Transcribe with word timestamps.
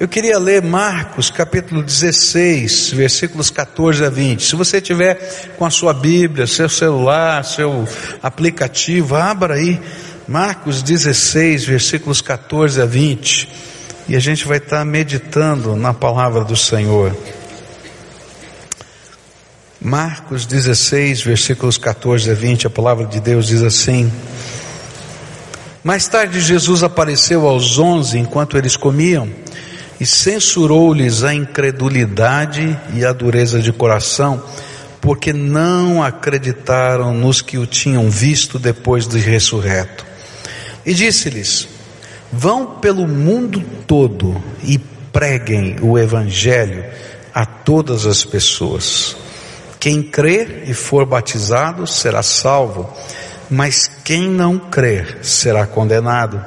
Eu 0.00 0.08
queria 0.08 0.38
ler 0.38 0.62
Marcos 0.62 1.28
capítulo 1.28 1.82
16, 1.82 2.92
versículos 2.92 3.50
14 3.50 4.02
a 4.02 4.08
20. 4.08 4.42
Se 4.42 4.56
você 4.56 4.80
tiver 4.80 5.16
com 5.58 5.66
a 5.66 5.70
sua 5.70 5.92
Bíblia, 5.92 6.46
seu 6.46 6.70
celular, 6.70 7.44
seu 7.44 7.86
aplicativo, 8.22 9.14
abra 9.14 9.56
aí 9.56 9.78
Marcos 10.26 10.82
16, 10.82 11.66
versículos 11.66 12.22
14 12.22 12.80
a 12.80 12.86
20. 12.86 13.46
E 14.08 14.16
a 14.16 14.18
gente 14.18 14.48
vai 14.48 14.56
estar 14.56 14.82
meditando 14.86 15.76
na 15.76 15.92
palavra 15.92 16.44
do 16.44 16.56
Senhor. 16.56 17.14
Marcos 19.78 20.46
16, 20.46 21.20
versículos 21.20 21.76
14 21.76 22.30
a 22.30 22.34
20, 22.34 22.66
a 22.66 22.70
palavra 22.70 23.04
de 23.04 23.20
Deus 23.20 23.48
diz 23.48 23.62
assim: 23.62 24.10
Mais 25.84 26.08
tarde 26.08 26.40
Jesus 26.40 26.82
apareceu 26.82 27.46
aos 27.46 27.78
onze 27.78 28.18
enquanto 28.18 28.56
eles 28.56 28.78
comiam 28.78 29.28
e 30.00 30.06
censurou-lhes 30.06 31.22
a 31.22 31.34
incredulidade 31.34 32.78
e 32.94 33.04
a 33.04 33.12
dureza 33.12 33.60
de 33.60 33.70
coração, 33.70 34.42
porque 35.00 35.32
não 35.32 36.02
acreditaram 36.02 37.12
nos 37.12 37.42
que 37.42 37.58
o 37.58 37.66
tinham 37.66 38.08
visto 38.10 38.58
depois 38.58 39.06
de 39.06 39.18
ressurreto. 39.18 40.06
E 40.86 40.94
disse-lhes: 40.94 41.68
Vão 42.32 42.78
pelo 42.80 43.06
mundo 43.06 43.62
todo 43.86 44.42
e 44.62 44.78
preguem 45.12 45.76
o 45.82 45.98
Evangelho 45.98 46.84
a 47.34 47.44
todas 47.44 48.06
as 48.06 48.24
pessoas. 48.24 49.16
Quem 49.78 50.02
crer 50.02 50.64
e 50.66 50.74
for 50.74 51.04
batizado 51.04 51.86
será 51.86 52.22
salvo, 52.22 52.90
mas 53.50 53.90
quem 54.04 54.28
não 54.28 54.58
crer 54.58 55.18
será 55.22 55.66
condenado. 55.66 56.44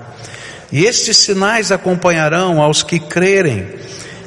E 0.74 0.86
estes 0.86 1.18
sinais 1.18 1.72
acompanharão 1.72 2.60
aos 2.60 2.82
que 2.82 2.98
crerem. 2.98 3.68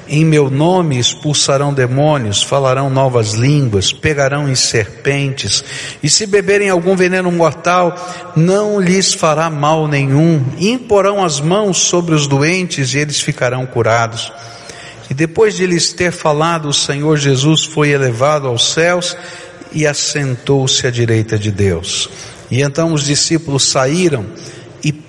Em 0.08 0.24
meu 0.24 0.48
nome 0.48 0.96
expulsarão 0.96 1.74
demônios, 1.74 2.40
falarão 2.40 2.88
novas 2.88 3.32
línguas, 3.32 3.92
pegarão 3.92 4.48
em 4.48 4.54
serpentes, 4.54 5.64
e 6.00 6.08
se 6.08 6.24
beberem 6.24 6.70
algum 6.70 6.94
veneno 6.94 7.32
mortal, 7.32 7.96
não 8.36 8.80
lhes 8.80 9.12
fará 9.12 9.50
mal 9.50 9.88
nenhum. 9.88 10.40
Imporão 10.56 11.24
as 11.24 11.40
mãos 11.40 11.78
sobre 11.78 12.14
os 12.14 12.28
doentes 12.28 12.94
e 12.94 12.98
eles 12.98 13.20
ficarão 13.20 13.66
curados. 13.66 14.32
E 15.10 15.14
depois 15.14 15.56
de 15.56 15.66
lhes 15.66 15.92
ter 15.92 16.12
falado, 16.12 16.68
o 16.68 16.72
Senhor 16.72 17.16
Jesus 17.16 17.64
foi 17.64 17.90
elevado 17.90 18.46
aos 18.46 18.72
céus 18.72 19.16
e 19.72 19.84
assentou-se 19.84 20.86
à 20.86 20.92
direita 20.92 21.36
de 21.36 21.50
Deus. 21.50 22.08
E 22.48 22.62
então 22.62 22.92
os 22.92 23.04
discípulos 23.04 23.64
saíram 23.64 24.24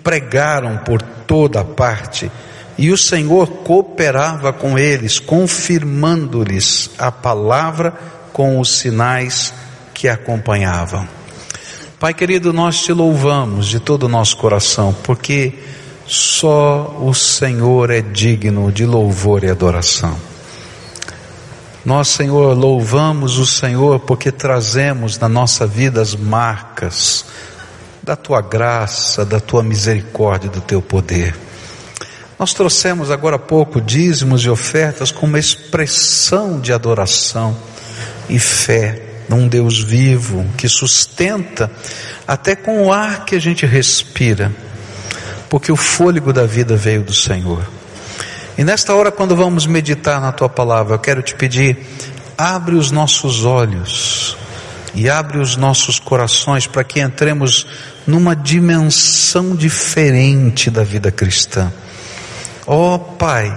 pregaram 0.08 0.78
por 0.78 1.02
toda 1.02 1.66
parte, 1.66 2.32
e 2.78 2.92
o 2.92 2.98
Senhor 2.98 3.46
cooperava 3.66 4.54
com 4.54 4.80
eles, 4.80 5.20
confirmando-lhes 5.20 6.90
a 6.98 7.12
palavra 7.12 7.94
com 8.32 8.58
os 8.58 8.80
sinais 8.80 9.54
que 9.94 10.08
acompanhavam. 10.08 11.06
Pai 12.00 12.14
querido, 12.14 12.54
nós 12.54 12.82
te 12.82 12.94
louvamos 12.94 13.68
de 13.68 13.82
todo 13.82 14.04
o 14.04 14.08
nosso 14.08 14.38
coração, 14.38 14.96
porque 15.04 15.56
só 16.06 16.98
o 17.02 17.14
Senhor 17.14 17.92
é 17.92 18.00
digno 18.00 18.72
de 18.72 18.86
louvor 18.86 19.44
e 19.44 19.50
adoração. 19.50 20.18
Nós, 21.84 22.08
Senhor, 22.08 22.58
louvamos 22.58 23.38
o 23.38 23.46
Senhor 23.46 24.00
porque 24.00 24.32
trazemos 24.32 25.20
na 25.20 25.28
nossa 25.28 25.68
vida 25.68 26.02
as 26.02 26.16
marcas 26.16 27.26
da 28.08 28.16
tua 28.16 28.40
graça, 28.40 29.26
da 29.26 29.38
tua 29.38 29.62
misericórdia, 29.62 30.50
do 30.50 30.62
teu 30.62 30.82
poder. 30.82 31.36
Nós 32.40 32.54
trouxemos 32.54 33.12
agora 33.12 33.36
há 33.36 33.40
pouco 33.40 33.82
dízimos 33.82 34.46
e 34.46 34.50
ofertas 34.50 35.12
como 35.12 35.38
expressão 35.38 36.58
de 36.58 36.72
adoração 36.72 37.58
e 38.30 38.40
fé 38.40 39.04
num 39.28 39.46
Deus 39.46 39.84
vivo 39.84 40.46
que 40.58 40.70
sustenta 40.70 41.70
até 42.26 42.56
com 42.56 42.86
o 42.86 42.94
ar 42.94 43.26
que 43.26 43.36
a 43.36 43.42
gente 43.42 43.66
respira, 43.66 44.54
porque 45.50 45.70
o 45.70 45.76
fôlego 45.76 46.32
da 46.32 46.46
vida 46.46 46.78
veio 46.78 47.04
do 47.04 47.14
Senhor. 47.14 47.62
E 48.58 48.64
nesta 48.64 48.96
hora, 48.96 49.12
quando 49.12 49.36
vamos 49.36 49.66
meditar 49.66 50.22
na 50.22 50.32
tua 50.32 50.48
palavra, 50.48 50.96
eu 50.96 51.00
quero 51.00 51.22
te 51.22 51.36
pedir, 51.36 51.78
abre 52.38 52.76
os 52.76 52.90
nossos 52.90 53.44
olhos 53.44 54.38
e 54.98 55.08
abre 55.12 55.38
os 55.38 55.56
nossos 55.56 56.00
corações 56.00 56.66
para 56.66 56.84
que 56.84 57.00
entremos 57.00 57.68
numa 58.08 58.36
dimensão 58.36 59.56
diferente 59.56 60.72
da 60.72 60.84
vida 60.84 61.12
cristã. 61.12 61.72
Ó 62.66 62.96
oh, 62.96 63.00
Pai, 63.00 63.56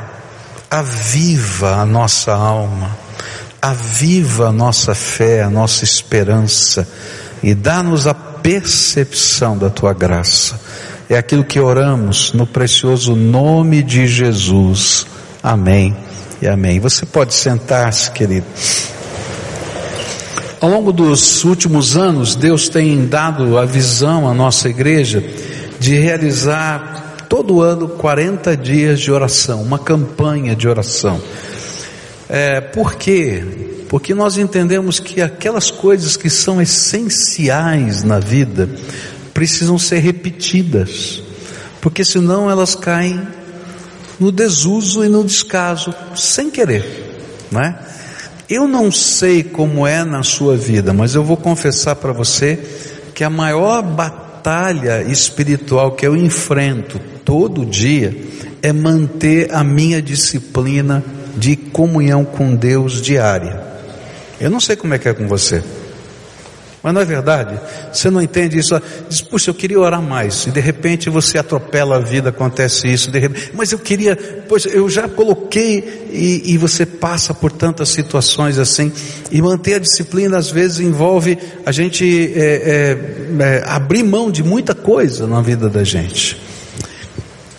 aviva 0.71 1.77
a 1.77 1.87
nossa 1.87 2.35
alma, 2.35 2.95
aviva 3.61 4.49
a 4.49 4.53
nossa 4.53 4.95
fé, 4.95 5.43
a 5.43 5.49
nossa 5.49 5.83
esperança 5.83 6.87
e 7.43 7.55
dá-nos 7.55 8.07
a 8.07 8.13
percepção 8.13 9.57
da 9.57 9.71
tua 9.71 9.95
graça. 9.95 10.61
É 11.09 11.17
aquilo 11.17 11.43
que 11.43 11.59
oramos 11.59 12.35
no 12.35 12.47
precioso 12.47 13.17
nome 13.17 13.83
de 13.83 14.07
Jesus. 14.07 15.07
Amém 15.43 15.97
e 16.43 16.47
amém. 16.47 16.79
Você 16.81 17.07
pode 17.07 17.33
sentar-se, 17.33 18.11
querido. 18.11 18.47
Ao 20.61 20.69
longo 20.69 20.93
dos 20.93 21.43
últimos 21.43 21.97
anos, 21.97 22.37
Deus 22.37 22.69
tem 22.69 23.07
dado 23.07 23.57
a 23.57 23.65
visão 23.65 24.29
à 24.29 24.35
nossa 24.35 24.69
igreja 24.69 25.25
de 25.79 25.99
realizar 25.99 27.17
todo 27.31 27.63
ano 27.63 27.89
40 27.89 28.59
dias 28.59 29.01
de 29.01 29.11
oração, 29.11 29.63
uma 29.63 29.79
campanha 29.79 30.55
de 30.55 30.69
oração. 30.69 31.19
É, 32.29 32.61
por 32.61 32.97
quê? 32.97 33.43
Porque 33.89 34.13
nós 34.13 34.37
entendemos 34.37 35.01
que 35.01 35.23
aquelas 35.23 35.71
coisas 35.71 36.15
que 36.15 36.29
são 36.29 36.61
essenciais 36.61 38.03
na 38.03 38.21
vida 38.21 38.69
precisam 39.33 39.79
ser 39.79 40.01
repetidas, 40.01 41.23
porque 41.81 42.05
senão 42.05 42.51
elas 42.51 42.75
caem 42.75 43.27
no 44.19 44.31
desuso 44.31 45.03
e 45.03 45.09
no 45.09 45.25
descaso, 45.25 45.95
sem 46.15 46.51
querer, 46.51 47.49
não 47.51 47.63
é? 47.63 47.90
Eu 48.51 48.67
não 48.67 48.91
sei 48.91 49.45
como 49.45 49.87
é 49.87 50.03
na 50.03 50.25
sua 50.25 50.57
vida, 50.57 50.93
mas 50.93 51.15
eu 51.15 51.23
vou 51.23 51.37
confessar 51.37 51.95
para 51.95 52.13
você 52.13 52.59
que 53.15 53.23
a 53.23 53.31
maior 53.31 53.81
batalha 53.81 55.03
espiritual 55.03 55.93
que 55.93 56.05
eu 56.05 56.17
enfrento 56.17 56.99
todo 57.25 57.65
dia 57.65 58.13
é 58.61 58.73
manter 58.73 59.55
a 59.55 59.63
minha 59.63 60.03
disciplina 60.03 61.05
de 61.37 61.55
comunhão 61.55 62.25
com 62.25 62.57
Deus 62.57 63.01
diária. 63.01 63.63
Eu 64.41 64.51
não 64.51 64.59
sei 64.59 64.75
como 64.75 64.95
é 64.95 64.99
que 64.99 65.09
é 65.09 65.15
com 65.15 65.29
você. 65.29 65.63
Mas 66.83 66.95
não 66.95 67.01
é 67.03 67.05
verdade? 67.05 67.61
Você 67.93 68.09
não 68.09 68.23
entende 68.23 68.59
isso? 68.59 68.81
Diz, 69.09 69.21
puxa, 69.21 69.51
eu 69.51 69.55
queria 69.55 69.79
orar 69.79 70.01
mais. 70.01 70.47
E 70.47 70.51
de 70.51 70.61
repente 70.61 71.11
você 71.11 71.37
atropela 71.37 71.97
a 71.97 72.01
vida, 72.01 72.31
acontece 72.31 72.89
isso. 72.89 73.11
Repente, 73.11 73.51
mas 73.55 73.71
eu 73.71 73.79
queria, 73.79 74.17
pois 74.49 74.65
eu 74.65 74.89
já 74.89 75.07
coloquei 75.07 76.09
e, 76.11 76.55
e, 76.55 76.59
você 76.59 76.87
passa 76.87 77.35
por 77.35 77.53
tantas 77.53 77.91
situações 77.91 78.59
assim. 78.59 78.91
E 79.31 79.43
manter 79.43 79.75
a 79.75 79.79
disciplina 79.79 80.39
às 80.39 80.51
vezes 80.51 80.81
envolve 80.81 81.37
a 81.67 81.73
gente 81.73 82.33
é, 82.35 82.41
é, 82.41 83.43
é, 83.43 83.63
abrir 83.67 84.03
mão 84.03 84.31
de 84.31 84.43
muita 84.43 84.75
coisa 84.75 85.27
na 85.27 85.43
vida 85.43 85.69
da 85.69 85.85
gente. 85.85 86.41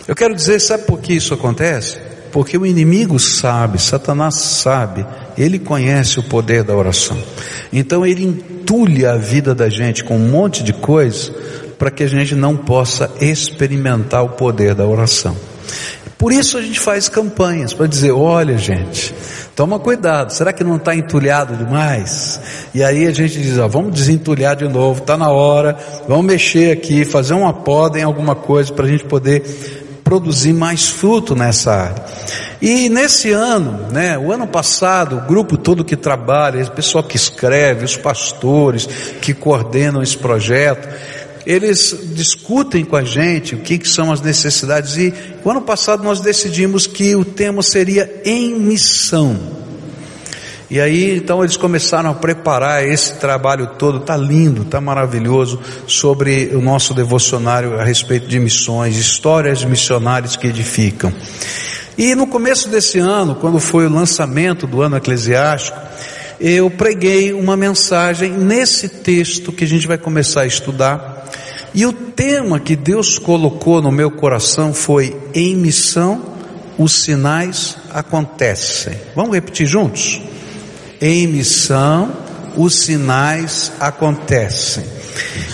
Eu 0.08 0.16
quero 0.16 0.34
dizer, 0.34 0.60
sabe 0.60 0.82
por 0.84 0.98
que 0.98 1.12
isso 1.12 1.32
acontece? 1.32 1.96
Porque 2.32 2.58
o 2.58 2.66
inimigo 2.66 3.20
sabe, 3.20 3.80
Satanás 3.80 4.34
sabe, 4.34 5.06
ele 5.36 5.58
conhece 5.58 6.18
o 6.18 6.22
poder 6.22 6.62
da 6.62 6.74
oração. 6.74 7.18
Então 7.72 8.04
ele 8.04 8.24
entulha 8.24 9.12
a 9.12 9.16
vida 9.16 9.54
da 9.54 9.68
gente 9.68 10.04
com 10.04 10.16
um 10.16 10.30
monte 10.30 10.62
de 10.62 10.72
coisa 10.72 11.32
para 11.78 11.90
que 11.90 12.02
a 12.02 12.08
gente 12.08 12.34
não 12.34 12.56
possa 12.56 13.10
experimentar 13.20 14.24
o 14.24 14.30
poder 14.30 14.74
da 14.74 14.86
oração. 14.86 15.36
Por 16.22 16.32
isso 16.32 16.56
a 16.56 16.62
gente 16.62 16.78
faz 16.78 17.08
campanhas 17.08 17.74
para 17.74 17.88
dizer: 17.88 18.12
olha, 18.12 18.56
gente, 18.56 19.12
toma 19.56 19.80
cuidado, 19.80 20.32
será 20.32 20.52
que 20.52 20.62
não 20.62 20.76
está 20.76 20.94
entulhado 20.94 21.56
demais? 21.56 22.40
E 22.72 22.80
aí 22.84 23.08
a 23.08 23.10
gente 23.10 23.42
diz: 23.42 23.58
ó, 23.58 23.66
vamos 23.66 23.92
desentulhar 23.92 24.54
de 24.54 24.68
novo, 24.68 25.00
está 25.00 25.16
na 25.16 25.30
hora, 25.30 25.76
vamos 26.06 26.24
mexer 26.24 26.70
aqui, 26.70 27.04
fazer 27.04 27.34
uma 27.34 27.52
poda 27.52 27.98
em 27.98 28.04
alguma 28.04 28.36
coisa 28.36 28.72
para 28.72 28.84
a 28.84 28.88
gente 28.88 29.04
poder 29.04 29.42
produzir 30.04 30.52
mais 30.52 30.88
fruto 30.88 31.34
nessa 31.34 31.72
área. 31.72 32.04
E 32.60 32.88
nesse 32.88 33.30
ano, 33.30 33.88
né, 33.90 34.18
o 34.18 34.32
ano 34.32 34.46
passado, 34.46 35.16
o 35.16 35.20
grupo 35.22 35.56
todo 35.56 35.84
que 35.84 35.96
trabalha, 35.96 36.64
o 36.64 36.70
pessoal 36.70 37.02
que 37.02 37.16
escreve, 37.16 37.84
os 37.84 37.96
pastores 37.96 38.86
que 39.20 39.34
coordenam 39.34 40.02
esse 40.02 40.16
projeto, 40.16 40.88
eles 41.44 41.96
discutem 42.14 42.84
com 42.84 42.96
a 42.96 43.02
gente 43.02 43.54
o 43.54 43.58
que, 43.58 43.78
que 43.78 43.88
são 43.88 44.12
as 44.12 44.20
necessidades 44.20 44.96
e 44.96 45.12
o 45.44 45.50
ano 45.50 45.62
passado 45.62 46.04
nós 46.04 46.20
decidimos 46.20 46.86
que 46.86 47.16
o 47.16 47.24
tema 47.24 47.62
seria 47.62 48.22
em 48.24 48.58
missão. 48.58 49.61
E 50.72 50.80
aí 50.80 51.18
então 51.18 51.44
eles 51.44 51.58
começaram 51.58 52.08
a 52.08 52.14
preparar 52.14 52.82
esse 52.82 53.16
trabalho 53.16 53.72
todo, 53.78 54.00
tá 54.00 54.16
lindo, 54.16 54.64
tá 54.64 54.80
maravilhoso, 54.80 55.60
sobre 55.86 56.46
o 56.54 56.62
nosso 56.62 56.94
devocionário 56.94 57.78
a 57.78 57.84
respeito 57.84 58.26
de 58.26 58.40
missões, 58.40 58.96
histórias 58.96 59.58
de 59.58 59.66
missionários 59.66 60.34
que 60.34 60.46
edificam. 60.46 61.12
E 61.98 62.14
no 62.14 62.26
começo 62.26 62.70
desse 62.70 62.98
ano, 62.98 63.34
quando 63.34 63.60
foi 63.60 63.86
o 63.86 63.90
lançamento 63.90 64.66
do 64.66 64.80
ano 64.80 64.96
eclesiástico, 64.96 65.78
eu 66.40 66.70
preguei 66.70 67.34
uma 67.34 67.54
mensagem 67.54 68.32
nesse 68.32 68.88
texto 68.88 69.52
que 69.52 69.64
a 69.64 69.68
gente 69.68 69.86
vai 69.86 69.98
começar 69.98 70.40
a 70.40 70.46
estudar. 70.46 71.28
E 71.74 71.84
o 71.84 71.92
tema 71.92 72.58
que 72.58 72.76
Deus 72.76 73.18
colocou 73.18 73.82
no 73.82 73.92
meu 73.92 74.10
coração 74.10 74.72
foi: 74.72 75.14
em 75.34 75.54
missão, 75.54 76.24
os 76.78 76.94
sinais 76.94 77.76
acontecem. 77.92 78.98
Vamos 79.14 79.34
repetir 79.34 79.66
juntos? 79.66 80.31
Em 81.02 81.26
missão, 81.26 82.16
os 82.56 82.76
sinais 82.76 83.72
acontecem. 83.78 84.84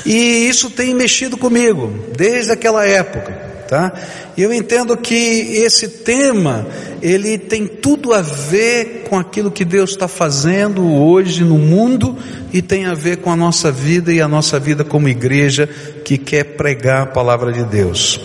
E 0.06 0.48
isso 0.48 0.70
tem 0.70 0.94
mexido 0.94 1.36
comigo 1.36 1.92
desde 2.16 2.52
aquela 2.52 2.86
época 2.86 3.48
tá? 3.68 3.92
Eu 4.36 4.52
entendo 4.52 4.96
que 4.96 5.14
esse 5.14 5.88
tema, 5.88 6.66
ele 7.02 7.36
tem 7.36 7.66
tudo 7.66 8.14
a 8.14 8.22
ver 8.22 9.04
com 9.08 9.18
aquilo 9.18 9.50
que 9.50 9.64
Deus 9.64 9.90
está 9.90 10.08
fazendo 10.08 10.90
hoje 10.90 11.44
no 11.44 11.58
mundo 11.58 12.16
e 12.52 12.62
tem 12.62 12.86
a 12.86 12.94
ver 12.94 13.18
com 13.18 13.30
a 13.30 13.36
nossa 13.36 13.70
vida 13.70 14.12
e 14.12 14.20
a 14.20 14.26
nossa 14.26 14.58
vida 14.58 14.82
como 14.84 15.08
igreja 15.08 15.68
que 16.04 16.16
quer 16.16 16.44
pregar 16.44 17.02
a 17.02 17.06
palavra 17.06 17.52
de 17.52 17.64
Deus. 17.64 18.20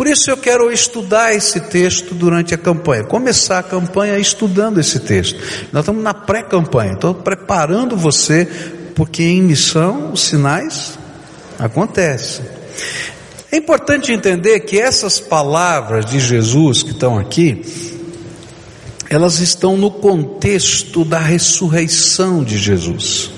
Por 0.00 0.06
isso 0.06 0.30
eu 0.30 0.36
quero 0.38 0.72
estudar 0.72 1.34
esse 1.34 1.60
texto 1.60 2.14
durante 2.14 2.54
a 2.54 2.56
campanha, 2.56 3.04
começar 3.04 3.58
a 3.58 3.62
campanha 3.62 4.18
estudando 4.18 4.80
esse 4.80 4.98
texto. 4.98 5.38
Nós 5.70 5.82
estamos 5.82 6.02
na 6.02 6.14
pré-campanha, 6.14 6.94
estou 6.94 7.14
preparando 7.14 7.98
você, 7.98 8.48
porque 8.94 9.22
em 9.22 9.42
missão 9.42 10.10
os 10.12 10.22
sinais 10.22 10.98
acontecem. 11.58 12.46
É 13.52 13.58
importante 13.58 14.10
entender 14.10 14.60
que 14.60 14.80
essas 14.80 15.20
palavras 15.20 16.06
de 16.06 16.18
Jesus 16.18 16.82
que 16.82 16.92
estão 16.92 17.18
aqui, 17.18 17.60
elas 19.10 19.38
estão 19.40 19.76
no 19.76 19.90
contexto 19.90 21.04
da 21.04 21.18
ressurreição 21.18 22.42
de 22.42 22.56
Jesus. 22.56 23.30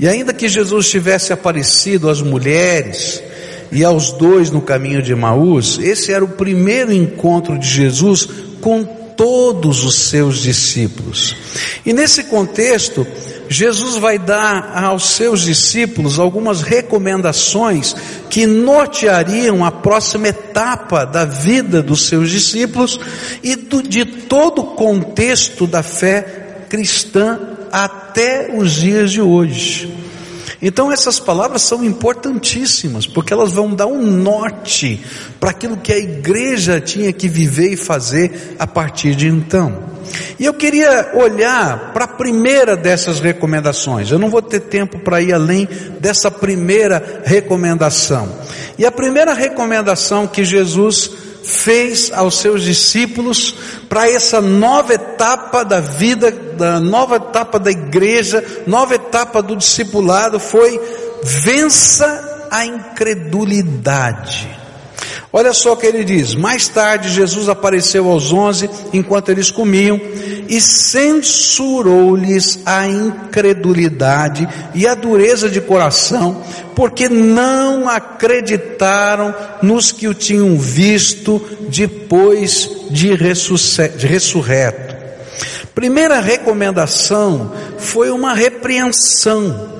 E 0.00 0.08
ainda 0.08 0.34
que 0.34 0.48
Jesus 0.48 0.90
tivesse 0.90 1.32
aparecido 1.32 2.10
às 2.10 2.20
mulheres 2.20 3.27
e 3.70 3.84
aos 3.84 4.12
dois 4.12 4.50
no 4.50 4.60
caminho 4.60 5.02
de 5.02 5.12
Emaús, 5.12 5.78
esse 5.78 6.12
era 6.12 6.24
o 6.24 6.28
primeiro 6.28 6.92
encontro 6.92 7.58
de 7.58 7.68
Jesus 7.68 8.28
com 8.60 8.84
todos 9.18 9.84
os 9.84 9.96
seus 9.96 10.38
discípulos. 10.38 11.34
E 11.84 11.92
nesse 11.92 12.24
contexto, 12.24 13.04
Jesus 13.48 13.96
vai 13.96 14.18
dar 14.18 14.72
aos 14.84 15.10
seus 15.10 15.42
discípulos 15.42 16.18
algumas 16.20 16.62
recomendações 16.62 17.96
que 18.30 18.46
norteariam 18.46 19.64
a 19.64 19.72
próxima 19.72 20.28
etapa 20.28 21.04
da 21.04 21.24
vida 21.24 21.82
dos 21.82 22.06
seus 22.06 22.30
discípulos 22.30 23.00
e 23.42 23.56
do, 23.56 23.82
de 23.82 24.04
todo 24.04 24.60
o 24.60 24.66
contexto 24.74 25.66
da 25.66 25.82
fé 25.82 26.66
cristã 26.68 27.40
até 27.72 28.52
os 28.54 28.72
dias 28.72 29.10
de 29.10 29.20
hoje. 29.20 30.07
Então 30.60 30.90
essas 30.90 31.20
palavras 31.20 31.62
são 31.62 31.84
importantíssimas, 31.84 33.06
porque 33.06 33.32
elas 33.32 33.52
vão 33.52 33.74
dar 33.74 33.86
um 33.86 34.02
norte 34.02 35.00
para 35.38 35.50
aquilo 35.50 35.76
que 35.76 35.92
a 35.92 35.98
igreja 35.98 36.80
tinha 36.80 37.12
que 37.12 37.28
viver 37.28 37.72
e 37.72 37.76
fazer 37.76 38.56
a 38.58 38.66
partir 38.66 39.14
de 39.14 39.28
então. 39.28 39.88
E 40.38 40.44
eu 40.44 40.54
queria 40.54 41.12
olhar 41.14 41.92
para 41.92 42.04
a 42.04 42.08
primeira 42.08 42.76
dessas 42.76 43.20
recomendações. 43.20 44.10
Eu 44.10 44.18
não 44.18 44.30
vou 44.30 44.42
ter 44.42 44.60
tempo 44.60 44.98
para 44.98 45.20
ir 45.20 45.32
além 45.32 45.68
dessa 46.00 46.30
primeira 46.30 47.22
recomendação. 47.24 48.28
E 48.78 48.86
a 48.86 48.92
primeira 48.92 49.34
recomendação 49.34 50.26
que 50.26 50.44
Jesus 50.44 51.10
fez 51.42 52.10
aos 52.12 52.38
seus 52.38 52.62
discípulos 52.62 53.54
para 53.88 54.10
essa 54.10 54.40
nova 54.40 54.94
etapa 54.94 55.64
da 55.64 55.80
vida, 55.80 56.30
da 56.30 56.80
nova 56.80 57.16
etapa 57.16 57.58
da 57.58 57.70
igreja, 57.70 58.44
nova 58.66 58.94
etapa 58.94 59.42
do 59.42 59.56
discipulado 59.56 60.38
foi 60.38 60.80
vença 61.22 62.48
a 62.50 62.64
incredulidade. 62.64 64.57
Olha 65.30 65.52
só 65.52 65.74
o 65.74 65.76
que 65.76 65.86
ele 65.86 66.04
diz: 66.04 66.34
mais 66.34 66.68
tarde 66.68 67.10
Jesus 67.10 67.48
apareceu 67.48 68.08
aos 68.08 68.32
onze 68.32 68.68
enquanto 68.92 69.28
eles 69.28 69.50
comiam 69.50 70.00
e 70.48 70.60
censurou-lhes 70.60 72.60
a 72.64 72.86
incredulidade 72.86 74.48
e 74.74 74.86
a 74.86 74.94
dureza 74.94 75.50
de 75.50 75.60
coração, 75.60 76.42
porque 76.74 77.08
não 77.08 77.88
acreditaram 77.88 79.34
nos 79.62 79.92
que 79.92 80.08
o 80.08 80.14
tinham 80.14 80.58
visto 80.58 81.44
depois 81.68 82.70
de, 82.90 83.14
de 83.14 84.06
ressurreto. 84.06 84.96
Primeira 85.74 86.20
recomendação 86.20 87.52
foi 87.76 88.10
uma 88.10 88.32
repreensão 88.32 89.78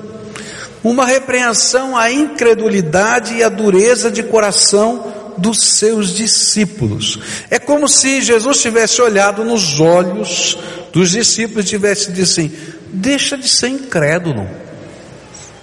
uma 0.83 1.05
repreensão 1.05 1.97
à 1.97 2.09
incredulidade 2.09 3.35
e 3.35 3.43
à 3.43 3.49
dureza 3.49 4.09
de 4.09 4.23
coração 4.23 5.08
dos 5.39 5.77
seus 5.77 6.13
discípulos. 6.13 7.19
É 7.49 7.57
como 7.57 7.87
se 7.87 8.21
Jesus 8.21 8.61
tivesse 8.61 9.01
olhado 9.01 9.43
nos 9.43 9.79
olhos 9.79 10.57
dos 10.93 11.11
discípulos 11.11 11.65
e 11.65 11.69
tivesse 11.69 12.11
dito 12.11 12.23
assim: 12.23 12.51
deixa 12.87 13.37
de 13.37 13.47
ser 13.47 13.69
incrédulo. 13.69 14.47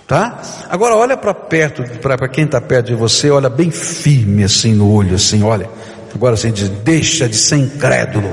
Tá? 0.07 0.41
Agora 0.69 0.95
olha 0.95 1.17
para 1.17 1.35
perto, 1.35 1.83
para 2.01 2.29
quem 2.29 2.45
está 2.45 2.61
perto 2.61 2.87
de 2.87 2.95
você, 2.95 3.29
olha 3.29 3.49
bem 3.49 3.73
firme 3.73 4.45
assim 4.45 4.73
no 4.73 4.93
olho, 4.93 5.17
assim, 5.17 5.43
olha. 5.43 5.69
Agora 6.15 6.35
assim 6.35 6.53
diz, 6.53 6.69
deixa 6.69 7.29
de 7.29 7.37
ser 7.37 7.57
incrédulo. 7.57 8.33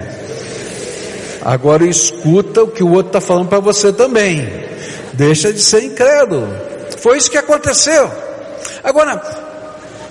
Agora 1.43 1.83
escuta 1.85 2.63
o 2.63 2.67
que 2.67 2.83
o 2.83 2.91
outro 2.91 3.07
está 3.07 3.19
falando 3.19 3.49
para 3.49 3.59
você 3.59 3.91
também. 3.91 4.47
Deixa 5.13 5.51
de 5.51 5.59
ser 5.59 5.83
incrédulo. 5.83 6.47
Foi 6.99 7.17
isso 7.17 7.29
que 7.29 7.37
aconteceu. 7.37 8.09
Agora, 8.83 9.17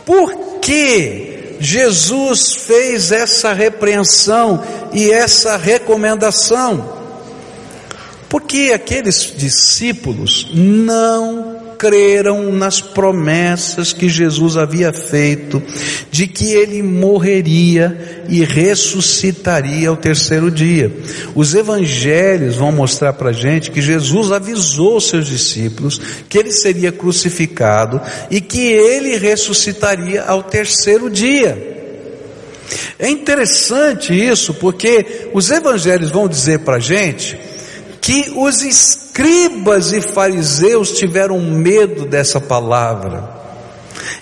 por 0.04 0.32
que 0.62 1.56
Jesus 1.60 2.54
fez 2.54 3.12
essa 3.12 3.52
repreensão 3.52 4.62
e 4.92 5.10
essa 5.10 5.58
recomendação? 5.58 7.00
Porque 8.28 8.72
aqueles 8.74 9.34
discípulos 9.36 10.48
não 10.54 11.51
creram 11.82 12.52
nas 12.52 12.80
promessas 12.80 13.92
que 13.92 14.08
Jesus 14.08 14.56
havia 14.56 14.92
feito 14.92 15.60
de 16.12 16.28
que 16.28 16.52
ele 16.52 16.80
morreria 16.80 18.24
e 18.28 18.44
ressuscitaria 18.44 19.88
ao 19.88 19.96
terceiro 19.96 20.48
dia. 20.48 20.92
Os 21.34 21.56
evangelhos 21.56 22.54
vão 22.54 22.70
mostrar 22.70 23.14
para 23.14 23.30
a 23.30 23.32
gente 23.32 23.72
que 23.72 23.82
Jesus 23.82 24.30
avisou 24.30 25.00
seus 25.00 25.26
discípulos 25.26 26.00
que 26.28 26.38
ele 26.38 26.52
seria 26.52 26.92
crucificado 26.92 28.00
e 28.30 28.40
que 28.40 28.60
ele 28.60 29.16
ressuscitaria 29.16 30.22
ao 30.22 30.44
terceiro 30.44 31.10
dia. 31.10 31.58
É 32.96 33.08
interessante 33.08 34.14
isso 34.14 34.54
porque 34.54 35.30
os 35.34 35.50
evangelhos 35.50 36.12
vão 36.12 36.28
dizer 36.28 36.60
para 36.60 36.76
a 36.76 36.80
gente 36.80 37.36
que 38.02 38.34
os 38.36 38.62
escribas 38.62 39.92
e 39.92 40.02
fariseus 40.02 40.90
tiveram 40.90 41.40
medo 41.40 42.04
dessa 42.04 42.40
palavra 42.40 43.40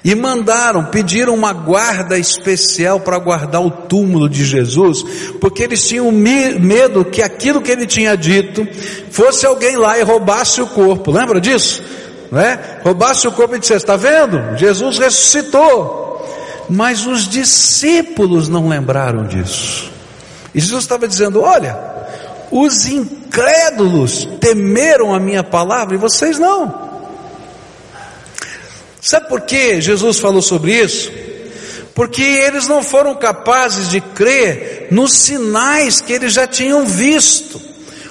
e 0.05 0.15
mandaram, 0.15 0.85
pediram 0.85 1.35
uma 1.35 1.55
guarda 1.55 2.19
especial 2.19 3.01
para 3.01 3.19
guardar 3.19 3.63
o 3.63 3.71
túmulo 3.71 4.29
de 4.29 4.45
Jesus, 4.45 5.03
porque 5.41 5.63
eles 5.63 5.89
tinham 5.89 6.13
medo 6.13 7.07
que 7.07 7.23
aquilo 7.23 7.63
que 7.63 7.71
ele 7.71 7.87
tinha 7.87 8.15
dito 8.17 8.69
fosse 9.11 9.47
alguém 9.47 9.77
lá 9.77 9.99
e 9.99 10.03
roubasse 10.03 10.61
o 10.61 10.67
corpo. 10.67 11.11
Lembra 11.11 11.41
disso? 11.41 11.83
Né? 12.31 12.59
Roubasse 12.85 13.27
o 13.27 13.33
corpo 13.33 13.57
e 13.57 13.59
dissesse: 13.59 13.85
Está 13.85 13.97
vendo? 13.97 14.59
Jesus 14.59 14.99
ressuscitou. 14.99 16.09
Mas 16.69 17.05
os 17.07 17.27
discípulos 17.27 18.49
não 18.49 18.69
lembraram 18.69 19.25
disso. 19.27 19.91
E 20.55 20.61
Jesus 20.61 20.85
estava 20.85 21.09
dizendo: 21.09 21.41
Olha, 21.41 21.90
os 22.51 22.87
incrédulos 22.87 24.29
temeram 24.41 25.15
a 25.15 25.21
minha 25.21 25.45
palavra 25.45 25.95
e 25.95 25.99
vocês 25.99 26.39
não. 26.39 26.91
Sabe 29.01 29.29
por 29.29 29.43
que 29.43 29.81
Jesus 29.81 30.19
falou 30.19 30.43
sobre 30.43 30.75
isso? 30.75 31.11
Porque 31.95 32.23
eles 32.23 32.67
não 32.67 32.83
foram 32.83 33.15
capazes 33.15 33.89
de 33.89 34.01
crer 34.01 34.89
nos 34.91 35.13
sinais 35.13 36.01
que 36.01 36.13
eles 36.13 36.33
já 36.33 36.47
tinham 36.47 36.85
visto. 36.87 37.61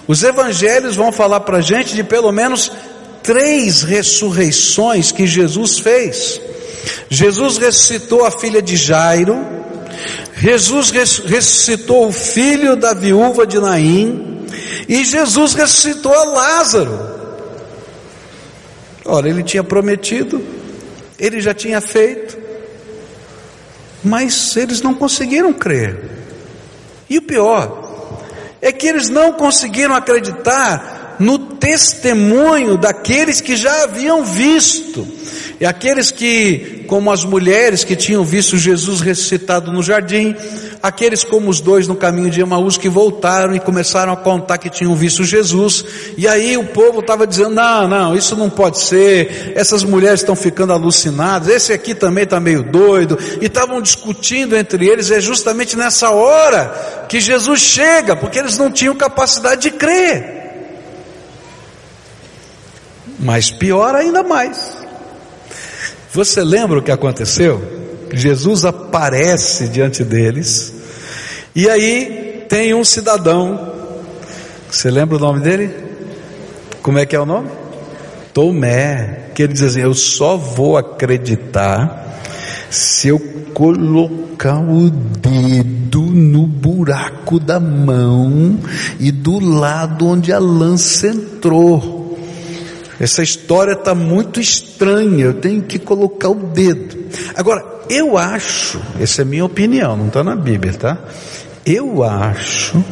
Os 0.08 0.24
evangelhos 0.24 0.96
vão 0.96 1.12
falar 1.12 1.41
para 1.41 1.58
a 1.58 1.62
gente 1.62 1.93
de 1.93 2.03
pelo 2.03 2.31
menos 2.31 2.72
três 3.22 3.84
ressurreições 3.84 5.12
que 5.12 5.27
Jesus 5.27 5.79
fez. 5.79 6.41
Jesus 7.10 7.58
ressuscitou 7.58 8.25
a 8.25 8.31
filha 8.31 8.62
de 8.62 8.75
Jairo, 8.75 9.38
Jesus 10.38 10.89
ressuscitou 10.91 12.08
o 12.08 12.12
filho 12.12 12.75
da 12.75 12.93
viúva 12.93 13.46
de 13.46 13.60
Naim 13.60 14.28
e 14.88 15.03
Jesus 15.03 15.53
ressuscitou 15.53 16.13
a 16.13 16.24
Lázaro. 16.24 17.00
Ora, 19.05 19.27
ele 19.27 19.43
tinha 19.43 19.63
prometido, 19.63 20.43
ele 21.17 21.41
já 21.41 21.53
tinha 21.53 21.81
feito, 21.81 22.38
mas 24.03 24.55
eles 24.55 24.81
não 24.81 24.93
conseguiram 24.93 25.51
crer. 25.51 26.00
E 27.09 27.17
o 27.17 27.21
pior 27.21 28.21
é 28.62 28.71
que 28.71 28.88
eles 28.88 29.09
não 29.09 29.33
conseguiram 29.33 29.95
acreditar 29.95 30.99
no 31.19 31.38
testemunho 31.38 32.77
daqueles 32.77 33.41
que 33.41 33.55
já 33.55 33.83
haviam 33.83 34.23
visto. 34.23 35.05
E 35.59 35.65
aqueles 35.65 36.09
que, 36.09 36.85
como 36.88 37.11
as 37.11 37.25
mulheres 37.25 37.83
que 37.83 37.93
tinham 37.93 38.23
visto 38.23 38.57
Jesus 38.57 39.01
ressuscitado 39.01 39.73
no 39.73 39.83
jardim, 39.83 40.33
aqueles 40.81 41.21
como 41.21 41.49
os 41.49 41.59
dois 41.59 41.85
no 41.85 41.95
caminho 41.95 42.29
de 42.29 42.39
Emaús 42.39 42.77
que 42.77 42.88
voltaram 42.88 43.53
e 43.53 43.59
começaram 43.59 44.13
a 44.13 44.15
contar 44.15 44.57
que 44.57 44.69
tinham 44.69 44.95
visto 44.95 45.25
Jesus, 45.25 45.83
e 46.17 46.29
aí 46.29 46.55
o 46.55 46.63
povo 46.67 47.01
estava 47.01 47.27
dizendo: 47.27 47.49
não, 47.49 47.89
não, 47.89 48.15
isso 48.15 48.38
não 48.38 48.49
pode 48.49 48.79
ser, 48.79 49.51
essas 49.53 49.83
mulheres 49.83 50.21
estão 50.21 50.33
ficando 50.33 50.71
alucinadas, 50.71 51.49
esse 51.49 51.73
aqui 51.73 51.93
também 51.93 52.23
está 52.23 52.39
meio 52.39 52.63
doido, 52.63 53.19
e 53.41 53.47
estavam 53.47 53.81
discutindo 53.81 54.55
entre 54.55 54.88
eles, 54.88 55.11
é 55.11 55.19
justamente 55.19 55.75
nessa 55.75 56.09
hora 56.11 57.05
que 57.09 57.19
Jesus 57.19 57.59
chega, 57.59 58.15
porque 58.15 58.39
eles 58.39 58.57
não 58.57 58.71
tinham 58.71 58.95
capacidade 58.95 59.63
de 59.63 59.71
crer. 59.71 60.38
Mas 63.19 63.51
pior 63.51 63.95
ainda 63.95 64.23
mais. 64.23 64.77
Você 66.13 66.43
lembra 66.43 66.79
o 66.79 66.81
que 66.81 66.91
aconteceu? 66.91 67.61
Jesus 68.11 68.65
aparece 68.65 69.67
diante 69.67 70.03
deles, 70.03 70.73
e 71.55 71.69
aí 71.69 72.45
tem 72.49 72.73
um 72.73 72.83
cidadão, 72.83 73.69
você 74.71 74.89
lembra 74.89 75.17
o 75.17 75.19
nome 75.19 75.41
dele? 75.41 75.73
Como 76.81 76.97
é 76.97 77.05
que 77.05 77.15
é 77.15 77.19
o 77.19 77.25
nome? 77.25 77.49
Tomé, 78.33 79.29
que 79.35 79.43
ele 79.43 79.53
diz 79.53 79.63
assim: 79.63 79.81
Eu 79.81 79.93
só 79.93 80.38
vou 80.38 80.77
acreditar 80.77 82.19
se 82.69 83.07
eu 83.07 83.19
colocar 83.53 84.59
o 84.59 84.89
dedo 84.89 86.01
no 86.01 86.45
buraco 86.45 87.39
da 87.39 87.59
mão 87.59 88.59
e 88.99 89.11
do 89.11 89.39
lado 89.39 90.07
onde 90.07 90.31
a 90.31 90.39
lança 90.39 91.07
entrou. 91.07 91.99
Essa 93.00 93.24
história 93.24 93.74
está 93.74 93.96
muito 93.96 94.39
estranha, 94.39 95.25
eu 95.25 95.34
tenho 95.36 95.62
que 95.62 95.79
colocar 95.79 96.29
o 96.29 96.36
dedo. 96.36 96.98
Agora, 97.36 97.63
eu 97.89 98.18
acho, 98.18 98.79
essa 99.00 99.22
é 99.22 99.25
minha 99.25 99.46
opinião, 99.46 99.96
não 99.96 100.08
está 100.08 100.24
na 100.24 100.36
Bíblia, 100.36 100.74
tá? 100.74 100.98
Eu 101.65 102.03
acho 102.03 102.84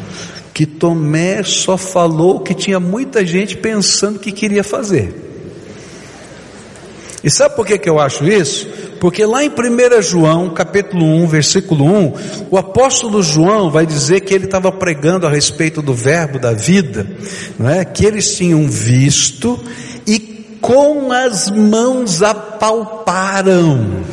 que 0.54 0.66
Tomé 0.66 1.44
só 1.44 1.78
falou 1.78 2.40
que 2.40 2.54
tinha 2.54 2.80
muita 2.80 3.26
gente 3.26 3.58
pensando 3.58 4.18
que 4.18 4.32
queria 4.32 4.64
fazer. 4.64 5.26
E 7.24 7.32
sabe 7.32 7.56
por 7.56 7.66
que, 7.66 7.78
que 7.78 7.90
eu 7.90 8.00
acho 8.00 8.26
isso? 8.26 8.68
Porque 9.00 9.26
lá 9.26 9.44
em 9.44 9.50
1 9.50 10.02
João, 10.02 10.50
capítulo 10.50 11.04
1, 11.04 11.28
versículo 11.28 11.86
1, 11.86 12.14
o 12.52 12.58
apóstolo 12.58 13.24
João 13.24 13.72
vai 13.72 13.86
dizer 13.86 14.22
que 14.22 14.34
ele 14.34 14.46
estava 14.46 14.72
pregando 14.72 15.26
a 15.26 15.30
respeito 15.30 15.82
do 15.82 15.94
verbo 15.94 16.40
da 16.40 16.54
vida, 16.54 17.08
não 17.58 17.70
é? 17.70 17.84
Que 17.86 18.06
eles 18.06 18.36
tinham 18.36 18.68
visto 18.68 19.60
e 20.06 20.20
com 20.62 21.12
as 21.12 21.50
mãos 21.50 22.22
apalparam. 22.22 24.04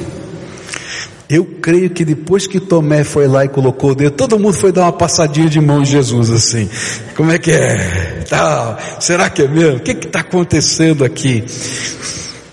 Eu 1.28 1.44
creio 1.44 1.90
que 1.90 2.04
depois 2.04 2.46
que 2.46 2.60
Tomé 2.60 3.02
foi 3.02 3.26
lá 3.26 3.44
e 3.44 3.48
colocou 3.48 3.90
o 3.90 3.94
dedo, 3.94 4.12
todo 4.12 4.38
mundo 4.38 4.54
foi 4.54 4.70
dar 4.70 4.82
uma 4.82 4.92
passadinha 4.92 5.48
de 5.48 5.60
mão 5.60 5.80
em 5.82 5.86
Jesus 5.86 6.30
assim. 6.30 6.68
Como 7.16 7.32
é 7.32 7.38
que 7.38 7.50
é? 7.50 8.24
Tá, 8.28 8.78
será 9.00 9.30
que 9.30 9.42
é 9.42 9.48
mesmo? 9.48 9.78
O 9.78 9.80
que 9.80 9.92
está 9.92 10.20
acontecendo 10.20 11.04
aqui? 11.04 11.44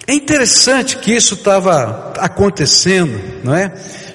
É 0.08 0.14
interessante 0.14 0.98
que 0.98 1.14
isso 1.14 1.36
estava 1.36 2.14
acontecendo, 2.18 3.20
não 3.44 3.56
é? 3.56 3.72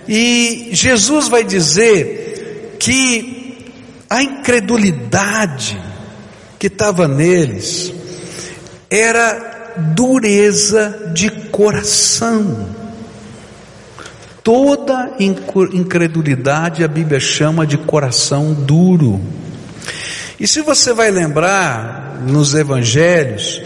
E 0.08 0.70
Jesus 0.72 1.28
vai 1.28 1.44
dizer 1.44 2.76
que 2.78 3.72
a 4.08 4.22
incredulidade 4.22 5.80
que 6.58 6.68
estava 6.68 7.08
neles 7.08 7.92
era 8.90 9.74
dureza 9.94 11.10
de 11.14 11.30
coração. 11.50 12.68
Toda 14.42 15.16
incredulidade 15.18 16.84
a 16.84 16.88
Bíblia 16.88 17.18
chama 17.18 17.66
de 17.66 17.76
coração 17.76 18.54
duro. 18.54 19.20
E 20.38 20.46
se 20.46 20.60
você 20.60 20.92
vai 20.92 21.10
lembrar 21.10 22.20
nos 22.24 22.54
evangelhos, 22.54 23.60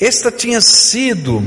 esta 0.00 0.30
tinha 0.30 0.60
sido 0.60 1.42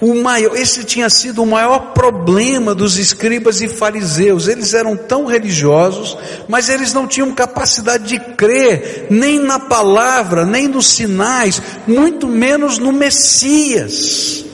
o 0.00 0.14
maior, 0.14 0.56
esse 0.56 0.84
tinha 0.84 1.08
sido 1.08 1.42
o 1.42 1.46
maior 1.46 1.92
problema 1.92 2.74
dos 2.74 2.98
escribas 2.98 3.60
e 3.60 3.68
fariseus. 3.68 4.46
Eles 4.46 4.74
eram 4.74 4.96
tão 4.96 5.26
religiosos, 5.26 6.16
mas 6.48 6.68
eles 6.68 6.92
não 6.92 7.06
tinham 7.06 7.32
capacidade 7.32 8.04
de 8.04 8.18
crer 8.18 9.06
nem 9.10 9.40
na 9.40 9.58
palavra, 9.58 10.44
nem 10.44 10.68
nos 10.68 10.88
sinais, 10.88 11.62
muito 11.86 12.28
menos 12.28 12.78
no 12.78 12.92
Messias. 12.92 14.44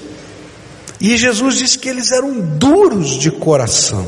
E 1.00 1.17
Jesus 1.17 1.57
disse 1.57 1.79
que 1.79 1.88
eles 1.88 2.12
eram 2.12 2.38
duros 2.38 3.19
de 3.19 3.31
coração. 3.31 4.07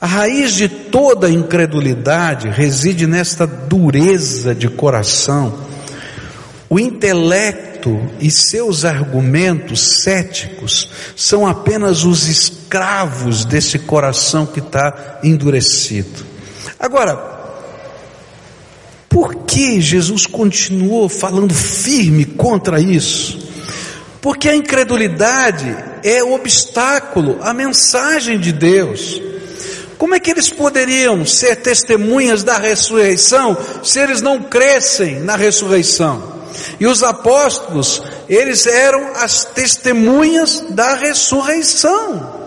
A 0.00 0.06
raiz 0.06 0.52
de 0.52 0.68
toda 0.68 1.28
incredulidade 1.28 2.48
reside 2.48 3.06
nesta 3.06 3.46
dureza 3.46 4.54
de 4.54 4.68
coração. 4.68 5.65
O 6.68 6.80
intelecto 6.80 8.00
e 8.18 8.30
seus 8.30 8.84
argumentos 8.84 10.02
céticos 10.02 10.90
são 11.14 11.46
apenas 11.46 12.04
os 12.04 12.26
escravos 12.26 13.44
desse 13.44 13.78
coração 13.78 14.46
que 14.46 14.58
está 14.58 15.20
endurecido. 15.22 16.26
Agora, 16.78 17.16
por 19.08 19.44
que 19.44 19.80
Jesus 19.80 20.26
continuou 20.26 21.08
falando 21.08 21.54
firme 21.54 22.24
contra 22.24 22.80
isso? 22.80 23.46
Porque 24.20 24.48
a 24.48 24.56
incredulidade 24.56 25.74
é 26.02 26.22
obstáculo 26.22 27.38
à 27.40 27.54
mensagem 27.54 28.40
de 28.40 28.50
Deus. 28.50 29.22
Como 29.96 30.14
é 30.14 30.20
que 30.20 30.32
eles 30.32 30.50
poderiam 30.50 31.24
ser 31.24 31.56
testemunhas 31.56 32.42
da 32.42 32.58
ressurreição 32.58 33.56
se 33.84 34.00
eles 34.00 34.20
não 34.20 34.42
crescem 34.42 35.20
na 35.20 35.36
ressurreição? 35.36 36.34
E 36.78 36.86
os 36.86 37.02
apóstolos, 37.02 38.02
eles 38.28 38.66
eram 38.66 39.12
as 39.16 39.44
testemunhas 39.44 40.64
da 40.70 40.94
ressurreição. 40.94 42.46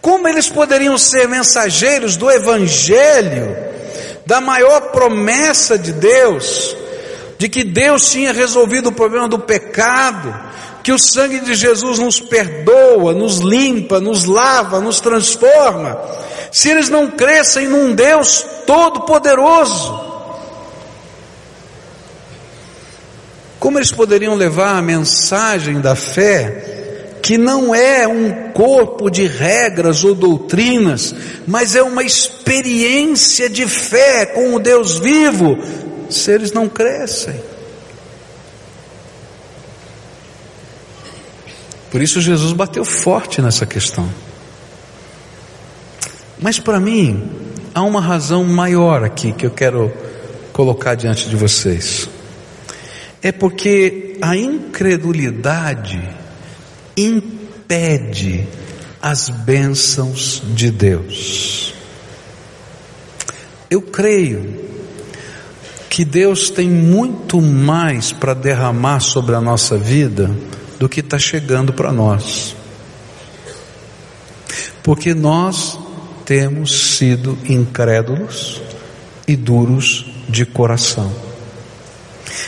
Como 0.00 0.28
eles 0.28 0.48
poderiam 0.48 0.98
ser 0.98 1.26
mensageiros 1.28 2.16
do 2.16 2.30
evangelho, 2.30 3.56
da 4.26 4.40
maior 4.40 4.92
promessa 4.92 5.78
de 5.78 5.92
Deus, 5.92 6.76
de 7.38 7.48
que 7.48 7.64
Deus 7.64 8.10
tinha 8.10 8.32
resolvido 8.32 8.88
o 8.88 8.92
problema 8.92 9.28
do 9.28 9.38
pecado, 9.38 10.34
que 10.82 10.92
o 10.92 10.98
sangue 10.98 11.40
de 11.40 11.54
Jesus 11.54 11.98
nos 11.98 12.20
perdoa, 12.20 13.14
nos 13.14 13.38
limpa, 13.38 14.00
nos 14.00 14.26
lava, 14.26 14.80
nos 14.80 15.00
transforma, 15.00 15.98
se 16.52 16.70
eles 16.70 16.88
não 16.88 17.10
crescem 17.10 17.66
num 17.66 17.94
Deus 17.94 18.44
todo-poderoso, 18.66 20.13
como 23.64 23.78
eles 23.78 23.90
poderiam 23.90 24.34
levar 24.34 24.76
a 24.76 24.82
mensagem 24.82 25.80
da 25.80 25.96
fé, 25.96 27.16
que 27.22 27.38
não 27.38 27.74
é 27.74 28.06
um 28.06 28.52
corpo 28.52 29.08
de 29.08 29.26
regras 29.26 30.04
ou 30.04 30.14
doutrinas, 30.14 31.14
mas 31.46 31.74
é 31.74 31.82
uma 31.82 32.02
experiência 32.02 33.48
de 33.48 33.66
fé 33.66 34.26
com 34.26 34.54
o 34.54 34.58
Deus 34.58 34.98
vivo, 34.98 35.56
se 36.10 36.30
eles 36.30 36.52
não 36.52 36.68
crescem. 36.68 37.40
Por 41.90 42.02
isso 42.02 42.20
Jesus 42.20 42.52
bateu 42.52 42.84
forte 42.84 43.40
nessa 43.40 43.64
questão. 43.64 44.06
Mas 46.38 46.60
para 46.60 46.78
mim, 46.78 47.30
há 47.74 47.80
uma 47.80 48.02
razão 48.02 48.44
maior 48.44 49.02
aqui 49.02 49.32
que 49.32 49.46
eu 49.46 49.50
quero 49.50 49.90
colocar 50.52 50.94
diante 50.94 51.30
de 51.30 51.34
vocês. 51.34 52.10
É 53.24 53.32
porque 53.32 54.18
a 54.20 54.36
incredulidade 54.36 55.98
impede 56.94 58.46
as 59.00 59.30
bênçãos 59.30 60.42
de 60.54 60.70
Deus. 60.70 61.72
Eu 63.70 63.80
creio 63.80 64.62
que 65.88 66.04
Deus 66.04 66.50
tem 66.50 66.68
muito 66.68 67.40
mais 67.40 68.12
para 68.12 68.34
derramar 68.34 69.00
sobre 69.00 69.34
a 69.34 69.40
nossa 69.40 69.78
vida 69.78 70.30
do 70.78 70.86
que 70.86 71.00
está 71.00 71.18
chegando 71.18 71.72
para 71.72 71.90
nós. 71.90 72.54
Porque 74.82 75.14
nós 75.14 75.78
temos 76.26 76.96
sido 76.98 77.38
incrédulos 77.48 78.60
e 79.26 79.34
duros 79.34 80.12
de 80.28 80.44
coração. 80.44 81.23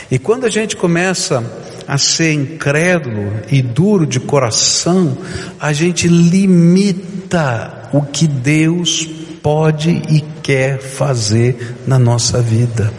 E 0.09 0.17
quando 0.17 0.45
a 0.45 0.49
gente 0.49 0.75
começa 0.75 1.43
a 1.87 1.97
ser 1.97 2.33
incrédulo 2.33 3.33
e 3.49 3.61
duro 3.61 4.05
de 4.05 4.19
coração, 4.19 5.17
a 5.59 5.71
gente 5.71 6.07
limita 6.07 7.89
o 7.93 8.01
que 8.01 8.27
Deus 8.27 9.07
pode 9.41 9.89
e 10.09 10.21
quer 10.43 10.79
fazer 10.79 11.75
na 11.87 11.97
nossa 11.97 12.41
vida. 12.41 12.93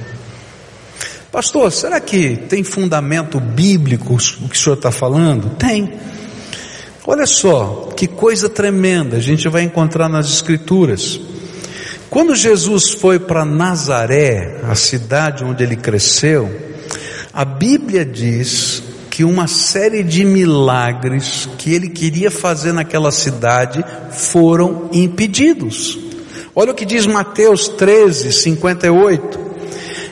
Pastor, 1.30 1.71
será 1.71 2.00
que 2.00 2.37
tem 2.37 2.64
fundamento 2.64 3.38
bíblico 3.38 4.14
o 4.14 4.49
que 4.49 4.57
o 4.57 4.59
senhor 4.59 4.76
está 4.76 4.90
falando? 4.90 5.50
Tem. 5.57 5.92
Olha 7.07 7.26
só, 7.26 7.90
que 7.97 8.07
coisa 8.07 8.49
tremenda 8.49 9.16
a 9.16 9.21
gente 9.21 9.49
vai 9.49 9.62
encontrar 9.62 10.09
nas 10.09 10.28
Escrituras. 10.28 11.21
Quando 12.09 12.35
Jesus 12.35 12.90
foi 12.90 13.18
para 13.18 13.45
Nazaré, 13.45 14.61
a 14.62 14.75
cidade 14.75 15.45
onde 15.45 15.62
ele 15.62 15.76
cresceu, 15.76 16.67
a 17.38 17.45
Bíblia 17.45 18.04
diz 18.04 18.83
que 19.09 19.23
uma 19.23 19.47
série 19.47 20.02
de 20.02 20.25
milagres 20.25 21.49
que 21.57 21.73
ele 21.73 21.88
queria 21.88 22.33
fazer 22.33 22.73
naquela 22.73 23.12
cidade 23.12 23.85
foram 24.11 24.88
impedidos. 24.92 25.97
Olha 26.52 26.73
o 26.73 26.75
que 26.75 26.85
diz 26.85 27.07
Mateus 27.07 27.68
13, 27.68 28.33
58. 28.33 29.38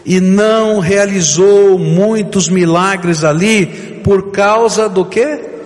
E 0.05 0.21
não 0.21 0.79
realizou 0.79 1.77
muitos 1.77 2.49
milagres 2.49 3.25
ali 3.25 4.01
por 4.05 4.31
causa 4.31 4.89
do 4.89 5.05
que? 5.05 5.57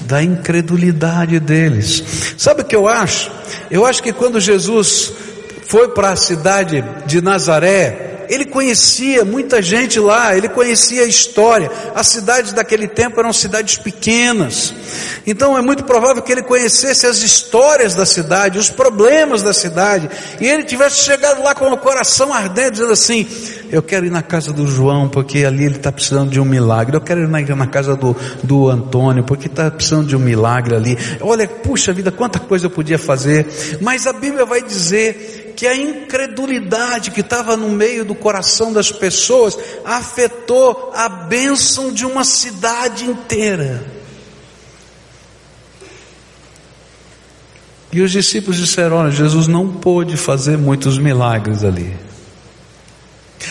da 0.00 0.20
incredulidade 0.20 1.38
deles. 1.38 2.34
Sabe 2.36 2.62
o 2.62 2.64
que 2.64 2.74
eu 2.74 2.88
acho? 2.88 3.30
Eu 3.70 3.86
acho 3.86 4.02
que 4.02 4.12
quando 4.12 4.40
Jesus 4.40 5.12
foi 5.68 5.90
para 5.90 6.10
a 6.10 6.16
cidade 6.16 6.84
de 7.06 7.22
Nazaré, 7.22 8.11
ele 8.28 8.44
conhecia 8.44 9.24
muita 9.24 9.62
gente 9.62 9.98
lá, 9.98 10.36
ele 10.36 10.48
conhecia 10.48 11.02
a 11.02 11.06
história. 11.06 11.70
As 11.94 12.08
cidades 12.08 12.52
daquele 12.52 12.88
tempo 12.88 13.18
eram 13.20 13.32
cidades 13.32 13.78
pequenas. 13.78 14.74
Então 15.26 15.56
é 15.56 15.62
muito 15.62 15.84
provável 15.84 16.22
que 16.22 16.32
ele 16.32 16.42
conhecesse 16.42 17.06
as 17.06 17.22
histórias 17.22 17.94
da 17.94 18.04
cidade, 18.04 18.58
os 18.58 18.70
problemas 18.70 19.42
da 19.42 19.52
cidade, 19.52 20.10
e 20.40 20.46
ele 20.46 20.64
tivesse 20.64 21.04
chegado 21.04 21.42
lá 21.42 21.54
com 21.54 21.70
o 21.70 21.76
coração 21.76 22.32
ardente, 22.32 22.72
dizendo 22.72 22.92
assim: 22.92 23.26
Eu 23.70 23.82
quero 23.82 24.06
ir 24.06 24.10
na 24.10 24.22
casa 24.22 24.52
do 24.52 24.66
João, 24.66 25.08
porque 25.08 25.44
ali 25.44 25.64
ele 25.64 25.76
está 25.76 25.92
precisando 25.92 26.30
de 26.30 26.40
um 26.40 26.44
milagre. 26.44 26.96
Eu 26.96 27.00
quero 27.00 27.22
ir 27.22 27.28
na, 27.28 27.40
na 27.56 27.66
casa 27.66 27.96
do, 27.96 28.16
do 28.42 28.68
Antônio, 28.68 29.24
porque 29.24 29.46
está 29.46 29.70
precisando 29.70 30.06
de 30.06 30.16
um 30.16 30.20
milagre 30.20 30.74
ali. 30.74 30.98
Olha, 31.20 31.46
puxa 31.46 31.92
vida, 31.92 32.10
quanta 32.10 32.38
coisa 32.38 32.66
eu 32.66 32.70
podia 32.70 32.98
fazer. 32.98 33.46
Mas 33.80 34.06
a 34.06 34.12
Bíblia 34.12 34.44
vai 34.44 34.62
dizer 34.62 35.41
que 35.56 35.66
a 35.66 35.76
incredulidade 35.76 37.10
que 37.10 37.20
estava 37.20 37.56
no 37.56 37.68
meio 37.68 38.04
do 38.04 38.14
coração 38.14 38.72
das 38.72 38.90
pessoas 38.90 39.56
afetou 39.84 40.92
a 40.94 41.08
bênção 41.08 41.92
de 41.92 42.04
uma 42.04 42.24
cidade 42.24 43.04
inteira. 43.04 43.84
E 47.92 48.00
os 48.00 48.10
discípulos 48.10 48.56
disseram: 48.56 48.96
Olha, 48.96 49.10
Jesus 49.10 49.46
não 49.46 49.68
pôde 49.68 50.16
fazer 50.16 50.56
muitos 50.56 50.98
milagres 50.98 51.62
ali. 51.62 51.94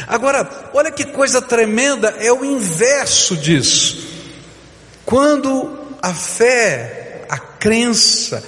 Agora, 0.08 0.50
olha 0.74 0.90
que 0.92 1.06
coisa 1.06 1.42
tremenda, 1.42 2.10
é 2.20 2.32
o 2.32 2.44
inverso 2.44 3.38
disso. 3.38 4.08
Quando 5.06 5.78
a 6.02 6.14
fé, 6.14 7.26
a 7.30 7.38
crença, 7.38 8.44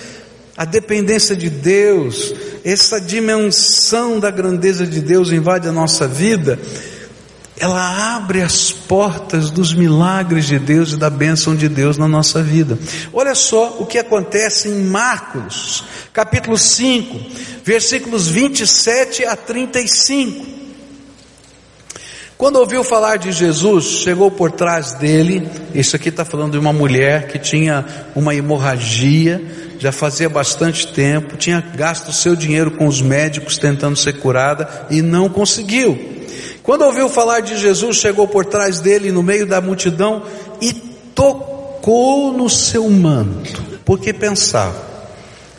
a 0.55 0.65
dependência 0.65 1.36
de 1.36 1.50
Deus, 1.50 2.33
essa 2.63 3.01
dimensão 3.01 4.19
da 4.19 4.29
grandeza 4.29 4.86
de 4.86 5.01
Deus 5.01 5.31
invade 5.31 5.67
a 5.67 5.72
nossa 5.72 6.07
vida, 6.07 6.60
ela 7.60 8.15
abre 8.15 8.41
as 8.41 8.72
portas 8.72 9.50
dos 9.50 9.74
milagres 9.74 10.45
de 10.45 10.60
Deus 10.60 10.91
e 10.91 10.98
da 10.98 11.10
bênção 11.10 11.55
de 11.55 11.69
Deus 11.69 11.98
na 11.98 12.07
nossa 12.07 12.41
vida. 12.41 12.77
Olha 13.12 13.36
só 13.36 13.77
o 13.79 13.86
que 13.86 13.98
acontece 13.98 14.67
em 14.67 14.83
Marcos, 14.83 15.83
capítulo 16.12 16.57
5, 16.57 17.19
versículos 17.63 18.27
27 18.27 19.25
a 19.25 19.36
35. 19.36 20.53
Quando 22.37 22.57
ouviu 22.57 22.83
falar 22.83 23.18
de 23.18 23.31
Jesus, 23.31 23.85
chegou 23.85 24.29
por 24.29 24.51
trás 24.51 24.94
dele. 24.94 25.48
Isso 25.74 25.96
aqui 25.96 26.09
está 26.09 26.25
falando 26.25 26.53
de 26.53 26.57
uma 26.57 26.74
mulher 26.74 27.27
que 27.27 27.39
tinha 27.39 27.85
uma 28.16 28.35
hemorragia 28.35 29.42
já 29.83 29.91
fazia 29.91 30.29
bastante 30.29 30.87
tempo, 30.87 31.35
tinha 31.35 31.59
gasto 31.59 32.13
seu 32.13 32.37
dinheiro 32.37 32.72
com 32.72 32.87
os 32.87 33.01
médicos 33.01 33.57
tentando 33.57 33.98
ser 33.98 34.13
curada 34.13 34.87
e 34.89 35.01
não 35.01 35.27
conseguiu. 35.27 36.00
Quando 36.63 36.85
ouviu 36.85 37.09
falar 37.09 37.41
de 37.41 37.57
Jesus, 37.57 37.98
chegou 37.98 38.25
por 38.25 38.46
trás 38.46 38.79
dele 38.79 39.11
no 39.11 39.22
meio 39.22 39.46
da 39.46 39.59
multidão 39.59 40.24
e 40.61 40.72
tocou 40.72 42.31
no 42.31 42.50
seu 42.50 42.89
manto, 42.89 43.61
porque 43.83 44.13
pensava: 44.13 44.81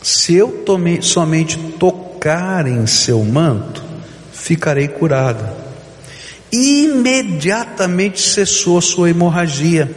se 0.02 0.34
eu 0.34 0.64
somente 1.02 1.58
tocar 1.78 2.66
em 2.66 2.86
seu 2.86 3.22
manto, 3.22 3.84
ficarei 4.32 4.88
curada 4.88 5.63
imediatamente 6.54 8.20
cessou 8.20 8.80
sua 8.80 9.10
hemorragia 9.10 9.90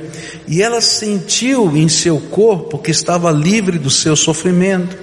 e 0.47 0.61
ela 0.61 0.81
sentiu 0.81 1.75
em 1.75 1.89
seu 1.89 2.19
corpo 2.19 2.77
que 2.77 2.91
estava 2.91 3.31
livre 3.31 3.77
do 3.77 3.89
seu 3.89 4.15
sofrimento. 4.15 4.97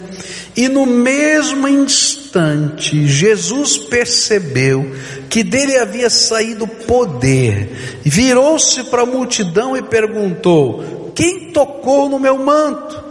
E 0.56 0.68
no 0.68 0.86
mesmo 0.86 1.66
instante, 1.66 3.06
Jesus 3.06 3.76
percebeu 3.76 4.92
que 5.28 5.42
dele 5.42 5.76
havia 5.76 6.08
saído 6.08 6.66
poder, 6.66 8.00
virou-se 8.04 8.84
para 8.84 9.02
a 9.02 9.06
multidão 9.06 9.76
e 9.76 9.82
perguntou: 9.82 11.12
Quem 11.14 11.50
tocou 11.50 12.08
no 12.08 12.20
meu 12.20 12.38
manto? 12.38 13.03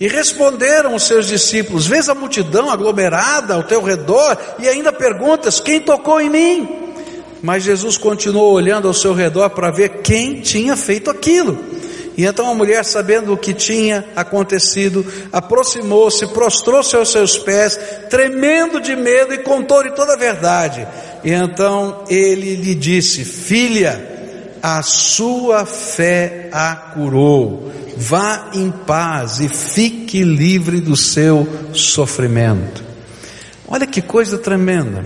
E 0.00 0.08
responderam 0.08 0.94
os 0.94 1.04
seus 1.04 1.26
discípulos: 1.26 1.86
Vês 1.86 2.08
a 2.08 2.14
multidão 2.14 2.70
aglomerada 2.70 3.54
ao 3.54 3.62
teu 3.62 3.82
redor 3.82 4.36
e 4.58 4.68
ainda 4.68 4.92
perguntas: 4.92 5.60
Quem 5.60 5.80
tocou 5.80 6.20
em 6.20 6.30
mim? 6.30 6.68
Mas 7.42 7.64
Jesus 7.64 7.96
continuou 7.96 8.52
olhando 8.52 8.86
ao 8.86 8.94
seu 8.94 9.12
redor 9.12 9.50
para 9.50 9.70
ver 9.70 10.00
quem 10.02 10.40
tinha 10.40 10.76
feito 10.76 11.10
aquilo. 11.10 11.58
E 12.16 12.24
então 12.24 12.50
a 12.50 12.54
mulher, 12.54 12.84
sabendo 12.84 13.32
o 13.32 13.36
que 13.36 13.54
tinha 13.54 14.04
acontecido, 14.14 15.04
aproximou-se, 15.32 16.26
prostrou-se 16.28 16.94
aos 16.94 17.10
seus 17.10 17.38
pés, 17.38 17.78
tremendo 18.10 18.80
de 18.80 18.94
medo, 18.94 19.32
e 19.32 19.38
contou-lhe 19.38 19.90
toda 19.92 20.12
a 20.12 20.16
verdade. 20.16 20.86
E 21.24 21.32
então 21.32 22.04
ele 22.08 22.54
lhe 22.56 22.74
disse: 22.74 23.24
Filha, 23.24 24.12
a 24.62 24.82
sua 24.82 25.64
fé 25.64 26.48
a 26.52 26.76
curou 26.76 27.72
vá 27.96 28.50
em 28.54 28.70
paz 28.70 29.40
e 29.40 29.48
fique 29.48 30.22
livre 30.22 30.80
do 30.80 30.96
seu 30.96 31.46
sofrimento. 31.72 32.82
Olha 33.66 33.86
que 33.86 34.02
coisa 34.02 34.38
tremenda. 34.38 35.04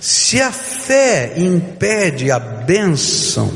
Se 0.00 0.40
a 0.40 0.52
fé 0.52 1.34
impede 1.36 2.30
a 2.30 2.38
bênção, 2.38 3.52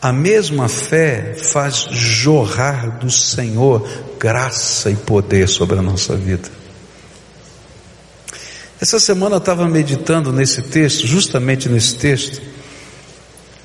a 0.00 0.12
mesma 0.12 0.68
fé 0.68 1.34
faz 1.34 1.86
jorrar 1.90 2.98
do 2.98 3.10
Senhor 3.10 3.88
graça 4.18 4.90
e 4.90 4.96
poder 4.96 5.48
sobre 5.48 5.78
a 5.78 5.82
nossa 5.82 6.16
vida. 6.16 6.48
Essa 8.80 8.98
semana 8.98 9.36
eu 9.36 9.38
estava 9.38 9.68
meditando 9.68 10.32
nesse 10.32 10.60
texto, 10.62 11.06
justamente 11.06 11.68
nesse 11.68 11.94
texto, 11.94 12.42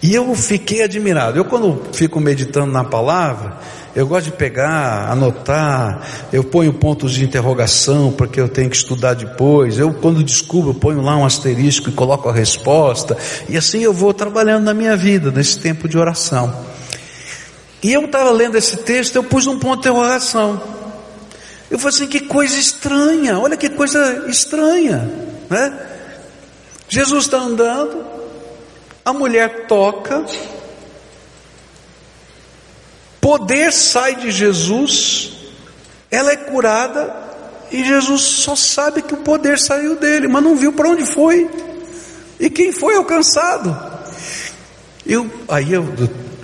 e 0.02 0.14
eu 0.14 0.34
fiquei 0.36 0.84
admirado. 0.84 1.38
Eu, 1.38 1.46
quando 1.46 1.82
fico 1.92 2.20
meditando 2.20 2.72
na 2.72 2.84
palavra, 2.84 3.58
eu 3.96 4.06
gosto 4.06 4.26
de 4.26 4.32
pegar, 4.32 5.10
anotar, 5.10 6.02
eu 6.32 6.44
ponho 6.44 6.72
pontos 6.72 7.14
de 7.14 7.24
interrogação 7.24 8.12
porque 8.12 8.40
eu 8.40 8.48
tenho 8.48 8.70
que 8.70 8.76
estudar 8.76 9.16
depois. 9.16 9.80
Eu, 9.80 9.92
quando 9.94 10.24
descubro, 10.24 10.74
ponho 10.74 11.02
lá 11.02 11.18
um 11.18 11.26
asterisco 11.26 11.90
e 11.90 11.92
coloco 11.92 12.30
a 12.30 12.34
resposta. 12.34 13.18
E 13.50 13.58
assim 13.58 13.80
eu 13.80 13.92
vou 13.92 14.14
trabalhando 14.14 14.66
na 14.66 14.74
minha 14.74 14.96
vida, 14.96 15.32
nesse 15.32 15.58
tempo 15.60 15.90
de 15.90 15.98
oração. 15.98 16.54
E 17.82 17.92
eu 17.92 18.06
estava 18.06 18.30
lendo 18.32 18.56
esse 18.56 18.78
texto, 18.78 19.16
eu 19.16 19.24
pus 19.24 19.48
um 19.48 19.58
ponto 19.58 19.82
de 19.82 19.90
interrogação. 19.90 20.62
Eu 21.70 21.80
falei 21.80 21.96
assim: 21.96 22.08
que 22.08 22.20
coisa 22.22 22.56
estranha, 22.58 23.40
olha 23.40 23.58
que 23.58 23.70
coisa 23.70 24.26
estranha, 24.28 25.10
né? 25.50 25.80
Jesus 26.88 27.26
está 27.26 27.38
andando, 27.38 28.16
a 29.08 29.13
mulher 29.13 29.67
toca, 29.67 30.26
poder 33.22 33.72
sai 33.72 34.15
de 34.17 34.30
Jesus, 34.30 35.32
ela 36.12 36.34
é 36.34 36.36
curada 36.36 37.15
e 37.72 37.86
Jesus 37.86 38.22
só 38.22 38.54
sabe 38.54 39.02
que 39.02 39.13
o 39.13 39.17
poder 39.17 39.58
saiu 39.58 39.96
dele, 39.96 40.28
mas 40.28 40.43
não 40.43 40.58
viu 40.58 40.74
para 40.74 40.89
onde 40.89 41.06
foi 41.06 41.50
e 42.38 42.50
quem 42.50 42.74
foi 42.74 42.98
alcançado. 42.98 43.78
Eu, 45.06 45.32
aí 45.48 45.72
eu, 45.72 45.86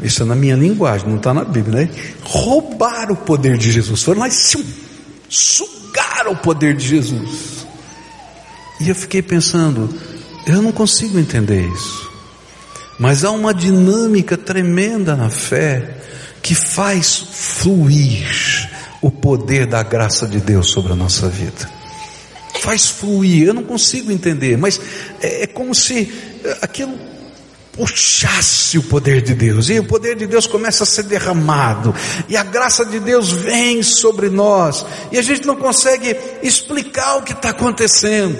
isso 0.02 0.23
é 0.23 0.26
na 0.26 0.36
minha 0.36 0.56
linguagem, 0.56 1.10
não 1.10 1.17
está 1.17 1.34
na 1.34 1.43
Bíblia, 1.43 1.84
né? 1.84 1.89
Roubaram 2.23 3.13
o 3.13 3.17
poder 3.17 3.58
de 3.58 3.73
Jesus, 3.73 4.04
foram 4.04 4.21
lá 4.21 4.30
e 4.30 4.32
sugaram 5.28 6.32
o 6.32 6.38
poder 6.38 6.78
de 6.78 6.88
Jesus. 6.88 7.67
E 8.80 8.88
eu 8.88 8.95
fiquei 8.95 9.21
pensando, 9.21 9.93
eu 10.47 10.62
não 10.62 10.71
consigo 10.71 11.19
entender 11.19 11.67
isso. 11.67 12.12
Mas 12.97 13.23
há 13.23 13.32
uma 13.32 13.53
dinâmica 13.53 14.38
tremenda 14.38 15.15
na 15.15 15.29
fé 15.29 15.97
que 16.41 16.53
faz 16.53 17.17
fluir 17.32 18.69
o 19.01 19.10
poder 19.10 19.65
da 19.65 19.82
graça 19.82 20.27
de 20.27 20.39
Deus 20.39 20.69
sobre 20.69 20.93
a 20.93 20.95
nossa 20.95 21.27
vida. 21.27 21.69
Faz 22.62 22.88
fluir, 22.88 23.47
eu 23.47 23.53
não 23.53 23.63
consigo 23.63 24.12
entender, 24.12 24.58
mas 24.58 24.79
é, 25.21 25.43
é 25.43 25.47
como 25.47 25.73
se 25.73 26.13
aquilo 26.62 26.97
puxasse 27.73 28.77
o 28.77 28.84
poder 28.84 29.21
de 29.21 29.34
Deus, 29.34 29.67
e 29.69 29.79
o 29.79 29.84
poder 29.84 30.15
de 30.15 30.27
Deus 30.27 30.45
começa 30.45 30.84
a 30.84 30.88
ser 30.88 31.03
derramado, 31.03 31.93
e 32.29 32.38
a 32.38 32.43
graça 32.43 32.86
de 32.86 32.99
Deus 32.99 33.32
vem 33.32 33.82
sobre 33.82 34.29
nós, 34.29 34.86
e 35.12 35.17
a 35.17 35.21
gente 35.21 35.45
não 35.45 35.56
consegue 35.56 36.15
explicar 36.43 37.17
o 37.17 37.23
que 37.23 37.34
está 37.34 37.49
acontecendo. 37.49 38.38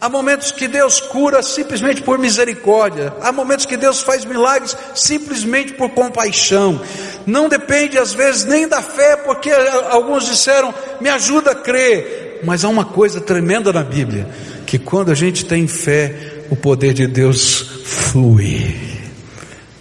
Há 0.00 0.08
momentos 0.08 0.50
que 0.50 0.66
Deus 0.66 0.98
cura 0.98 1.42
simplesmente 1.42 2.00
por 2.00 2.18
misericórdia, 2.18 3.12
há 3.20 3.30
momentos 3.30 3.66
que 3.66 3.76
Deus 3.76 4.00
faz 4.00 4.24
milagres 4.24 4.74
simplesmente 4.94 5.74
por 5.74 5.90
compaixão. 5.90 6.80
Não 7.26 7.50
depende 7.50 7.98
às 7.98 8.14
vezes 8.14 8.46
nem 8.46 8.66
da 8.66 8.80
fé, 8.80 9.16
porque 9.16 9.50
alguns 9.90 10.24
disseram, 10.24 10.74
me 11.02 11.10
ajuda 11.10 11.50
a 11.50 11.54
crer. 11.54 12.40
Mas 12.42 12.64
há 12.64 12.68
uma 12.70 12.86
coisa 12.86 13.20
tremenda 13.20 13.70
na 13.74 13.82
Bíblia, 13.82 14.26
que 14.66 14.78
quando 14.78 15.10
a 15.10 15.14
gente 15.14 15.44
tem 15.44 15.66
fé, 15.68 16.44
o 16.48 16.56
poder 16.56 16.94
de 16.94 17.06
Deus 17.06 17.82
flui 17.84 18.74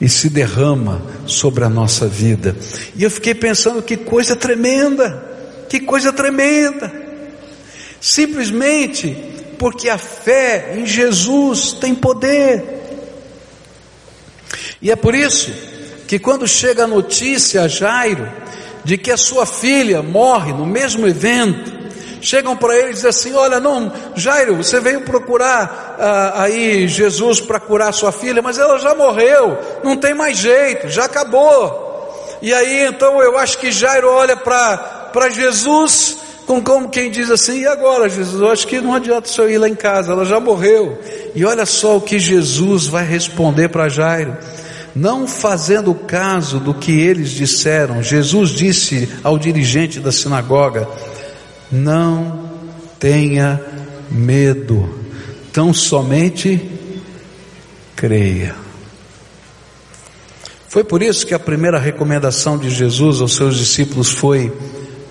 e 0.01 0.09
se 0.09 0.29
derrama 0.29 1.01
sobre 1.25 1.63
a 1.63 1.69
nossa 1.69 2.07
vida. 2.07 2.57
E 2.93 3.05
eu 3.05 3.09
fiquei 3.09 3.33
pensando 3.33 3.81
que 3.81 3.95
coisa 3.95 4.35
tremenda, 4.35 5.23
que 5.69 5.79
coisa 5.79 6.11
tremenda. 6.11 6.91
Simplesmente 8.01 9.38
porque 9.59 9.89
a 9.89 9.97
fé 9.97 10.73
em 10.77 10.85
Jesus 10.85 11.73
tem 11.73 11.93
poder. 11.93 12.79
E 14.81 14.89
é 14.89 14.95
por 14.95 15.13
isso 15.13 15.51
que 16.07 16.17
quando 16.17 16.47
chega 16.47 16.85
a 16.85 16.87
notícia 16.87 17.63
a 17.63 17.67
Jairo 17.67 18.31
de 18.85 18.97
que 18.97 19.11
a 19.11 19.17
sua 19.17 19.45
filha 19.45 20.01
morre 20.01 20.53
no 20.53 20.65
mesmo 20.65 21.05
evento, 21.05 21.71
chegam 22.21 22.55
para 22.55 22.75
ele 22.75 22.91
e 22.91 22.93
dizem 22.93 23.09
assim: 23.09 23.33
Olha, 23.35 23.59
não, 23.59 23.91
Jairo, 24.15 24.55
você 24.55 24.79
veio 24.79 25.01
procurar 25.01 25.97
ah, 25.99 26.43
aí 26.43 26.87
Jesus 26.87 27.41
para 27.41 27.59
curar 27.59 27.93
sua 27.93 28.13
filha, 28.13 28.41
mas 28.41 28.57
ela 28.57 28.79
já 28.79 28.95
morreu, 28.95 29.57
não 29.83 29.97
tem 29.97 30.13
mais 30.13 30.37
jeito, 30.37 30.87
já 30.89 31.03
acabou. 31.03 31.87
E 32.41 32.53
aí 32.53 32.85
então 32.85 33.21
eu 33.21 33.37
acho 33.37 33.57
que 33.57 33.69
Jairo 33.69 34.09
olha 34.09 34.37
para 34.37 35.29
Jesus 35.29 36.28
com 36.49 36.63
como 36.63 36.89
quem 36.89 37.11
diz 37.11 37.29
assim: 37.29 37.59
E 37.59 37.67
agora, 37.67 38.09
Jesus? 38.09 38.41
Eu 38.41 38.49
acho 38.49 38.65
que 38.65 38.81
não 38.81 38.95
adianta 38.95 39.29
o 39.29 39.31
senhor 39.31 39.51
ir 39.51 39.59
lá 39.59 39.69
em 39.69 39.75
casa, 39.75 40.13
ela 40.13 40.25
já 40.25 40.39
morreu. 40.39 40.97
E 41.35 41.45
olha 41.45 41.63
só 41.63 41.97
o 41.97 42.01
que 42.01 42.17
Jesus 42.17 42.87
vai 42.87 43.05
responder 43.05 43.69
para 43.69 43.87
Jairo 43.87 44.35
não 44.95 45.27
fazendo 45.27 45.93
caso 45.93 46.59
do 46.59 46.73
que 46.73 46.91
eles 46.91 47.29
disseram, 47.29 48.01
Jesus 48.01 48.49
disse 48.49 49.07
ao 49.23 49.37
dirigente 49.37 49.99
da 49.99 50.11
sinagoga: 50.11 50.89
não 51.71 52.49
tenha 52.97 53.61
medo, 54.09 54.89
tão 55.53 55.71
somente 55.71 56.59
creia. 57.95 58.55
Foi 60.67 60.83
por 60.83 61.03
isso 61.03 61.27
que 61.27 61.35
a 61.35 61.39
primeira 61.39 61.77
recomendação 61.77 62.57
de 62.57 62.71
Jesus 62.71 63.21
aos 63.21 63.35
seus 63.35 63.55
discípulos 63.55 64.09
foi: 64.09 64.51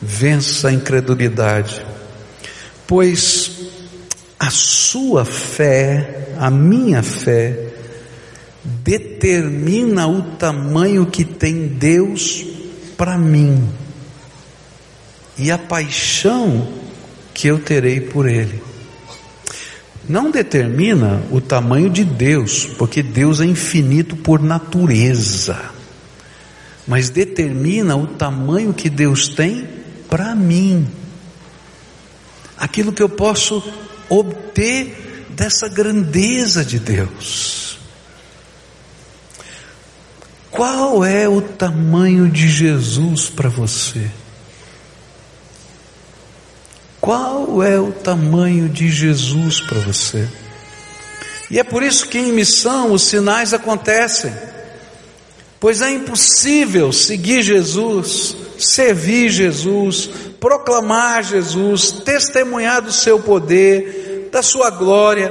vença 0.09 0.69
a 0.69 0.73
incredulidade, 0.73 1.85
pois 2.87 3.51
a 4.41 4.49
sua 4.49 5.23
fé, 5.27 6.33
a 6.39 6.51
minha 6.51 7.03
fé, 7.03 7.75
determina 8.65 10.09
o 10.09 10.23
tamanho 10.37 11.05
que 11.05 11.25
tem 11.27 11.69
Deus 11.69 12.47
para 12.97 13.19
mim 13.19 13.69
e 15.37 15.51
a 15.51 15.59
paixão 15.59 16.67
que 17.35 17.47
eu 17.47 17.59
terei 17.59 18.01
por 18.01 18.27
Ele. 18.27 18.63
Não 20.09 20.31
determina 20.31 21.23
o 21.31 21.39
tamanho 21.39 21.91
de 21.91 22.03
Deus, 22.03 22.65
porque 22.79 23.03
Deus 23.03 23.43
é 23.43 23.45
infinito 23.45 24.17
por 24.17 24.43
natureza, 24.43 25.61
mas 26.87 27.11
determina 27.11 27.95
o 27.95 28.07
tamanho 28.07 28.73
que 28.73 28.89
Deus 28.89 29.29
tem 29.29 29.78
para 30.09 30.35
mim, 30.35 30.89
aquilo 32.57 32.93
que 32.93 33.03
eu 33.03 33.09
posso 33.09 33.63
obter 34.09 35.27
dessa 35.31 35.69
grandeza 35.69 36.65
de 36.65 36.79
Deus. 36.79 37.79
Qual 40.51 41.05
é 41.05 41.29
o 41.29 41.41
tamanho 41.41 42.29
de 42.29 42.49
Jesus 42.49 43.29
para 43.29 43.49
você? 43.49 44.11
Qual 47.01 47.63
é 47.63 47.79
o 47.79 47.93
tamanho 47.93 48.69
de 48.69 48.91
Jesus 48.91 49.61
para 49.61 49.79
você? 49.79 50.29
E 51.51 51.59
é 51.59 51.65
por 51.65 51.83
isso 51.83 52.09
que 52.09 52.19
em 52.19 52.33
missão 52.33 52.93
os 52.93 53.03
sinais 53.03 53.55
acontecem, 53.55 54.35
pois 55.61 55.81
é 55.81 55.91
impossível 55.93 56.93
seguir 56.93 57.43
Jesus, 57.43 58.37
servir 58.59 59.31
Jesus, 59.31 60.11
proclamar 60.41 61.23
Jesus, 61.23 61.93
testemunhar 61.93 62.83
do 62.83 62.93
seu 62.93 63.21
poder, 63.21 64.29
da 64.33 64.43
sua 64.43 64.71
glória, 64.71 65.31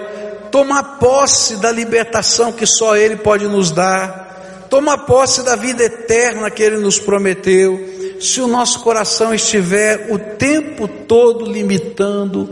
tomar 0.52 0.98
posse 1.00 1.58
da 1.58 1.72
libertação 1.72 2.52
que 2.52 2.66
só 2.66 2.96
Ele 2.96 3.18
pode 3.18 3.48
nos 3.48 3.72
dar, 3.72 4.66
tomar 4.70 5.00
posse 5.00 5.44
da 5.44 5.56
vida 5.56 5.84
eterna 5.84 6.50
que 6.50 6.63
Ele 6.63 6.78
nos 6.78 7.00
prometeu 7.00 7.96
se 8.20 8.42
o 8.42 8.48
nosso 8.48 8.80
coração 8.80 9.34
estiver 9.34 10.12
o 10.12 10.18
tempo 10.18 10.88
todo 10.88 11.46
limitando 11.46 12.50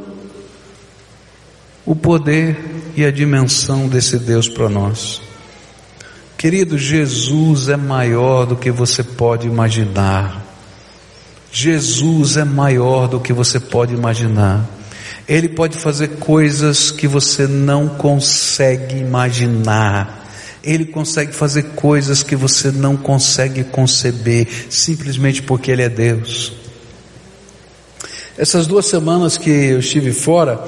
o 1.85 1.95
poder 1.95 2.57
e 2.95 3.05
a 3.05 3.11
dimensão 3.11 3.87
desse 3.87 4.17
Deus 4.17 4.49
para 4.49 4.67
nós. 4.67 5.21
Querido, 6.37 6.77
Jesus 6.77 7.69
é 7.69 7.77
maior 7.77 8.45
do 8.45 8.55
que 8.55 8.71
você 8.71 9.03
pode 9.03 9.47
imaginar. 9.47 10.44
Jesus 11.57 12.35
é 12.35 12.43
maior 12.43 13.07
do 13.07 13.17
que 13.17 13.31
você 13.31 13.61
pode 13.61 13.93
imaginar. 13.93 14.69
Ele 15.25 15.47
pode 15.47 15.77
fazer 15.77 16.17
coisas 16.19 16.91
que 16.91 17.07
você 17.07 17.47
não 17.47 17.87
consegue 17.87 18.97
imaginar. 18.97 20.27
Ele 20.61 20.83
consegue 20.83 21.31
fazer 21.31 21.63
coisas 21.73 22.23
que 22.23 22.35
você 22.35 22.73
não 22.73 22.97
consegue 22.97 23.63
conceber, 23.63 24.45
simplesmente 24.69 25.41
porque 25.43 25.71
Ele 25.71 25.83
é 25.83 25.87
Deus. 25.87 26.51
Essas 28.37 28.67
duas 28.67 28.85
semanas 28.85 29.37
que 29.37 29.49
eu 29.49 29.79
estive 29.79 30.11
fora, 30.11 30.61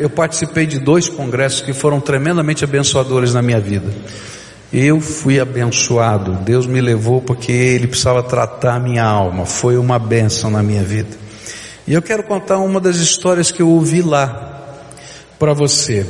eu 0.00 0.08
participei 0.08 0.64
de 0.64 0.78
dois 0.78 1.06
congressos 1.06 1.60
que 1.60 1.74
foram 1.74 2.00
tremendamente 2.00 2.64
abençoadores 2.64 3.34
na 3.34 3.42
minha 3.42 3.60
vida. 3.60 3.92
Eu 4.72 5.00
fui 5.00 5.40
abençoado, 5.40 6.32
Deus 6.44 6.66
me 6.66 6.80
levou 6.80 7.22
porque 7.22 7.50
Ele 7.50 7.86
precisava 7.86 8.22
tratar 8.22 8.74
a 8.74 8.80
minha 8.80 9.04
alma, 9.04 9.46
foi 9.46 9.78
uma 9.78 9.98
bênção 9.98 10.50
na 10.50 10.62
minha 10.62 10.82
vida. 10.82 11.16
E 11.86 11.94
eu 11.94 12.02
quero 12.02 12.22
contar 12.22 12.58
uma 12.58 12.78
das 12.78 12.96
histórias 12.96 13.50
que 13.50 13.62
eu 13.62 13.68
ouvi 13.68 14.02
lá 14.02 14.76
para 15.38 15.54
você 15.54 16.06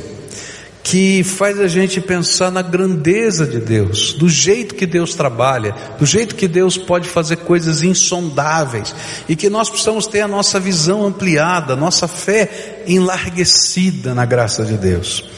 que 0.89 1.23
faz 1.23 1.59
a 1.59 1.67
gente 1.67 2.01
pensar 2.01 2.51
na 2.51 2.63
grandeza 2.63 3.45
de 3.45 3.59
Deus, 3.59 4.13
do 4.13 4.27
jeito 4.27 4.73
que 4.73 4.87
Deus 4.87 5.13
trabalha, 5.13 5.75
do 5.99 6.05
jeito 6.05 6.33
que 6.33 6.47
Deus 6.47 6.79
pode 6.79 7.07
fazer 7.07 7.37
coisas 7.37 7.83
insondáveis 7.83 8.95
e 9.27 9.35
que 9.35 9.51
nós 9.51 9.69
precisamos 9.69 10.07
ter 10.07 10.21
a 10.21 10.27
nossa 10.27 10.59
visão 10.59 11.05
ampliada, 11.05 11.75
nossa 11.75 12.07
fé 12.07 12.81
enlarguecida 12.87 14.15
na 14.15 14.25
graça 14.25 14.65
de 14.65 14.77
Deus. 14.77 15.29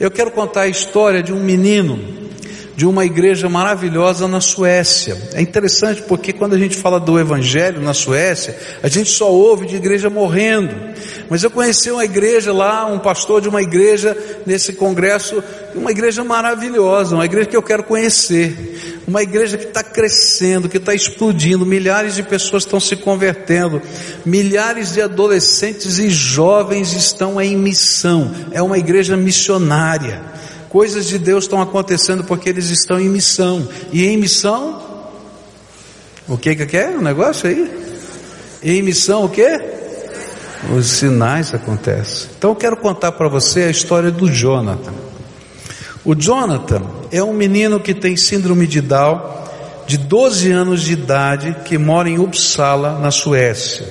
Eu 0.00 0.10
quero 0.10 0.30
contar 0.30 0.62
a 0.62 0.68
história 0.68 1.22
de 1.22 1.34
um 1.34 1.40
menino 1.40 1.98
de 2.78 2.86
uma 2.86 3.04
igreja 3.04 3.48
maravilhosa 3.48 4.28
na 4.28 4.40
Suécia. 4.40 5.20
É 5.34 5.42
interessante 5.42 6.00
porque 6.02 6.32
quando 6.32 6.54
a 6.54 6.58
gente 6.58 6.76
fala 6.76 7.00
do 7.00 7.18
evangelho 7.18 7.80
na 7.80 7.92
Suécia, 7.92 8.56
a 8.80 8.86
gente 8.86 9.10
só 9.10 9.28
ouve 9.28 9.66
de 9.66 9.74
igreja 9.74 10.08
morrendo. 10.08 10.72
Mas 11.28 11.42
eu 11.42 11.50
conheci 11.50 11.90
uma 11.90 12.04
igreja 12.04 12.52
lá, 12.52 12.86
um 12.86 13.00
pastor 13.00 13.40
de 13.40 13.48
uma 13.48 13.60
igreja 13.60 14.16
nesse 14.46 14.72
congresso, 14.74 15.42
uma 15.74 15.90
igreja 15.90 16.22
maravilhosa, 16.22 17.16
uma 17.16 17.24
igreja 17.24 17.48
que 17.48 17.56
eu 17.56 17.64
quero 17.64 17.82
conhecer. 17.82 19.02
Uma 19.08 19.24
igreja 19.24 19.58
que 19.58 19.64
está 19.64 19.82
crescendo, 19.82 20.68
que 20.68 20.76
está 20.76 20.94
explodindo, 20.94 21.66
milhares 21.66 22.14
de 22.14 22.22
pessoas 22.22 22.62
estão 22.62 22.78
se 22.78 22.94
convertendo, 22.94 23.82
milhares 24.24 24.92
de 24.92 25.02
adolescentes 25.02 25.98
e 25.98 26.08
jovens 26.08 26.92
estão 26.92 27.40
em 27.40 27.56
missão. 27.56 28.32
É 28.52 28.62
uma 28.62 28.78
igreja 28.78 29.16
missionária. 29.16 30.38
Coisas 30.68 31.06
de 31.06 31.18
Deus 31.18 31.44
estão 31.44 31.62
acontecendo 31.62 32.24
porque 32.24 32.48
eles 32.48 32.70
estão 32.70 33.00
em 33.00 33.08
missão. 33.08 33.66
E 33.92 34.06
em 34.06 34.16
missão, 34.16 34.82
o 36.28 36.36
que 36.36 36.54
que 36.54 36.76
é 36.76 36.90
o 36.90 37.00
negócio 37.00 37.48
aí? 37.48 37.70
Em 38.62 38.82
missão 38.82 39.24
o 39.24 39.28
que? 39.28 39.46
Os 40.76 40.86
sinais 40.86 41.54
acontecem. 41.54 42.28
Então 42.36 42.50
eu 42.50 42.56
quero 42.56 42.76
contar 42.76 43.12
para 43.12 43.28
você 43.28 43.62
a 43.62 43.70
história 43.70 44.10
do 44.10 44.30
Jonathan. 44.30 44.92
O 46.04 46.14
Jonathan 46.14 46.82
é 47.10 47.22
um 47.22 47.32
menino 47.32 47.80
que 47.80 47.94
tem 47.94 48.16
síndrome 48.16 48.66
de 48.66 48.80
Down, 48.80 49.20
de 49.86 49.96
12 49.96 50.50
anos 50.50 50.82
de 50.82 50.92
idade 50.92 51.56
que 51.64 51.78
mora 51.78 52.08
em 52.08 52.18
Uppsala, 52.18 52.98
na 52.98 53.10
Suécia. 53.10 53.86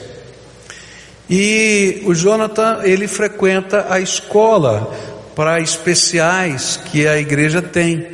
E 1.30 2.04
o 2.06 2.13
Jonathan, 2.13 2.82
ele 2.84 3.08
frequenta 3.08 3.88
a 3.90 4.00
escola 4.00 4.94
para 5.38 5.60
especiais 5.60 6.80
que 6.86 7.08
a 7.08 7.19
igreja 7.19 7.62
tem. 7.62 8.08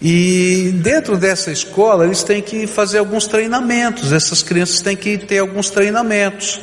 E 0.00 0.72
dentro 0.82 1.16
dessa 1.16 1.52
escola, 1.52 2.04
eles 2.04 2.24
têm 2.24 2.42
que 2.42 2.66
fazer 2.66 2.98
alguns 2.98 3.28
treinamentos, 3.28 4.10
essas 4.12 4.42
crianças 4.42 4.80
têm 4.80 4.96
que 4.96 5.16
ter 5.16 5.38
alguns 5.38 5.70
treinamentos. 5.70 6.60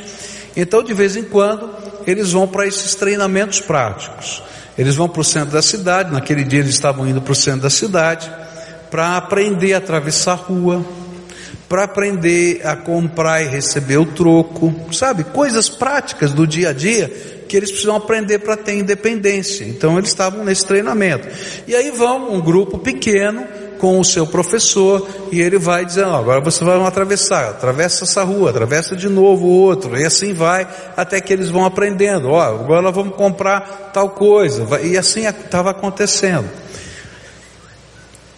Então, 0.54 0.82
de 0.82 0.92
vez 0.92 1.16
em 1.16 1.22
quando, 1.22 1.70
eles 2.06 2.32
vão 2.32 2.46
para 2.46 2.66
esses 2.66 2.94
treinamentos 2.94 3.62
práticos. 3.62 4.42
Eles 4.76 4.94
vão 4.94 5.08
para 5.08 5.22
o 5.22 5.24
centro 5.24 5.52
da 5.52 5.62
cidade, 5.62 6.12
naquele 6.12 6.44
dia 6.44 6.58
eles 6.58 6.74
estavam 6.74 7.08
indo 7.08 7.22
para 7.22 7.32
o 7.32 7.34
centro 7.34 7.62
da 7.62 7.70
cidade, 7.70 8.30
para 8.90 9.16
aprender 9.16 9.72
a 9.72 9.78
atravessar 9.78 10.32
a 10.32 10.34
rua, 10.34 10.84
para 11.66 11.84
aprender 11.84 12.60
a 12.62 12.76
comprar 12.76 13.42
e 13.42 13.48
receber 13.48 13.96
o 13.96 14.04
troco, 14.04 14.92
sabe? 14.92 15.24
Coisas 15.24 15.70
práticas 15.70 16.30
do 16.30 16.46
dia 16.46 16.68
a 16.68 16.72
dia 16.74 17.39
que 17.50 17.56
eles 17.56 17.72
precisam 17.72 17.96
aprender 17.96 18.38
para 18.38 18.56
ter 18.56 18.74
independência. 18.74 19.64
Então 19.64 19.98
eles 19.98 20.10
estavam 20.10 20.44
nesse 20.44 20.64
treinamento. 20.64 21.26
E 21.66 21.74
aí 21.74 21.90
vão 21.90 22.32
um 22.32 22.40
grupo 22.40 22.78
pequeno 22.78 23.44
com 23.76 23.98
o 23.98 24.04
seu 24.04 24.24
professor 24.24 25.04
e 25.32 25.40
ele 25.40 25.58
vai 25.58 25.84
dizendo, 25.84 26.14
agora 26.14 26.40
você 26.40 26.62
vai 26.62 26.80
atravessar, 26.80 27.48
atravessa 27.48 28.04
essa 28.04 28.22
rua, 28.22 28.50
atravessa 28.50 28.94
de 28.94 29.08
novo 29.08 29.46
o 29.46 29.50
outro, 29.50 29.98
e 29.98 30.04
assim 30.04 30.32
vai 30.32 30.68
até 30.96 31.20
que 31.20 31.32
eles 31.32 31.48
vão 31.48 31.64
aprendendo, 31.64 32.28
ó, 32.28 32.40
agora 32.40 32.82
nós 32.82 32.94
vamos 32.94 33.16
comprar 33.16 33.90
tal 33.92 34.10
coisa, 34.10 34.80
e 34.82 34.96
assim 34.98 35.26
estava 35.26 35.70
acontecendo. 35.70 36.48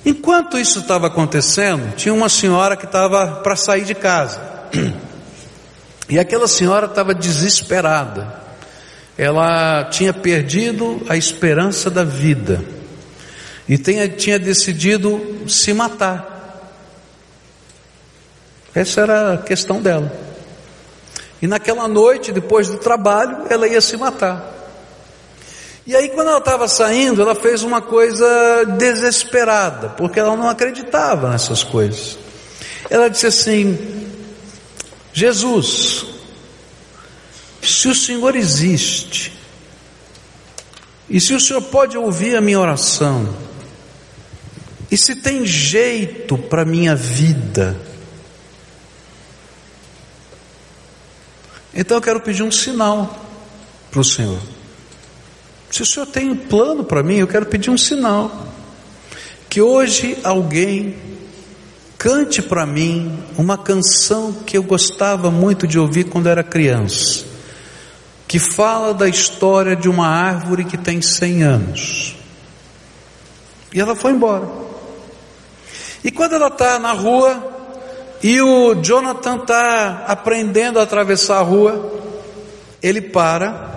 Enquanto 0.07 0.57
isso 0.57 0.79
estava 0.79 1.09
acontecendo, 1.09 1.95
tinha 1.97 2.15
uma 2.15 2.29
senhora 2.29 2.77
que 2.77 2.87
estava 2.87 3.41
para 3.43 3.57
sair 3.57 3.85
de 3.85 3.95
casa. 3.95 4.41
E 6.09 6.19
aquela 6.19 6.47
senhora 6.47 6.85
estava 6.85 7.15
desesperada. 7.15 8.42
Ela 9.17 9.85
tinha 9.85 10.13
perdido 10.13 11.03
a 11.09 11.17
esperança 11.17 11.91
da 11.91 12.05
vida 12.05 12.65
e 13.69 13.79
tenha, 13.79 14.09
tinha 14.09 14.39
decidido 14.39 15.45
se 15.49 15.73
matar. 15.73 16.31
Essa 18.75 19.03
era 19.03 19.35
a 19.35 19.39
questão 19.39 19.81
dela. 19.83 20.11
E 21.41 21.47
naquela 21.47 21.87
noite, 21.89 22.33
depois 22.33 22.69
do 22.69 22.79
trabalho, 22.79 23.47
ela 23.51 23.69
ia 23.69 23.81
se 23.81 23.97
matar. 23.97 24.51
E 25.87 25.97
aí, 25.97 26.09
quando 26.11 26.29
ela 26.29 26.39
estava 26.39 26.69
saindo, 26.69 27.21
ela 27.21 27.35
fez 27.35 27.65
uma 27.65 27.83
coisa 27.83 28.65
desesperada, 28.79 29.89
porque 29.91 30.21
ela 30.21 30.37
não 30.37 30.49
acreditava 30.49 31.31
nessas 31.31 31.65
coisas. 31.65 32.17
Ela 32.89 33.11
disse 33.11 33.27
assim: 33.27 34.07
Jesus, 35.13 36.07
se 37.69 37.89
o 37.89 37.95
Senhor 37.95 38.35
existe, 38.35 39.33
e 41.09 41.21
se 41.21 41.35
o 41.35 41.41
Senhor 41.41 41.63
pode 41.63 41.97
ouvir 41.97 42.37
a 42.37 42.41
minha 42.41 42.59
oração, 42.59 43.29
e 44.91 44.97
se 44.97 45.17
tem 45.17 45.47
jeito 45.47 46.37
para 46.37 46.63
a 46.63 46.67
minha 46.67 46.95
vida, 46.95 47.79
então 51.75 51.97
eu 51.97 52.03
quero 52.03 52.21
pedir 52.21 52.43
um 52.43 52.51
sinal 52.51 53.19
para 53.91 54.01
o 54.01 54.05
Senhor. 54.05 54.41
Se 55.71 55.81
o 55.81 55.87
Senhor 55.87 56.07
tem 56.07 56.31
um 56.31 56.37
plano 56.37 56.85
para 56.85 57.03
mim, 57.03 57.17
eu 57.17 57.27
quero 57.27 57.47
pedir 57.47 57.71
um 57.71 57.79
sinal. 57.79 58.49
Que 59.49 59.63
hoje 59.63 60.19
alguém 60.23 60.95
cante 61.97 62.43
para 62.43 62.67
mim 62.67 63.19
uma 63.39 63.57
canção 63.57 64.33
que 64.33 64.59
eu 64.59 64.63
gostava 64.63 65.31
muito 65.31 65.67
de 65.67 65.79
ouvir 65.79 66.05
quando 66.05 66.29
era 66.29 66.43
criança, 66.43 67.25
que 68.33 68.39
fala 68.39 68.95
da 68.95 69.07
história 69.07 69.77
de 69.77 69.91
uma 69.91 70.09
árvore 70.09 70.65
que 70.65 70.79
tem 70.79 71.03
100 71.03 71.43
anos. 71.43 72.17
E 73.71 73.79
ela 73.79 73.95
foi 73.95 74.13
embora. 74.13 74.49
E 76.03 76.11
quando 76.11 76.37
ela 76.37 76.47
está 76.47 76.79
na 76.79 76.93
rua 76.93 77.77
e 78.23 78.41
o 78.41 78.75
Jonathan 78.77 79.37
está 79.37 80.07
aprendendo 80.09 80.81
a 80.81 80.83
atravessar 80.83 81.41
a 81.41 81.43
rua, 81.43 81.93
ele 82.83 83.03
para 83.03 83.71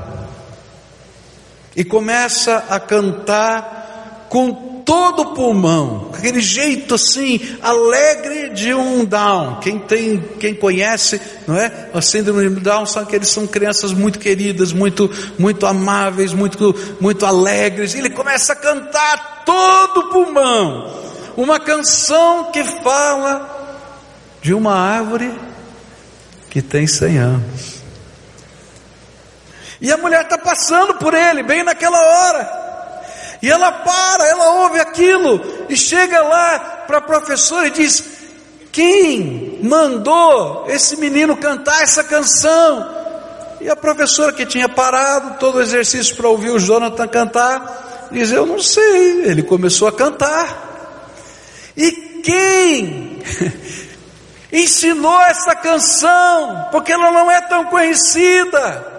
e 1.76 1.84
começa 1.84 2.64
a 2.70 2.80
cantar 2.80 4.28
com 4.30 4.75
todo 4.86 5.22
o 5.22 5.34
pulmão, 5.34 6.12
aquele 6.14 6.40
jeito 6.40 6.94
assim, 6.94 7.42
alegre 7.62 8.50
de 8.50 8.74
um 8.74 9.04
Down. 9.04 9.60
Quem 9.60 9.80
tem, 9.80 10.24
quem 10.40 10.54
conhece, 10.54 11.20
não 11.48 11.58
é? 11.58 11.90
A 11.92 12.02
síndrome 12.02 12.48
de 12.50 12.62
Down 12.62 12.86
sabe 12.86 13.08
que 13.08 13.16
eles 13.16 13.30
são 13.30 13.48
crianças 13.48 13.92
muito 13.92 14.20
queridas, 14.20 14.72
muito, 14.72 15.10
muito 15.40 15.66
amáveis, 15.66 16.34
muito, 16.34 16.76
muito 17.02 17.26
alegres. 17.26 17.96
E 17.96 17.98
ele 17.98 18.12
começa 18.12 18.54
a 18.54 18.56
cantar 18.56 19.44
todo 19.44 20.02
o 20.02 20.10
pulmão 20.10 21.04
uma 21.36 21.60
canção 21.60 22.52
que 22.52 22.64
fala 22.64 23.52
de 24.42 24.54
uma 24.54 24.74
árvore 24.74 25.34
que 26.50 26.62
tem 26.62 26.88
100 26.88 27.18
anos. 27.18 27.76
E 29.82 29.92
a 29.92 29.98
mulher 29.98 30.22
está 30.22 30.38
passando 30.38 30.94
por 30.94 31.14
ele, 31.14 31.44
bem 31.44 31.64
naquela 31.64 32.00
hora. 32.00 32.65
E 33.46 33.52
ela 33.52 33.72
para, 33.72 34.28
ela 34.28 34.64
ouve 34.64 34.80
aquilo 34.80 35.40
e 35.70 35.78
chega 35.78 36.20
lá 36.24 36.58
para 36.88 36.98
a 36.98 37.02
professora 37.02 37.68
e 37.68 37.70
diz: 37.70 38.04
Quem 38.72 39.60
mandou 39.62 40.66
esse 40.68 40.98
menino 40.98 41.38
cantar 41.38 41.84
essa 41.84 42.04
canção? 42.04 42.90
E 43.62 43.70
a 43.70 43.76
professora 43.76 44.34
que 44.34 44.48
tinha 44.48 44.68
parado 44.68 45.38
todo 45.38 45.60
o 45.60 45.62
exercício 45.62 46.16
para 46.16 46.28
ouvir 46.28 46.50
o 46.50 46.60
Jonathan 46.60 47.08
cantar, 47.08 48.08
diz: 48.12 48.32
Eu 48.32 48.48
não 48.48 48.60
sei. 48.60 49.26
Ele 49.26 49.44
começou 49.44 49.88
a 49.88 49.92
cantar. 49.92 50.98
E 51.78 51.92
quem 52.24 53.22
ensinou 54.52 55.22
essa 55.22 55.54
canção? 55.54 56.70
Porque 56.72 56.92
ela 56.92 57.12
não 57.12 57.30
é 57.30 57.42
tão 57.42 57.66
conhecida. 57.66 58.95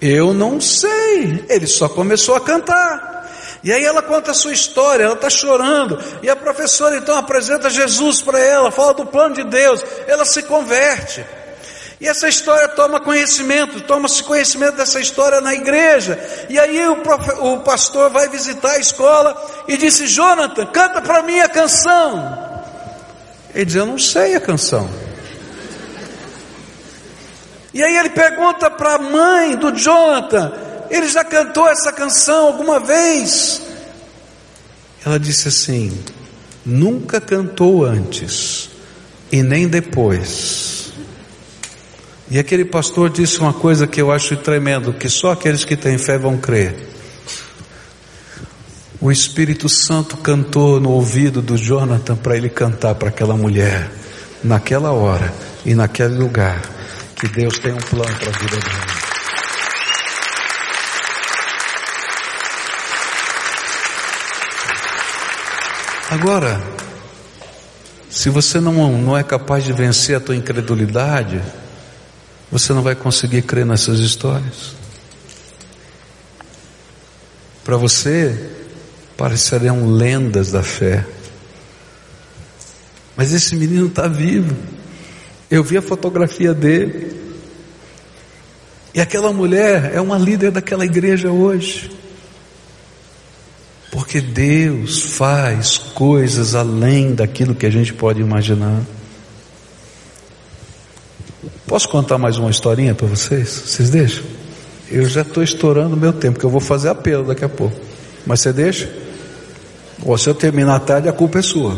Eu 0.00 0.34
não 0.34 0.60
sei. 0.60 1.44
Ele 1.48 1.66
só 1.66 1.88
começou 1.88 2.34
a 2.34 2.40
cantar. 2.40 3.16
E 3.64 3.72
aí 3.72 3.84
ela 3.84 4.02
conta 4.02 4.30
a 4.30 4.34
sua 4.34 4.52
história, 4.52 5.04
ela 5.04 5.14
está 5.14 5.28
chorando. 5.28 5.98
E 6.22 6.30
a 6.30 6.36
professora 6.36 6.96
então 6.96 7.16
apresenta 7.16 7.68
Jesus 7.68 8.20
para 8.22 8.38
ela, 8.38 8.70
fala 8.70 8.94
do 8.94 9.06
plano 9.06 9.34
de 9.34 9.44
Deus. 9.44 9.84
Ela 10.06 10.24
se 10.24 10.42
converte. 10.44 11.24
E 11.98 12.06
essa 12.06 12.28
história 12.28 12.68
toma 12.68 13.00
conhecimento, 13.00 13.80
toma-se 13.80 14.22
conhecimento 14.22 14.76
dessa 14.76 15.00
história 15.00 15.40
na 15.40 15.54
igreja. 15.54 16.18
E 16.48 16.58
aí 16.58 16.86
o, 16.86 17.02
o 17.54 17.60
pastor 17.60 18.10
vai 18.10 18.28
visitar 18.28 18.72
a 18.72 18.78
escola 18.78 19.64
e 19.66 19.76
disse: 19.78 20.06
Jonathan, 20.06 20.66
canta 20.66 21.00
para 21.00 21.22
mim 21.22 21.40
a 21.40 21.48
canção. 21.48 22.38
Ele 23.54 23.64
diz: 23.64 23.74
Eu 23.74 23.86
não 23.86 23.98
sei 23.98 24.36
a 24.36 24.40
canção. 24.40 24.88
E 27.76 27.82
aí 27.82 27.96
ele 27.96 28.10
pergunta 28.10 28.70
para 28.70 28.94
a 28.94 28.98
mãe 28.98 29.56
do 29.56 29.70
Jonathan: 29.76 30.52
Ele 30.90 31.08
já 31.08 31.24
cantou 31.24 31.68
essa 31.68 31.92
canção 31.92 32.46
alguma 32.46 32.80
vez? 32.80 33.60
Ela 35.04 35.18
disse 35.18 35.48
assim: 35.48 36.02
Nunca 36.64 37.20
cantou 37.20 37.84
antes 37.84 38.70
e 39.30 39.42
nem 39.42 39.68
depois 39.68 40.76
e 42.28 42.40
aquele 42.40 42.64
pastor 42.64 43.08
disse 43.08 43.38
uma 43.38 43.52
coisa 43.52 43.86
que 43.86 44.02
eu 44.02 44.10
acho 44.10 44.36
tremendo, 44.36 44.92
que 44.92 45.08
só 45.08 45.30
aqueles 45.30 45.64
que 45.64 45.76
têm 45.76 45.96
fé 45.96 46.18
vão 46.18 46.36
crer. 46.36 46.74
O 49.00 49.12
Espírito 49.12 49.68
Santo 49.68 50.16
cantou 50.16 50.80
no 50.80 50.90
ouvido 50.90 51.40
do 51.40 51.56
Jonathan 51.56 52.16
para 52.16 52.36
ele 52.36 52.48
cantar 52.48 52.96
para 52.96 53.10
aquela 53.10 53.36
mulher, 53.36 53.88
naquela 54.42 54.90
hora 54.90 55.32
e 55.64 55.72
naquele 55.72 56.16
lugar, 56.16 56.60
que 57.16 57.26
Deus 57.28 57.58
tem 57.58 57.72
um 57.72 57.78
plano 57.78 58.14
para 58.18 58.28
a 58.28 58.38
vida 58.38 58.56
dela. 58.58 59.06
Agora, 66.10 66.62
se 68.08 68.28
você 68.28 68.60
não, 68.60 68.92
não 68.98 69.16
é 69.16 69.24
capaz 69.24 69.64
de 69.64 69.72
vencer 69.72 70.16
a 70.16 70.20
tua 70.20 70.36
incredulidade, 70.36 71.42
você 72.52 72.72
não 72.72 72.82
vai 72.82 72.94
conseguir 72.94 73.42
crer 73.42 73.66
nessas 73.66 73.98
histórias. 73.98 74.76
Para 77.64 77.76
você, 77.76 78.50
parecerão 79.16 79.88
lendas 79.90 80.52
da 80.52 80.62
fé. 80.62 81.04
Mas 83.16 83.32
esse 83.32 83.56
menino 83.56 83.86
está 83.86 84.06
vivo. 84.06 84.54
Eu 85.50 85.62
vi 85.62 85.76
a 85.76 85.82
fotografia 85.82 86.52
dele. 86.52 87.16
E 88.94 89.00
aquela 89.00 89.32
mulher 89.32 89.92
é 89.94 90.00
uma 90.00 90.18
líder 90.18 90.50
daquela 90.50 90.84
igreja 90.84 91.30
hoje. 91.30 91.90
Porque 93.90 94.20
Deus 94.20 95.02
faz 95.16 95.78
coisas 95.78 96.54
além 96.54 97.14
daquilo 97.14 97.54
que 97.54 97.66
a 97.66 97.70
gente 97.70 97.94
pode 97.94 98.20
imaginar. 98.20 98.82
Posso 101.66 101.88
contar 101.88 102.18
mais 102.18 102.38
uma 102.38 102.50
historinha 102.50 102.94
para 102.94 103.06
vocês? 103.06 103.48
Vocês 103.48 103.90
deixam? 103.90 104.24
Eu 104.90 105.08
já 105.08 105.22
estou 105.22 105.42
estourando 105.42 105.96
o 105.96 105.98
meu 105.98 106.12
tempo, 106.12 106.34
porque 106.34 106.46
eu 106.46 106.50
vou 106.50 106.60
fazer 106.60 106.88
apelo 106.88 107.24
daqui 107.24 107.44
a 107.44 107.48
pouco. 107.48 107.76
Mas 108.24 108.40
você 108.40 108.52
deixa? 108.52 108.88
Ou 110.04 110.16
se 110.16 110.28
eu 110.28 110.34
terminar 110.34 110.80
tarde, 110.80 111.08
a 111.08 111.12
culpa 111.12 111.38
é 111.38 111.42
sua. 111.42 111.76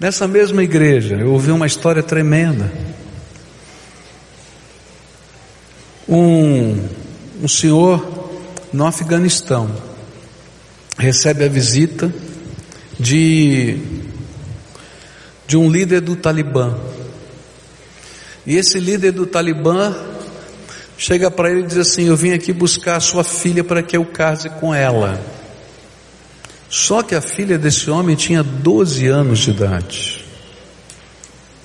Nessa 0.00 0.26
mesma 0.26 0.62
igreja, 0.64 1.16
eu 1.16 1.30
ouvi 1.30 1.50
uma 1.50 1.66
história 1.66 2.02
tremenda. 2.02 2.72
Um, 6.08 6.88
um 7.42 7.46
senhor 7.46 8.30
no 8.72 8.86
Afeganistão 8.86 9.70
recebe 10.96 11.44
a 11.44 11.48
visita 11.48 12.10
de, 12.98 13.76
de 15.46 15.58
um 15.58 15.70
líder 15.70 16.00
do 16.00 16.16
Talibã. 16.16 16.78
E 18.46 18.56
esse 18.56 18.80
líder 18.80 19.12
do 19.12 19.26
Talibã 19.26 19.94
chega 20.96 21.30
para 21.30 21.50
ele 21.50 21.60
e 21.60 21.66
diz 21.66 21.76
assim: 21.76 22.08
Eu 22.08 22.16
vim 22.16 22.32
aqui 22.32 22.54
buscar 22.54 22.96
a 22.96 23.00
sua 23.00 23.22
filha 23.22 23.62
para 23.62 23.82
que 23.82 23.98
eu 23.98 24.06
case 24.06 24.48
com 24.48 24.74
ela. 24.74 25.20
Só 26.70 27.02
que 27.02 27.16
a 27.16 27.20
filha 27.20 27.58
desse 27.58 27.90
homem 27.90 28.14
tinha 28.14 28.44
12 28.44 29.08
anos 29.08 29.40
de 29.40 29.50
idade. 29.50 30.24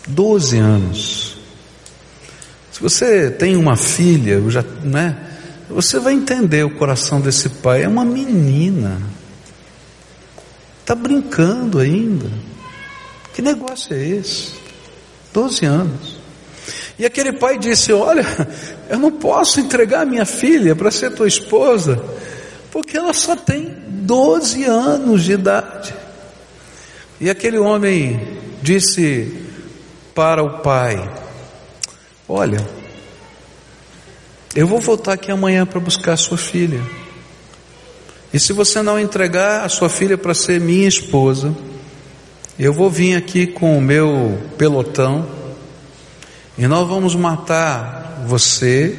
12 0.07 0.57
anos. 0.57 1.37
Se 2.71 2.81
você 2.81 3.29
tem 3.29 3.55
uma 3.55 3.77
filha, 3.77 4.41
já, 4.49 4.63
né, 4.83 5.15
você 5.69 5.99
vai 5.99 6.13
entender 6.13 6.65
o 6.65 6.71
coração 6.71 7.21
desse 7.21 7.49
pai. 7.49 7.83
É 7.83 7.87
uma 7.87 8.03
menina. 8.03 8.99
Está 10.81 10.95
brincando 10.95 11.77
ainda. 11.77 12.29
Que 13.35 13.43
negócio 13.43 13.93
é 13.95 14.03
esse? 14.03 14.53
12 15.31 15.65
anos. 15.65 16.17
E 16.97 17.05
aquele 17.05 17.33
pai 17.33 17.59
disse: 17.59 17.93
Olha, 17.93 18.25
eu 18.89 18.97
não 18.97 19.11
posso 19.11 19.59
entregar 19.59 20.03
minha 20.03 20.25
filha 20.25 20.75
para 20.75 20.89
ser 20.89 21.13
tua 21.13 21.27
esposa, 21.27 22.03
porque 22.71 22.97
ela 22.97 23.13
só 23.13 23.35
tem 23.35 23.84
12 24.05 24.63
anos 24.63 25.23
de 25.23 25.33
idade. 25.33 25.93
E 27.19 27.29
aquele 27.29 27.57
homem 27.57 28.19
disse 28.61 29.47
para 30.13 30.43
o 30.43 30.59
pai: 30.59 31.09
Olha, 32.27 32.65
eu 34.55 34.67
vou 34.67 34.79
voltar 34.79 35.13
aqui 35.13 35.31
amanhã 35.31 35.65
para 35.65 35.79
buscar 35.79 36.13
a 36.13 36.17
sua 36.17 36.37
filha. 36.37 36.81
E 38.33 38.39
se 38.39 38.53
você 38.53 38.81
não 38.81 38.99
entregar 38.99 39.65
a 39.65 39.69
sua 39.69 39.89
filha 39.89 40.17
para 40.17 40.33
ser 40.33 40.59
minha 40.59 40.87
esposa, 40.87 41.55
eu 42.59 42.73
vou 42.73 42.89
vir 42.89 43.15
aqui 43.15 43.47
com 43.47 43.77
o 43.77 43.81
meu 43.81 44.37
pelotão 44.57 45.25
e 46.57 46.67
nós 46.67 46.87
vamos 46.87 47.15
matar 47.15 48.23
você, 48.25 48.97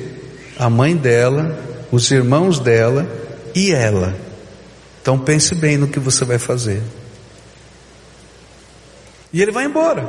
a 0.59 0.69
mãe 0.69 0.97
dela, 0.97 1.59
os 1.91 2.11
irmãos 2.11 2.59
dela 2.59 3.07
e 3.55 3.73
ela. 3.73 4.26
Então 5.07 5.17
pense 5.17 5.55
bem 5.55 5.77
no 5.77 5.87
que 5.87 6.01
você 6.01 6.25
vai 6.25 6.37
fazer. 6.37 6.83
E 9.33 9.41
ele 9.41 9.53
vai 9.53 9.65
embora. 9.65 10.05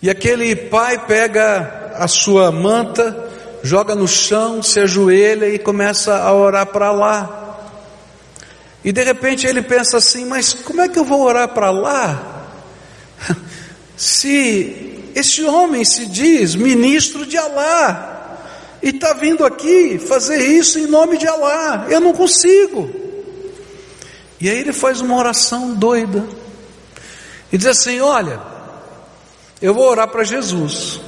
E 0.00 0.08
aquele 0.08 0.56
pai 0.56 1.04
pega 1.04 1.92
a 1.94 2.08
sua 2.08 2.50
manta, 2.50 3.28
joga 3.62 3.94
no 3.94 4.08
chão, 4.08 4.62
se 4.62 4.80
ajoelha 4.80 5.46
e 5.46 5.58
começa 5.58 6.16
a 6.16 6.32
orar 6.32 6.68
para 6.68 6.90
lá. 6.90 7.68
E 8.82 8.90
de 8.90 9.04
repente 9.04 9.46
ele 9.46 9.60
pensa 9.60 9.98
assim: 9.98 10.24
mas 10.24 10.54
como 10.54 10.80
é 10.80 10.88
que 10.88 10.98
eu 10.98 11.04
vou 11.04 11.20
orar 11.20 11.48
para 11.48 11.70
lá? 11.70 12.46
Se 13.94 15.10
esse 15.14 15.44
homem 15.44 15.84
se 15.84 16.06
diz 16.06 16.54
ministro 16.54 17.26
de 17.26 17.36
Alá 17.36 18.38
e 18.82 18.88
está 18.88 19.12
vindo 19.12 19.44
aqui 19.44 19.98
fazer 19.98 20.38
isso 20.38 20.78
em 20.78 20.86
nome 20.86 21.18
de 21.18 21.26
Alá, 21.28 21.88
eu 21.90 22.00
não 22.00 22.14
consigo. 22.14 23.03
E 24.44 24.50
aí 24.50 24.58
ele 24.58 24.74
faz 24.74 25.00
uma 25.00 25.16
oração 25.16 25.72
doida. 25.72 26.22
E 27.50 27.56
diz 27.56 27.66
assim: 27.66 27.98
Olha, 28.00 28.38
eu 29.62 29.72
vou 29.72 29.88
orar 29.88 30.06
para 30.08 30.22
Jesus. 30.22 31.00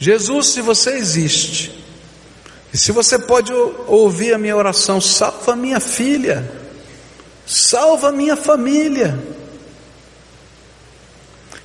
Jesus, 0.00 0.46
se 0.46 0.62
você 0.62 0.92
existe, 0.92 1.84
e 2.72 2.78
se 2.78 2.90
você 2.90 3.18
pode 3.18 3.52
ouvir 3.52 4.32
a 4.32 4.38
minha 4.38 4.56
oração, 4.56 4.98
salva 4.98 5.54
minha 5.54 5.78
filha, 5.78 6.50
salva 7.44 8.10
minha 8.10 8.34
família. 8.34 9.22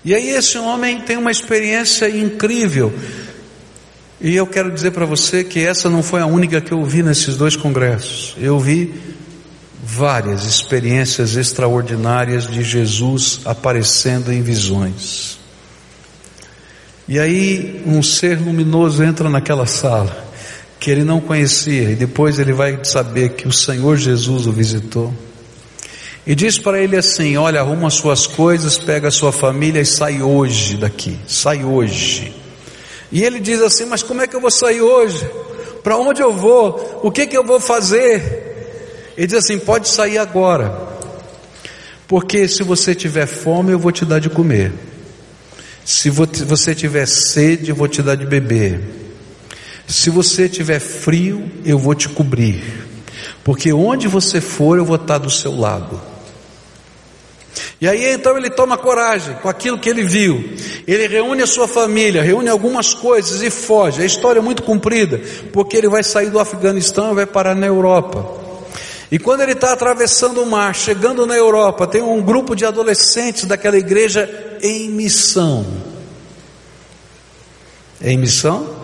E 0.04 0.14
aí 0.14 0.32
esse 0.32 0.58
homem 0.58 1.00
tem 1.00 1.16
uma 1.16 1.32
experiência 1.32 2.10
incrível. 2.10 2.94
E 4.20 4.36
eu 4.36 4.48
quero 4.48 4.70
dizer 4.70 4.92
para 4.92 5.06
você 5.06 5.46
que 5.46 5.66
essa 5.66 5.90
não 5.90 6.04
foi 6.04 6.20
a 6.20 6.26
única 6.26 6.60
que 6.60 6.74
eu 6.74 6.84
vi 6.84 7.02
nesses 7.02 7.38
dois 7.38 7.56
congressos. 7.56 8.36
Eu 8.38 8.60
vi 8.60 9.16
várias 9.88 10.44
experiências 10.44 11.38
extraordinárias 11.38 12.46
de 12.46 12.62
Jesus 12.62 13.40
aparecendo 13.46 14.34
em 14.34 14.42
visões. 14.42 15.40
E 17.08 17.18
aí 17.18 17.82
um 17.86 18.04
ser 18.04 18.38
luminoso 18.38 19.02
entra 19.02 19.30
naquela 19.30 19.66
sala 19.66 20.26
que 20.78 20.92
ele 20.92 21.06
não 21.06 21.22
conhecia 21.22 21.90
e 21.92 21.96
depois 21.96 22.38
ele 22.38 22.52
vai 22.52 22.84
saber 22.84 23.30
que 23.30 23.48
o 23.48 23.52
Senhor 23.52 23.96
Jesus 23.96 24.46
o 24.46 24.52
visitou. 24.52 25.14
E 26.26 26.36
diz 26.36 26.60
para 26.60 26.84
ele 26.84 26.98
assim: 26.98 27.38
Olha, 27.38 27.62
arruma 27.62 27.90
suas 27.90 28.28
coisas, 28.28 28.78
pega 28.78 29.08
a 29.08 29.12
sua 29.12 29.32
família 29.32 29.80
e 29.80 29.86
sai 29.86 30.22
hoje 30.22 30.76
daqui. 30.76 31.18
Sai 31.26 31.64
hoje. 31.64 32.36
E 33.10 33.24
ele 33.24 33.40
diz 33.40 33.62
assim: 33.62 33.86
Mas 33.86 34.04
como 34.04 34.22
é 34.22 34.28
que 34.28 34.36
eu 34.36 34.42
vou 34.42 34.52
sair 34.52 34.82
hoje? 34.82 35.26
Para 35.82 35.96
onde 35.96 36.22
eu 36.22 36.34
vou? 36.34 37.00
O 37.02 37.10
que 37.10 37.26
que 37.26 37.38
eu 37.38 37.46
vou 37.46 37.62
fazer? 37.62 38.47
Ele 39.18 39.26
diz 39.28 39.38
assim: 39.38 39.58
pode 39.58 39.88
sair 39.88 40.20
agora, 40.20 40.72
porque 42.08 42.48
se 42.48 42.62
você 42.62 42.94
tiver 42.94 43.26
fome, 43.26 43.72
eu 43.72 43.80
vou 43.80 43.92
te 43.92 44.06
dar 44.06 44.20
de 44.20 44.30
comer, 44.30 44.72
se 45.84 46.10
você 46.10 46.76
tiver 46.76 47.08
sede, 47.08 47.72
eu 47.72 47.76
vou 47.76 47.88
te 47.88 48.04
dar 48.04 48.16
de 48.16 48.26
beber, 48.26 48.80
se 49.88 50.12
você 50.12 50.48
tiver 50.48 50.80
frio, 50.80 51.52
eu 51.66 51.80
vou 51.80 51.96
te 51.96 52.08
cobrir, 52.08 52.64
porque 53.44 53.74
onde 53.74 54.08
você 54.08 54.40
for, 54.40 54.78
eu 54.78 54.86
vou 54.86 54.98
estar 54.98 55.18
do 55.18 55.32
seu 55.32 55.58
lado. 55.58 56.00
E 57.82 57.88
aí 57.88 58.14
então 58.14 58.38
ele 58.38 58.52
toma 58.52 58.78
coragem 58.78 59.36
com 59.36 59.50
aquilo 59.50 59.80
que 59.80 59.90
ele 59.90 60.04
viu. 60.04 60.44
Ele 60.88 61.08
reúne 61.08 61.42
a 61.42 61.48
sua 61.48 61.68
família, 61.68 62.22
reúne 62.22 62.50
algumas 62.50 62.94
coisas 62.94 63.42
e 63.42 63.50
foge. 63.50 64.02
A 64.02 64.06
história 64.06 64.40
é 64.40 64.42
muito 64.42 64.62
comprida, 64.62 65.20
porque 65.52 65.76
ele 65.76 65.90
vai 65.90 66.04
sair 66.04 66.30
do 66.30 66.40
Afeganistão 66.40 67.12
e 67.12 67.16
vai 67.16 67.26
parar 67.26 67.56
na 67.56 67.66
Europa. 67.66 68.47
E 69.10 69.18
quando 69.18 69.42
ele 69.42 69.54
está 69.54 69.72
atravessando 69.72 70.42
o 70.42 70.46
mar, 70.46 70.76
chegando 70.76 71.26
na 71.26 71.36
Europa, 71.36 71.88
tem 71.88 72.02
um 72.02 72.22
grupo 72.22 72.56
de 72.56 72.66
adolescentes 72.66 73.46
daquela 73.46 73.78
igreja 73.78 74.30
em 74.62 74.90
missão. 74.90 75.66
Em 78.02 78.18
missão? 78.18 78.76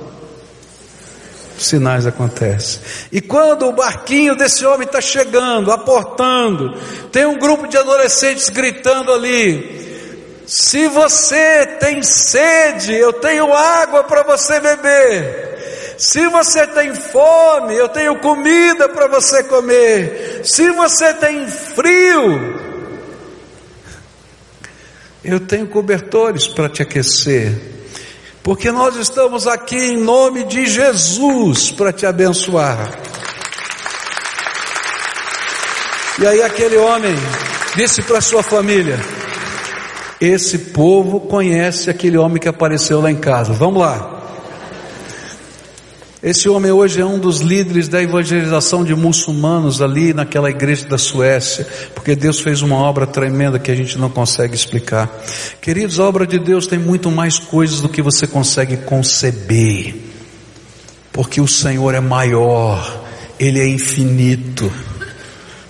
Sinais 1.57 2.07
acontecem. 2.07 2.81
E 3.11 3.21
quando 3.21 3.67
o 3.67 3.73
barquinho 3.73 4.35
desse 4.35 4.65
homem 4.65 4.87
está 4.87 4.99
chegando, 4.99 5.71
aportando, 5.71 6.77
tem 7.11 7.25
um 7.25 7.37
grupo 7.37 7.67
de 7.67 7.77
adolescentes 7.77 8.49
gritando 8.49 9.11
ali: 9.11 10.43
Se 10.47 10.87
você 10.87 11.65
tem 11.79 12.01
sede, 12.01 12.93
eu 12.93 13.13
tenho 13.13 13.53
água 13.53 14.03
para 14.03 14.23
você 14.23 14.59
beber. 14.59 15.53
Se 15.97 16.27
você 16.27 16.65
tem 16.67 16.93
fome, 16.93 17.75
eu 17.75 17.87
tenho 17.89 18.19
comida 18.19 18.89
para 18.89 19.07
você 19.07 19.43
comer. 19.43 20.41
Se 20.43 20.69
você 20.71 21.13
tem 21.13 21.47
frio, 21.47 22.59
eu 25.23 25.39
tenho 25.39 25.67
cobertores 25.67 26.47
para 26.47 26.67
te 26.67 26.81
aquecer. 26.81 27.73
Porque 28.41 28.71
nós 28.71 28.95
estamos 28.97 29.47
aqui 29.47 29.77
em 29.77 29.97
nome 29.97 30.43
de 30.43 30.65
Jesus 30.65 31.71
para 31.71 31.93
te 31.93 32.05
abençoar. 32.05 32.99
E 36.19 36.27
aí 36.27 36.43
aquele 36.43 36.77
homem 36.77 37.15
disse 37.75 38.01
para 38.01 38.19
sua 38.19 38.43
família: 38.43 38.99
Esse 40.19 40.57
povo 40.57 41.21
conhece 41.21 41.89
aquele 41.89 42.17
homem 42.17 42.37
que 42.37 42.49
apareceu 42.49 42.99
lá 42.99 43.09
em 43.09 43.15
casa. 43.15 43.53
Vamos 43.53 43.81
lá. 43.81 44.22
Esse 46.23 46.47
homem 46.47 46.71
hoje 46.71 47.01
é 47.01 47.05
um 47.05 47.19
dos 47.19 47.41
líderes 47.41 47.89
da 47.89 48.01
evangelização 48.01 48.85
de 48.85 48.95
muçulmanos 48.95 49.81
ali 49.81 50.13
naquela 50.13 50.49
igreja 50.49 50.87
da 50.87 50.97
Suécia, 50.97 51.67
porque 51.93 52.15
Deus 52.15 52.39
fez 52.39 52.61
uma 52.61 52.77
obra 52.77 53.05
tremenda 53.05 53.59
que 53.59 53.69
a 53.69 53.75
gente 53.75 53.97
não 53.97 54.09
consegue 54.09 54.55
explicar. 54.55 55.11
Queridos, 55.59 55.99
a 55.99 56.07
obra 56.07 56.25
de 56.25 56.39
Deus 56.39 56.65
tem 56.65 56.79
muito 56.79 57.11
mais 57.11 57.37
coisas 57.37 57.81
do 57.81 57.89
que 57.89 58.01
você 58.01 58.25
consegue 58.25 58.77
conceber, 58.77 59.95
porque 61.11 61.41
o 61.41 61.47
Senhor 61.47 61.93
é 61.93 61.99
maior, 61.99 63.03
Ele 63.37 63.59
é 63.59 63.67
infinito. 63.67 64.71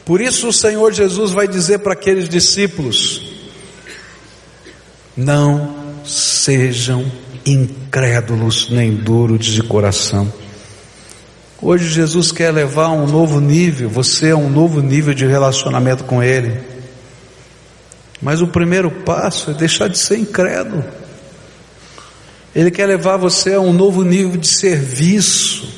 Por 0.06 0.22
isso 0.22 0.50
o 0.50 0.54
Senhor 0.54 0.94
Jesus 0.94 1.32
vai 1.32 1.48
dizer 1.48 1.80
para 1.80 1.94
aqueles 1.94 2.30
discípulos: 2.30 3.34
Não 5.18 5.96
sejam 6.06 7.12
incrédulos 7.44 8.70
nem 8.70 8.94
duros 8.94 9.48
de 9.48 9.64
coração. 9.64 10.43
Hoje 11.66 11.88
Jesus 11.88 12.30
quer 12.30 12.52
levar 12.52 12.88
a 12.88 12.92
um 12.92 13.08
novo 13.08 13.40
nível, 13.40 13.90
você 13.90 14.32
a 14.32 14.36
um 14.36 14.50
novo 14.50 14.82
nível 14.82 15.14
de 15.14 15.26
relacionamento 15.26 16.04
com 16.04 16.22
Ele. 16.22 16.60
Mas 18.22 18.42
o 18.42 18.48
primeiro 18.48 18.92
passo 18.92 19.52
é 19.52 19.54
deixar 19.54 19.88
de 19.88 19.98
ser 19.98 20.18
incrédulo. 20.18 20.84
Ele 22.54 22.70
quer 22.70 22.86
levar 22.86 23.16
você 23.16 23.54
a 23.54 23.62
um 23.62 23.72
novo 23.72 24.04
nível 24.04 24.36
de 24.36 24.46
serviço. 24.46 25.74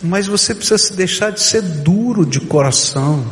Mas 0.00 0.28
você 0.28 0.54
precisa 0.54 0.94
deixar 0.94 1.32
de 1.32 1.42
ser 1.42 1.62
duro 1.62 2.24
de 2.24 2.38
coração. 2.38 3.26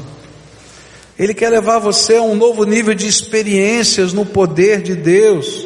Ele 1.16 1.34
quer 1.34 1.50
levar 1.50 1.78
você 1.78 2.16
a 2.16 2.22
um 2.22 2.34
novo 2.34 2.64
nível 2.64 2.94
de 2.94 3.06
experiências 3.06 4.12
no 4.12 4.26
poder 4.26 4.82
de 4.82 4.96
Deus. 4.96 5.64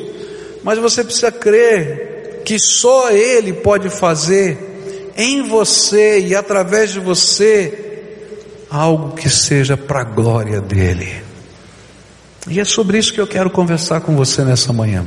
Mas 0.62 0.78
você 0.78 1.02
precisa 1.02 1.32
crer 1.32 2.42
que 2.44 2.58
só 2.58 3.10
Ele 3.10 3.54
pode 3.54 3.88
fazer 3.88 4.67
em 5.18 5.42
você 5.42 6.20
e 6.20 6.34
através 6.36 6.92
de 6.92 7.00
você 7.00 7.86
algo 8.70 9.16
que 9.16 9.28
seja 9.28 9.76
para 9.76 10.02
a 10.02 10.04
glória 10.04 10.60
dEle. 10.60 11.24
E 12.48 12.60
é 12.60 12.64
sobre 12.64 12.98
isso 12.98 13.12
que 13.12 13.20
eu 13.20 13.26
quero 13.26 13.50
conversar 13.50 14.00
com 14.00 14.14
você 14.14 14.44
nessa 14.44 14.72
manhã. 14.72 15.04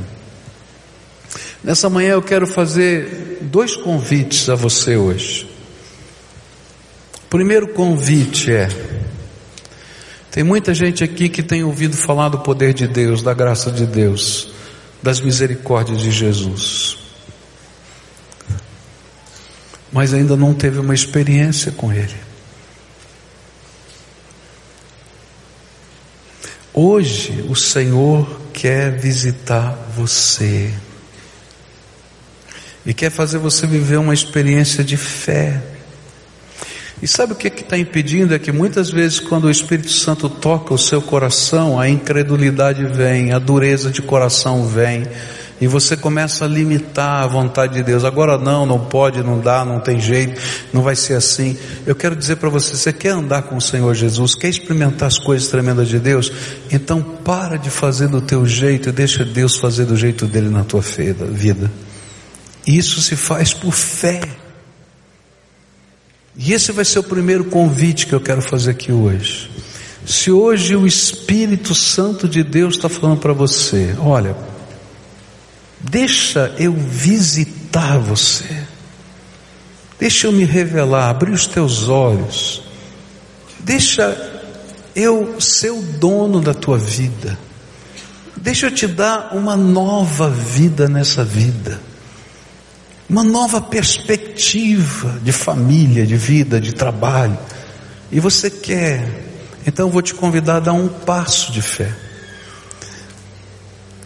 Nessa 1.64 1.88
manhã 1.88 2.10
eu 2.10 2.22
quero 2.22 2.46
fazer 2.46 3.38
dois 3.40 3.74
convites 3.74 4.50
a 4.50 4.54
você 4.54 4.96
hoje. 4.96 5.48
O 7.24 7.28
primeiro 7.30 7.68
convite 7.68 8.52
é: 8.52 8.68
tem 10.30 10.44
muita 10.44 10.74
gente 10.74 11.02
aqui 11.02 11.30
que 11.30 11.42
tem 11.42 11.64
ouvido 11.64 11.96
falar 11.96 12.28
do 12.28 12.40
poder 12.40 12.74
de 12.74 12.86
Deus, 12.86 13.22
da 13.22 13.32
graça 13.32 13.70
de 13.70 13.86
Deus, 13.86 14.52
das 15.02 15.20
misericórdias 15.20 15.98
de 16.00 16.10
Jesus, 16.10 16.98
mas 19.92 20.14
ainda 20.14 20.36
não 20.36 20.54
teve 20.54 20.78
uma 20.78 20.94
experiência 20.94 21.70
com 21.70 21.92
Ele. 21.92 22.16
Hoje 26.72 27.44
o 27.50 27.54
Senhor 27.54 28.40
quer 28.54 28.98
visitar 28.98 29.76
você 29.94 30.72
e 32.84 32.94
quer 32.94 33.10
fazer 33.10 33.36
você 33.36 33.66
viver 33.66 33.98
uma 33.98 34.14
experiência 34.14 34.82
de 34.82 34.96
fé. 34.96 35.62
E 37.02 37.06
sabe 37.06 37.32
o 37.32 37.36
que 37.36 37.48
está 37.48 37.76
impedindo? 37.76 38.34
É 38.34 38.38
que 38.38 38.50
muitas 38.50 38.88
vezes, 38.90 39.20
quando 39.20 39.44
o 39.44 39.50
Espírito 39.50 39.90
Santo 39.90 40.28
toca 40.28 40.72
o 40.72 40.78
seu 40.78 41.02
coração, 41.02 41.78
a 41.78 41.88
incredulidade 41.88 42.86
vem, 42.86 43.32
a 43.32 43.38
dureza 43.38 43.90
de 43.90 44.00
coração 44.00 44.66
vem, 44.66 45.06
e 45.62 45.66
você 45.68 45.96
começa 45.96 46.44
a 46.44 46.48
limitar 46.48 47.22
a 47.22 47.26
vontade 47.28 47.74
de 47.74 47.84
Deus. 47.84 48.02
Agora 48.02 48.36
não, 48.36 48.66
não 48.66 48.80
pode, 48.80 49.22
não 49.22 49.38
dá, 49.38 49.64
não 49.64 49.78
tem 49.78 50.00
jeito, 50.00 50.42
não 50.72 50.82
vai 50.82 50.96
ser 50.96 51.14
assim. 51.14 51.56
Eu 51.86 51.94
quero 51.94 52.16
dizer 52.16 52.34
para 52.34 52.48
você: 52.48 52.76
você 52.76 52.92
quer 52.92 53.10
andar 53.10 53.42
com 53.42 53.56
o 53.56 53.60
Senhor 53.60 53.94
Jesus, 53.94 54.34
quer 54.34 54.48
experimentar 54.48 55.06
as 55.06 55.20
coisas 55.20 55.46
tremendas 55.46 55.88
de 55.88 56.00
Deus? 56.00 56.32
Então 56.68 57.00
para 57.00 57.56
de 57.56 57.70
fazer 57.70 58.08
do 58.08 58.20
teu 58.20 58.44
jeito 58.44 58.88
e 58.88 58.92
deixa 58.92 59.24
Deus 59.24 59.56
fazer 59.56 59.84
do 59.84 59.96
jeito 59.96 60.26
dele 60.26 60.48
na 60.48 60.64
tua 60.64 60.80
vida. 60.80 61.70
Isso 62.66 63.00
se 63.00 63.14
faz 63.14 63.54
por 63.54 63.70
fé. 63.70 64.20
E 66.36 66.52
esse 66.52 66.72
vai 66.72 66.84
ser 66.84 66.98
o 66.98 67.04
primeiro 67.04 67.44
convite 67.44 68.08
que 68.08 68.12
eu 68.12 68.20
quero 68.20 68.42
fazer 68.42 68.72
aqui 68.72 68.90
hoje. 68.90 69.48
Se 70.04 70.28
hoje 70.28 70.74
o 70.74 70.88
Espírito 70.88 71.72
Santo 71.72 72.28
de 72.28 72.42
Deus 72.42 72.74
está 72.74 72.88
falando 72.88 73.20
para 73.20 73.32
você, 73.32 73.94
olha, 74.00 74.34
deixa 75.82 76.54
eu 76.58 76.72
visitar 76.72 77.98
você, 77.98 78.66
deixa 79.98 80.26
eu 80.26 80.32
me 80.32 80.44
revelar, 80.44 81.10
abrir 81.10 81.32
os 81.32 81.46
teus 81.46 81.88
olhos, 81.88 82.62
deixa 83.60 84.30
eu 84.94 85.40
ser 85.40 85.70
o 85.70 85.82
dono 85.82 86.40
da 86.40 86.54
tua 86.54 86.78
vida, 86.78 87.38
deixa 88.36 88.66
eu 88.66 88.70
te 88.70 88.86
dar 88.86 89.34
uma 89.34 89.56
nova 89.56 90.28
vida 90.30 90.88
nessa 90.88 91.24
vida. 91.24 91.80
Uma 93.08 93.22
nova 93.22 93.60
perspectiva 93.60 95.20
de 95.22 95.32
família, 95.32 96.06
de 96.06 96.16
vida, 96.16 96.58
de 96.58 96.72
trabalho. 96.72 97.38
E 98.10 98.18
você 98.18 98.48
quer, 98.48 99.06
então 99.66 99.86
eu 99.86 99.92
vou 99.92 100.00
te 100.00 100.14
convidar 100.14 100.56
a 100.56 100.60
dar 100.60 100.72
um 100.72 100.88
passo 100.88 101.52
de 101.52 101.60
fé. 101.60 101.94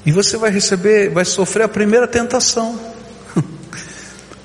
E 0.06 0.12
você 0.12 0.36
vai 0.38 0.50
receber, 0.50 1.10
vai 1.10 1.24
sofrer 1.24 1.64
a 1.64 1.68
primeira 1.68 2.06
tentação. 2.06 2.78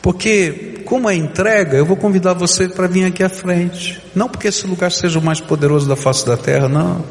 Porque, 0.02 0.82
como 0.84 1.10
é 1.10 1.16
entrega, 1.16 1.78
eu 1.78 1.86
vou 1.86 1.96
convidar 1.96 2.34
você 2.34 2.68
para 2.68 2.88
vir 2.88 3.06
aqui 3.06 3.24
à 3.24 3.30
frente. 3.30 4.02
Não 4.14 4.28
porque 4.28 4.48
esse 4.50 4.68
lugar 4.68 4.92
seja 4.92 5.20
o 5.20 5.22
mais 5.22 5.40
poderoso 5.40 5.88
da 5.88 5.96
face 5.96 6.26
da 6.26 6.36
terra, 6.36 6.68
não. 6.68 7.06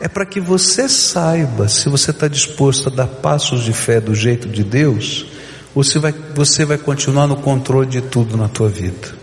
É 0.00 0.06
para 0.06 0.24
que 0.24 0.38
você 0.38 0.88
saiba 0.88 1.66
se 1.66 1.88
você 1.88 2.12
está 2.12 2.28
disposto 2.28 2.88
a 2.88 2.92
dar 2.92 3.06
passos 3.06 3.64
de 3.64 3.72
fé 3.72 4.00
do 4.00 4.14
jeito 4.14 4.46
de 4.46 4.62
Deus 4.62 5.26
você 5.74 5.98
vai, 5.98 6.14
você 6.34 6.64
vai 6.64 6.78
continuar 6.78 7.26
no 7.26 7.36
controle 7.36 7.86
de 7.86 8.00
tudo 8.00 8.36
na 8.36 8.48
tua 8.48 8.68
vida. 8.68 9.20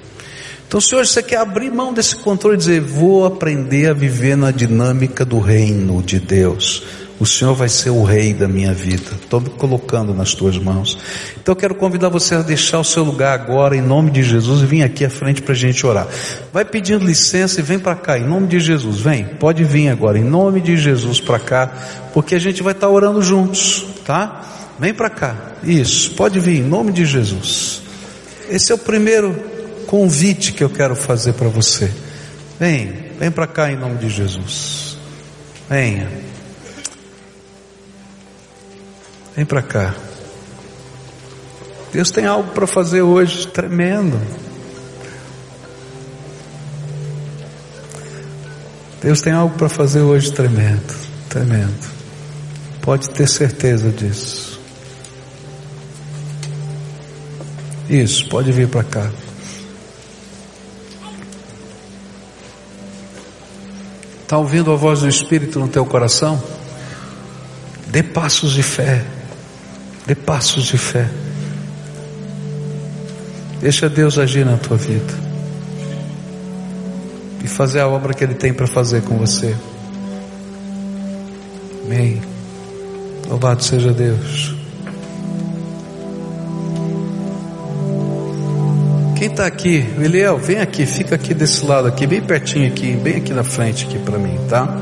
Então, 0.67 0.81
se 0.81 0.95
hoje 0.95 1.11
você 1.11 1.23
quer 1.23 1.37
abrir 1.37 1.71
mão 1.71 1.93
desse 1.93 2.15
controle 2.17 2.55
e 2.55 2.59
dizer, 2.59 2.81
vou 2.81 3.25
aprender 3.25 3.89
a 3.89 3.93
viver 3.93 4.35
na 4.35 4.51
dinâmica 4.51 5.23
do 5.23 5.39
reino 5.39 6.01
de 6.01 6.19
Deus. 6.19 6.83
O 7.19 7.25
Senhor 7.25 7.55
vai 7.55 7.67
ser 7.67 7.89
o 7.89 8.03
rei 8.03 8.31
da 8.31 8.47
minha 8.47 8.73
vida. 8.73 9.11
Estou 9.19 9.41
me 9.41 9.49
colocando 9.49 10.13
nas 10.13 10.35
tuas 10.35 10.57
mãos. 10.57 10.97
Então 11.41 11.53
eu 11.53 11.55
quero 11.55 11.73
convidar 11.73 12.09
você 12.09 12.35
a 12.35 12.41
deixar 12.43 12.79
o 12.79 12.83
seu 12.83 13.03
lugar 13.03 13.33
agora, 13.33 13.75
em 13.75 13.81
nome 13.81 14.11
de 14.11 14.21
Jesus, 14.21 14.61
e 14.61 14.65
vir 14.65 14.83
aqui 14.83 15.03
à 15.03 15.09
frente 15.09 15.41
para 15.41 15.53
a 15.53 15.55
gente 15.55 15.85
orar. 15.85 16.07
Vai 16.53 16.63
pedindo 16.63 17.03
licença 17.03 17.59
e 17.59 17.63
vem 17.63 17.79
para 17.79 17.95
cá, 17.95 18.19
em 18.19 18.23
nome 18.23 18.47
de 18.47 18.59
Jesus. 18.59 18.99
Vem, 18.99 19.25
pode 19.25 19.63
vir 19.63 19.89
agora, 19.89 20.19
em 20.19 20.23
nome 20.23 20.61
de 20.61 20.77
Jesus 20.77 21.19
para 21.19 21.39
cá, 21.39 21.71
porque 22.13 22.35
a 22.35 22.39
gente 22.39 22.61
vai 22.61 22.73
estar 22.73 22.87
orando 22.87 23.21
juntos, 23.21 23.83
tá? 24.05 24.43
Vem 24.79 24.93
para 24.93 25.09
cá. 25.09 25.35
Isso, 25.63 26.11
pode 26.11 26.39
vir, 26.39 26.59
em 26.59 26.63
nome 26.63 26.91
de 26.91 27.03
Jesus. 27.03 27.81
Esse 28.47 28.71
é 28.71 28.75
o 28.75 28.77
primeiro 28.77 29.35
convite 29.87 30.53
que 30.53 30.63
eu 30.63 30.69
quero 30.69 30.95
fazer 30.95 31.33
para 31.33 31.47
você. 31.47 31.91
Vem, 32.59 32.93
vem 33.19 33.31
para 33.31 33.47
cá 33.47 33.71
em 33.71 33.75
nome 33.75 33.97
de 33.97 34.09
Jesus. 34.09 34.97
Venha. 35.67 36.26
Vem 39.37 39.45
para 39.45 39.61
cá. 39.61 39.93
Deus 41.93 42.09
tem 42.09 42.25
algo 42.25 42.49
para 42.53 42.65
fazer 42.65 43.03
hoje 43.03 43.45
tremendo. 43.45 44.19
Deus 48.99 49.21
tem 49.21 49.31
algo 49.31 49.55
para 49.55 49.69
fazer 49.69 50.01
hoje 50.01 50.31
tremendo, 50.33 50.91
tremendo. 51.29 51.87
Pode 52.81 53.11
ter 53.11 53.27
certeza 53.27 53.91
disso. 53.91 54.59
Isso, 57.87 58.27
pode 58.29 58.51
vir 58.51 58.67
para 58.67 58.83
cá. 58.83 59.11
Está 64.23 64.39
ouvindo 64.39 64.71
a 64.71 64.75
voz 64.75 65.01
do 65.01 65.07
Espírito 65.07 65.59
no 65.59 65.67
teu 65.67 65.85
coração? 65.85 66.41
Dê 67.85 68.01
passos 68.01 68.51
de 68.51 68.63
fé. 68.63 69.16
Dê 70.07 70.15
passos 70.15 70.63
de 70.63 70.77
fé. 70.77 71.09
Deixa 73.59 73.89
Deus 73.89 74.17
agir 74.17 74.45
na 74.45 74.55
tua 74.55 74.77
vida. 74.77 75.13
E 77.43 77.47
fazer 77.47 77.81
a 77.81 77.87
obra 77.87 78.13
que 78.13 78.23
Ele 78.23 78.33
tem 78.33 78.53
para 78.53 78.67
fazer 78.67 79.01
com 79.01 79.17
você. 79.17 79.53
Amém. 81.85 82.21
Louvado 83.27 83.61
seja 83.61 83.91
Deus. 83.91 84.55
Quem 89.17 89.27
está 89.27 89.45
aqui? 89.45 89.85
Eliel, 89.99 90.37
vem 90.37 90.59
aqui, 90.59 90.85
fica 90.85 91.15
aqui 91.15 91.33
desse 91.33 91.65
lado 91.65 91.87
aqui, 91.87 92.05
bem 92.07 92.21
pertinho 92.21 92.67
aqui, 92.67 92.95
bem 92.95 93.15
aqui 93.15 93.33
na 93.33 93.43
frente 93.43 93.85
aqui 93.85 93.97
para 93.99 94.17
mim, 94.17 94.37
tá? 94.47 94.77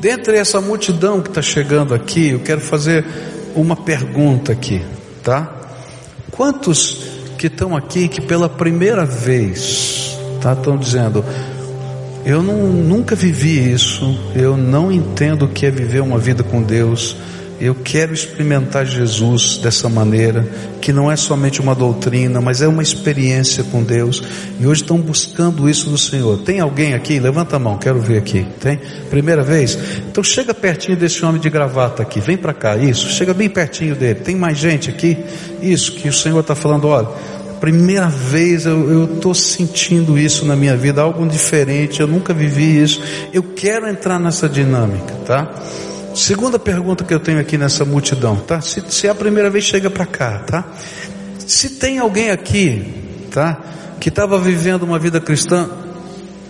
Dentre 0.00 0.36
essa 0.36 0.60
multidão 0.60 1.20
que 1.20 1.28
está 1.28 1.42
chegando 1.42 1.94
aqui, 1.94 2.30
eu 2.30 2.40
quero 2.40 2.60
fazer 2.60 3.04
uma 3.54 3.74
pergunta 3.74 4.52
aqui, 4.52 4.82
tá? 5.22 5.50
Quantos 6.30 7.02
que 7.38 7.46
estão 7.46 7.76
aqui 7.76 8.08
que 8.08 8.20
pela 8.20 8.48
primeira 8.48 9.04
vez, 9.04 10.18
tá? 10.40 10.52
Estão 10.52 10.76
dizendo, 10.76 11.24
eu 12.24 12.42
não, 12.42 12.66
nunca 12.66 13.14
vivi 13.14 13.72
isso, 13.72 14.18
eu 14.34 14.56
não 14.56 14.92
entendo 14.92 15.44
o 15.44 15.48
que 15.48 15.64
é 15.64 15.70
viver 15.70 16.00
uma 16.00 16.18
vida 16.18 16.42
com 16.42 16.62
Deus, 16.62 17.16
eu 17.60 17.74
quero 17.74 18.12
experimentar 18.12 18.84
Jesus 18.84 19.56
dessa 19.56 19.88
maneira, 19.88 20.46
que 20.80 20.92
não 20.92 21.10
é 21.10 21.16
somente 21.16 21.60
uma 21.60 21.74
doutrina, 21.74 22.40
mas 22.40 22.60
é 22.60 22.68
uma 22.68 22.82
experiência 22.82 23.64
com 23.64 23.82
Deus. 23.82 24.22
E 24.60 24.66
hoje 24.66 24.82
estão 24.82 24.98
buscando 24.98 25.68
isso 25.68 25.88
do 25.88 25.96
Senhor. 25.96 26.38
Tem 26.38 26.60
alguém 26.60 26.94
aqui? 26.94 27.18
Levanta 27.18 27.56
a 27.56 27.58
mão, 27.58 27.78
quero 27.78 28.00
ver 28.00 28.18
aqui. 28.18 28.46
Tem? 28.60 28.78
Primeira 29.08 29.42
vez? 29.42 29.78
Então 30.10 30.22
chega 30.22 30.52
pertinho 30.52 30.96
desse 30.96 31.24
homem 31.24 31.40
de 31.40 31.48
gravata 31.48 32.02
aqui. 32.02 32.20
Vem 32.20 32.36
para 32.36 32.52
cá, 32.52 32.76
isso. 32.76 33.08
Chega 33.08 33.32
bem 33.32 33.48
pertinho 33.48 33.96
dele. 33.96 34.16
Tem 34.16 34.36
mais 34.36 34.58
gente 34.58 34.90
aqui? 34.90 35.16
Isso 35.62 35.92
que 35.92 36.08
o 36.08 36.12
Senhor 36.12 36.40
está 36.40 36.54
falando. 36.54 36.88
Olha, 36.88 37.08
primeira 37.60 38.08
vez 38.08 38.66
eu 38.66 39.14
estou 39.14 39.34
sentindo 39.34 40.18
isso 40.18 40.44
na 40.44 40.54
minha 40.54 40.76
vida, 40.76 41.00
algo 41.00 41.26
diferente. 41.26 42.00
Eu 42.00 42.06
nunca 42.06 42.34
vivi 42.34 42.82
isso. 42.82 43.00
Eu 43.32 43.42
quero 43.42 43.88
entrar 43.88 44.18
nessa 44.18 44.48
dinâmica, 44.48 45.14
tá? 45.24 45.54
Segunda 46.16 46.58
pergunta 46.58 47.04
que 47.04 47.12
eu 47.12 47.20
tenho 47.20 47.38
aqui 47.38 47.58
nessa 47.58 47.84
multidão, 47.84 48.36
tá? 48.36 48.62
Se, 48.62 48.82
se 48.88 49.06
é 49.06 49.10
a 49.10 49.14
primeira 49.14 49.50
vez, 49.50 49.64
chega 49.64 49.90
para 49.90 50.06
cá, 50.06 50.38
tá? 50.38 50.64
Se 51.46 51.68
tem 51.68 51.98
alguém 51.98 52.30
aqui, 52.30 53.26
tá? 53.30 53.58
Que 54.00 54.08
estava 54.08 54.38
vivendo 54.38 54.82
uma 54.82 54.98
vida 54.98 55.20
cristã 55.20 55.68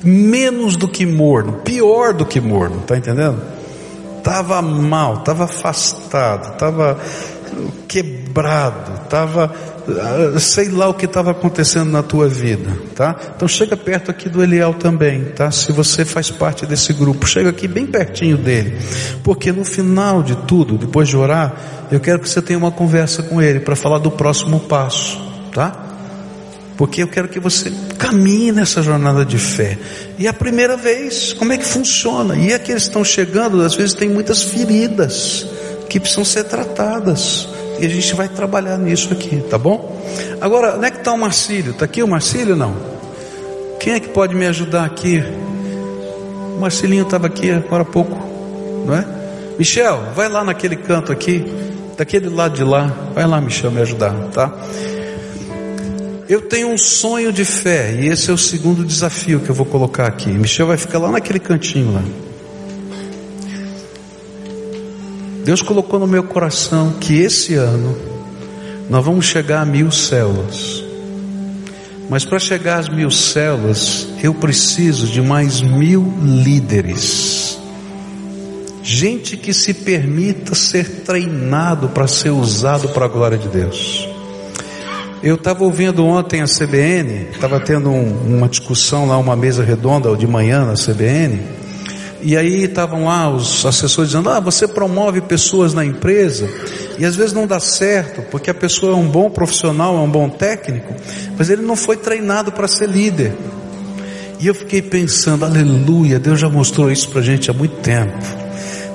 menos 0.04 0.76
do 0.76 0.86
que 0.86 1.04
morno, 1.04 1.54
pior 1.64 2.14
do 2.14 2.24
que 2.24 2.40
morno, 2.40 2.80
tá 2.82 2.96
entendendo? 2.96 3.42
Tava 4.22 4.62
mal, 4.62 5.24
tava 5.24 5.44
afastado, 5.44 6.56
tava 6.56 7.00
quebrado, 7.88 9.00
tava 9.08 9.52
sei 10.38 10.68
lá 10.68 10.88
o 10.88 10.94
que 10.94 11.06
estava 11.06 11.30
acontecendo 11.30 11.90
na 11.90 12.02
tua 12.02 12.28
vida, 12.28 12.70
tá? 12.94 13.16
Então 13.34 13.46
chega 13.46 13.76
perto 13.76 14.10
aqui 14.10 14.28
do 14.28 14.42
Eliel 14.42 14.74
também, 14.74 15.24
tá? 15.26 15.50
Se 15.50 15.72
você 15.72 16.04
faz 16.04 16.30
parte 16.30 16.66
desse 16.66 16.92
grupo, 16.92 17.26
chega 17.26 17.50
aqui 17.50 17.68
bem 17.68 17.86
pertinho 17.86 18.36
dele, 18.36 18.78
porque 19.22 19.52
no 19.52 19.64
final 19.64 20.22
de 20.22 20.36
tudo, 20.36 20.76
depois 20.76 21.08
de 21.08 21.16
orar, 21.16 21.54
eu 21.90 22.00
quero 22.00 22.18
que 22.18 22.28
você 22.28 22.42
tenha 22.42 22.58
uma 22.58 22.72
conversa 22.72 23.22
com 23.22 23.40
ele 23.40 23.60
para 23.60 23.76
falar 23.76 23.98
do 23.98 24.10
próximo 24.10 24.60
passo, 24.60 25.20
tá? 25.52 25.84
Porque 26.76 27.02
eu 27.02 27.08
quero 27.08 27.28
que 27.28 27.40
você 27.40 27.72
caminhe 27.98 28.52
nessa 28.52 28.82
jornada 28.82 29.24
de 29.24 29.38
fé. 29.38 29.78
E 30.18 30.28
a 30.28 30.32
primeira 30.32 30.76
vez, 30.76 31.32
como 31.32 31.52
é 31.52 31.56
que 31.56 31.64
funciona? 31.64 32.36
E 32.36 32.52
aqueles 32.52 32.82
que 32.82 32.88
estão 32.88 33.02
chegando, 33.04 33.62
às 33.62 33.74
vezes 33.74 33.94
tem 33.94 34.10
muitas 34.10 34.42
feridas 34.42 35.46
que 35.88 35.98
precisam 35.98 36.24
ser 36.24 36.44
tratadas. 36.44 37.48
E 37.78 37.86
a 37.86 37.88
gente 37.88 38.14
vai 38.14 38.28
trabalhar 38.28 38.78
nisso 38.78 39.12
aqui, 39.12 39.42
tá 39.50 39.58
bom? 39.58 40.00
Agora, 40.40 40.76
onde 40.76 40.86
é 40.86 40.90
que 40.90 40.98
está 40.98 41.12
o 41.12 41.18
Marcílio? 41.18 41.72
Está 41.72 41.84
aqui 41.84 42.02
o 42.02 42.08
Marcílio 42.08 42.56
não? 42.56 42.74
Quem 43.78 43.94
é 43.94 44.00
que 44.00 44.08
pode 44.08 44.34
me 44.34 44.46
ajudar 44.46 44.84
aqui? 44.84 45.22
O 46.56 46.60
Marcelinho 46.60 47.04
estava 47.04 47.26
aqui 47.26 47.50
agora 47.50 47.82
há 47.82 47.86
pouco, 47.86 48.16
não 48.86 48.94
é? 48.94 49.04
Michel, 49.58 50.02
vai 50.14 50.28
lá 50.28 50.42
naquele 50.42 50.76
canto 50.76 51.12
aqui, 51.12 51.44
daquele 51.96 52.28
lado 52.28 52.56
de 52.56 52.64
lá. 52.64 52.92
Vai 53.14 53.26
lá, 53.26 53.40
Michel, 53.40 53.70
me 53.70 53.80
ajudar, 53.80 54.12
tá? 54.32 54.52
Eu 56.28 56.42
tenho 56.42 56.68
um 56.68 56.78
sonho 56.78 57.32
de 57.32 57.44
fé, 57.44 57.94
e 57.94 58.08
esse 58.08 58.30
é 58.30 58.32
o 58.32 58.38
segundo 58.38 58.84
desafio 58.84 59.40
que 59.40 59.48
eu 59.48 59.54
vou 59.54 59.66
colocar 59.66 60.06
aqui. 60.06 60.30
Michel 60.30 60.66
vai 60.66 60.76
ficar 60.76 60.98
lá 60.98 61.10
naquele 61.10 61.38
cantinho 61.38 61.92
lá. 61.92 62.02
Deus 65.46 65.62
colocou 65.62 66.00
no 66.00 66.08
meu 66.08 66.24
coração 66.24 66.94
que 67.00 67.20
esse 67.20 67.54
ano 67.54 67.96
nós 68.90 69.04
vamos 69.04 69.26
chegar 69.26 69.60
a 69.60 69.64
mil 69.64 69.92
células. 69.92 70.82
Mas 72.10 72.24
para 72.24 72.40
chegar 72.40 72.80
às 72.80 72.88
mil 72.88 73.12
células, 73.12 74.08
eu 74.20 74.34
preciso 74.34 75.06
de 75.06 75.22
mais 75.22 75.62
mil 75.62 76.12
líderes. 76.20 77.60
Gente 78.82 79.36
que 79.36 79.54
se 79.54 79.72
permita 79.72 80.52
ser 80.56 81.02
treinado 81.04 81.90
para 81.90 82.08
ser 82.08 82.30
usado 82.30 82.88
para 82.88 83.04
a 83.04 83.08
glória 83.08 83.38
de 83.38 83.46
Deus. 83.46 84.08
Eu 85.22 85.36
estava 85.36 85.62
ouvindo 85.62 86.04
ontem 86.04 86.42
a 86.42 86.46
CBN, 86.46 87.28
estava 87.30 87.60
tendo 87.60 87.88
um, 87.88 88.36
uma 88.36 88.48
discussão 88.48 89.06
lá, 89.06 89.16
uma 89.16 89.36
mesa 89.36 89.62
redonda 89.62 90.16
de 90.16 90.26
manhã 90.26 90.64
na 90.64 90.74
CBN, 90.74 91.40
e 92.26 92.36
aí 92.36 92.64
estavam 92.64 93.04
lá 93.04 93.30
os 93.30 93.64
assessores 93.64 94.10
dizendo: 94.10 94.28
Ah, 94.28 94.40
você 94.40 94.66
promove 94.66 95.20
pessoas 95.20 95.72
na 95.72 95.84
empresa, 95.84 96.50
e 96.98 97.04
às 97.04 97.14
vezes 97.14 97.32
não 97.32 97.46
dá 97.46 97.60
certo, 97.60 98.20
porque 98.32 98.50
a 98.50 98.54
pessoa 98.54 98.94
é 98.94 98.96
um 98.96 99.06
bom 99.06 99.30
profissional, 99.30 99.96
é 99.96 100.00
um 100.00 100.10
bom 100.10 100.28
técnico, 100.28 100.92
mas 101.38 101.50
ele 101.50 101.62
não 101.62 101.76
foi 101.76 101.96
treinado 101.96 102.50
para 102.50 102.66
ser 102.66 102.88
líder. 102.88 103.32
E 104.40 104.46
eu 104.48 104.56
fiquei 104.56 104.82
pensando: 104.82 105.44
Aleluia, 105.44 106.18
Deus 106.18 106.40
já 106.40 106.48
mostrou 106.48 106.90
isso 106.90 107.08
para 107.10 107.20
a 107.20 107.22
gente 107.22 107.48
há 107.48 107.54
muito 107.54 107.76
tempo. 107.76 108.18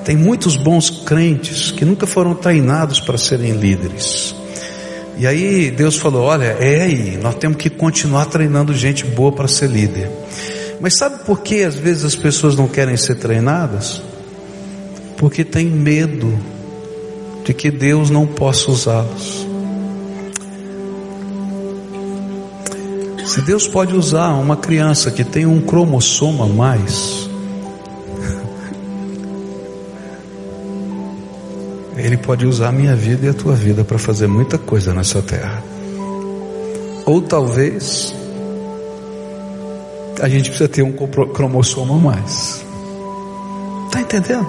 Tem 0.04 0.14
muitos 0.14 0.54
bons 0.54 0.90
crentes 0.90 1.70
que 1.70 1.86
nunca 1.86 2.06
foram 2.06 2.34
treinados 2.34 3.00
para 3.00 3.16
serem 3.16 3.52
líderes. 3.52 4.36
E 5.16 5.26
aí 5.26 5.70
Deus 5.70 5.96
falou: 5.96 6.24
Olha, 6.24 6.54
é 6.60 6.82
aí, 6.82 7.16
nós 7.16 7.36
temos 7.36 7.56
que 7.56 7.70
continuar 7.70 8.26
treinando 8.26 8.74
gente 8.74 9.06
boa 9.06 9.32
para 9.32 9.48
ser 9.48 9.70
líder. 9.70 10.10
Mas 10.82 10.96
sabe 10.96 11.24
por 11.24 11.40
que 11.42 11.62
às 11.62 11.76
vezes 11.76 12.04
as 12.04 12.16
pessoas 12.16 12.56
não 12.56 12.66
querem 12.66 12.96
ser 12.96 13.14
treinadas? 13.14 14.02
Porque 15.16 15.44
tem 15.44 15.66
medo 15.66 16.36
de 17.44 17.54
que 17.54 17.70
Deus 17.70 18.10
não 18.10 18.26
possa 18.26 18.68
usá-los. 18.68 19.46
Se 23.24 23.40
Deus 23.42 23.68
pode 23.68 23.94
usar 23.94 24.30
uma 24.30 24.56
criança 24.56 25.12
que 25.12 25.22
tem 25.22 25.46
um 25.46 25.60
cromossomo 25.60 26.42
a 26.42 26.48
mais, 26.48 27.30
Ele 31.96 32.16
pode 32.16 32.44
usar 32.44 32.70
a 32.70 32.72
minha 32.72 32.96
vida 32.96 33.26
e 33.26 33.28
a 33.28 33.34
tua 33.34 33.54
vida 33.54 33.84
para 33.84 33.98
fazer 33.98 34.26
muita 34.26 34.58
coisa 34.58 34.92
nessa 34.92 35.22
terra. 35.22 35.62
Ou 37.06 37.22
talvez 37.22 38.20
a 40.22 40.28
gente 40.28 40.50
precisa 40.50 40.68
ter 40.68 40.82
um 40.82 40.92
cromossomo 40.92 41.94
a 41.94 41.98
mais. 41.98 42.64
Está 43.86 44.00
entendendo? 44.00 44.48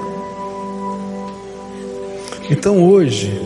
Então 2.48 2.78
hoje, 2.84 3.42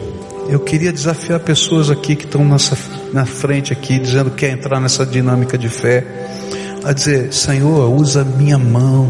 eu 0.49 0.59
queria 0.59 0.91
desafiar 0.91 1.39
pessoas 1.39 1.89
aqui 1.89 2.17
que 2.17 2.25
estão 2.25 2.43
nessa, 2.43 2.77
na 3.13 3.25
frente 3.25 3.71
aqui, 3.71 3.97
dizendo 3.97 4.29
que 4.31 4.45
quer 4.45 4.51
entrar 4.51 4.81
nessa 4.81 5.05
dinâmica 5.05 5.57
de 5.57 5.69
fé, 5.69 6.05
a 6.83 6.91
dizer: 6.91 7.31
Senhor, 7.31 7.89
usa 7.89 8.25
minha 8.25 8.57
mão, 8.57 9.09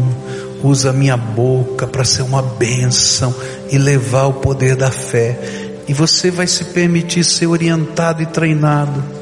usa 0.62 0.92
minha 0.92 1.16
boca 1.16 1.88
para 1.88 2.04
ser 2.04 2.22
uma 2.22 2.40
bênção 2.40 3.34
e 3.68 3.78
levar 3.78 4.26
o 4.26 4.34
poder 4.34 4.76
da 4.76 4.92
fé. 4.92 5.36
E 5.88 5.92
você 5.92 6.30
vai 6.30 6.46
se 6.46 6.66
permitir 6.66 7.24
ser 7.24 7.48
orientado 7.48 8.22
e 8.22 8.26
treinado 8.26 9.17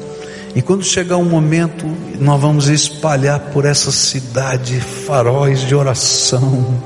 e 0.55 0.61
quando 0.61 0.83
chegar 0.83 1.17
um 1.17 1.25
momento, 1.25 1.85
nós 2.19 2.41
vamos 2.41 2.67
espalhar 2.67 3.39
por 3.51 3.65
essa 3.65 3.91
cidade 3.91 4.79
faróis 4.79 5.61
de 5.61 5.75
oração, 5.75 6.81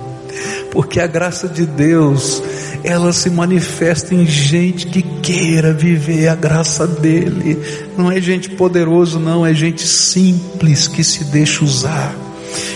porque 0.71 0.99
a 0.99 1.07
graça 1.07 1.47
de 1.47 1.65
Deus, 1.65 2.41
ela 2.83 3.13
se 3.13 3.29
manifesta 3.29 4.15
em 4.15 4.25
gente 4.25 4.87
que 4.87 5.01
queira 5.01 5.73
viver 5.73 6.27
a 6.27 6.35
graça 6.35 6.87
dele. 6.87 7.61
Não 7.97 8.11
é 8.11 8.19
gente 8.19 8.49
poderoso, 8.49 9.19
não, 9.19 9.45
é 9.45 9.53
gente 9.53 9.87
simples 9.87 10.87
que 10.87 11.03
se 11.03 11.25
deixa 11.25 11.63
usar. 11.63 12.30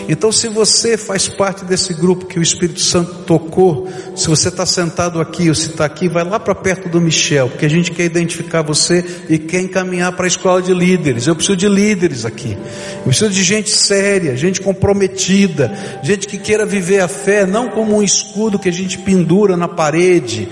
Então, 0.08 0.32
se 0.32 0.48
você 0.48 0.98
faz 0.98 1.28
parte 1.28 1.66
desse 1.66 1.94
grupo 1.94 2.26
que 2.26 2.40
o 2.40 2.42
Espírito 2.42 2.80
Santo 2.80 3.24
tocou, 3.26 3.88
se 4.16 4.28
você 4.28 4.50
está 4.50 4.66
sentado 4.66 5.20
aqui 5.20 5.50
ou 5.50 5.56
se 5.56 5.68
está 5.68 5.86
aqui, 5.86 6.08
vai 6.08 6.24
lá 6.24 6.40
para 6.40 6.54
perto 6.54 6.90
do 6.90 7.02
Michel, 7.02 7.50
porque 7.50 7.66
a 7.66 7.70
gente 7.70 7.92
quer 7.92 8.06
identificar 8.06 8.62
você 8.62 9.04
e 9.30 9.38
quer 9.38 9.62
encaminhar 9.62 10.12
para 10.12 10.26
a 10.26 10.28
escola 10.28 10.62
de 10.62 10.74
líderes. 10.74 11.28
Eu 11.28 11.36
preciso 11.36 11.58
de 11.58 11.68
líderes 11.68 12.26
aqui. 12.26 12.58
Eu 12.98 13.04
preciso 13.04 13.30
de 13.30 13.44
gente 13.44 13.70
séria, 13.70 14.36
gente 14.36 14.62
comprometida, 14.62 15.72
gente 16.04 16.28
que 16.28 16.38
queira 16.38 16.66
viver 16.66 17.00
a 17.00 17.08
fé 17.08 17.46
não 17.46 17.70
como 17.70 17.98
um 17.98 18.04
escudo 18.04 18.60
que 18.60 18.70
a 18.70 18.74
gente 18.74 18.98
pendura 19.00 19.58
na 19.58 19.68
parede 19.68 20.48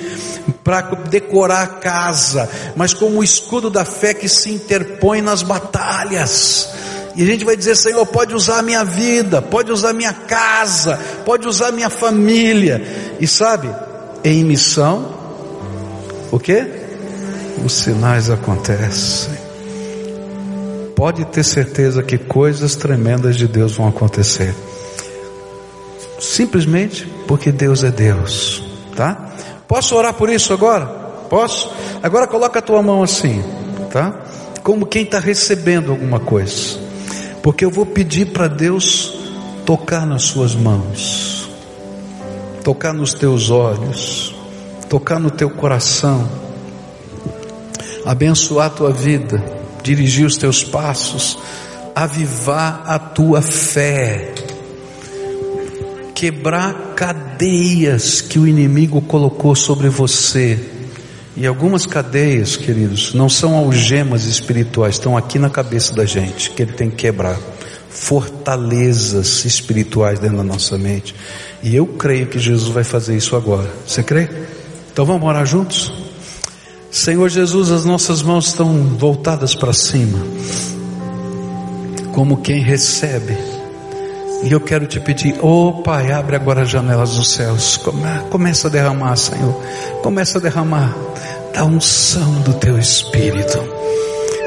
para 0.64 0.82
decorar 1.10 1.64
a 1.64 1.68
casa, 1.68 2.50
mas 2.76 2.94
como 2.94 3.20
o 3.20 3.24
escudo 3.24 3.70
da 3.70 3.86
fé 3.86 4.14
que 4.14 4.28
se 4.28 4.50
interpõe 4.50 5.22
nas 5.22 5.42
batalhas 5.42 6.70
e 7.16 7.22
a 7.22 7.26
gente 7.26 7.46
vai 7.46 7.56
dizer, 7.56 7.76
Senhor, 7.76 8.06
pode 8.08 8.34
usar 8.34 8.60
a 8.60 8.62
minha 8.64 8.84
vida, 8.84 9.42
pode 9.42 9.72
usar 9.72 9.92
a 9.92 9.94
minha 9.94 10.14
casa, 10.14 11.00
pode 11.24 11.48
usar 11.48 11.68
a 11.68 11.72
minha 11.72 11.90
família. 11.90 12.82
E 13.20 13.28
sabe, 13.28 13.70
em 14.24 14.44
missão, 14.44 15.14
o 16.32 16.40
que? 16.40 16.66
Os 17.64 17.72
sinais 17.74 18.32
acontecem. 18.32 19.34
Pode 20.96 21.26
ter 21.26 21.44
certeza 21.44 22.02
que 22.02 22.18
coisas 22.18 22.76
tremendas 22.76 23.36
de 23.36 23.48
Deus 23.48 23.76
vão 23.76 23.88
acontecer. 23.88 24.54
Simplesmente 26.20 27.06
porque 27.28 27.52
Deus 27.52 27.84
é 27.84 27.92
Deus, 27.92 28.64
tá? 28.96 29.34
Posso 29.68 29.96
orar 29.96 30.14
por 30.14 30.30
isso 30.30 30.52
agora? 30.52 30.86
Posso? 31.30 31.70
Agora 32.02 32.26
coloca 32.26 32.60
a 32.60 32.62
tua 32.62 32.82
mão 32.82 33.04
assim, 33.04 33.44
tá? 33.92 34.20
Como 34.64 34.86
quem 34.86 35.04
está 35.04 35.20
recebendo 35.20 35.92
alguma 35.92 36.20
coisa 36.20 36.83
porque 37.44 37.66
eu 37.66 37.70
vou 37.70 37.86
pedir 37.86 38.28
para 38.28 38.48
Deus 38.48 39.14
tocar 39.66 40.08
nas 40.08 40.24
suas 40.24 40.56
mãos, 40.56 41.50
tocar 42.64 42.94
nos 42.94 43.14
teus 43.14 43.50
olhos, 43.50 44.34
tocar 44.90 45.20
no 45.20 45.30
teu 45.30 45.50
coração, 45.50 46.28
abençoar 48.06 48.68
a 48.68 48.70
tua 48.70 48.94
vida, 48.94 49.44
dirigir 49.84 50.26
os 50.26 50.38
teus 50.38 50.64
passos, 50.64 51.38
avivar 51.94 52.84
a 52.86 52.98
tua 52.98 53.42
fé, 53.42 54.34
quebrar 56.16 56.94
cadeias 56.96 58.22
que 58.22 58.40
o 58.40 58.48
inimigo 58.48 59.02
colocou 59.02 59.54
sobre 59.54 59.90
você. 59.90 60.73
E 61.36 61.48
algumas 61.48 61.86
cadeias, 61.86 62.56
queridos, 62.56 63.14
não 63.14 63.28
são 63.28 63.56
algemas 63.56 64.26
espirituais, 64.26 64.96
estão 64.96 65.18
aqui 65.18 65.40
na 65.40 65.50
cabeça 65.50 65.94
da 65.94 66.06
gente, 66.06 66.52
que 66.52 66.62
ele 66.62 66.74
tem 66.74 66.90
que 66.90 66.98
quebrar. 66.98 67.40
Fortalezas 67.90 69.46
espirituais 69.46 70.20
dentro 70.20 70.38
da 70.38 70.44
nossa 70.44 70.78
mente. 70.78 71.16
E 71.62 71.76
eu 71.76 71.86
creio 71.86 72.28
que 72.28 72.38
Jesus 72.38 72.72
vai 72.72 72.84
fazer 72.84 73.16
isso 73.16 73.36
agora. 73.36 73.70
Você 73.86 74.04
crê? 74.04 74.30
Então 74.92 75.06
vamos 75.06 75.28
orar 75.28 75.46
juntos? 75.46 75.92
Senhor 76.92 77.28
Jesus, 77.28 77.72
as 77.72 77.86
nossas 77.86 78.22
mãos 78.22 78.48
estão 78.48 78.72
voltadas 79.00 79.56
para 79.56 79.74
cima, 79.74 80.20
como 82.12 82.38
quem 82.38 82.62
recebe. 82.62 83.53
E 84.44 84.52
eu 84.52 84.60
quero 84.60 84.86
te 84.86 85.00
pedir, 85.00 85.38
oh 85.42 85.82
Pai, 85.84 86.12
abre 86.12 86.36
agora 86.36 86.64
as 86.64 86.70
janelas 86.70 87.16
dos 87.16 87.34
céus, 87.34 87.80
começa 88.30 88.68
a 88.68 88.72
derramar, 88.72 89.16
Senhor, 89.16 89.54
começa 90.02 90.38
a 90.38 90.42
derramar 90.42 90.94
da 91.54 91.64
unção 91.64 92.42
do 92.42 92.54
Teu 92.56 92.78
Espírito. 92.78 93.84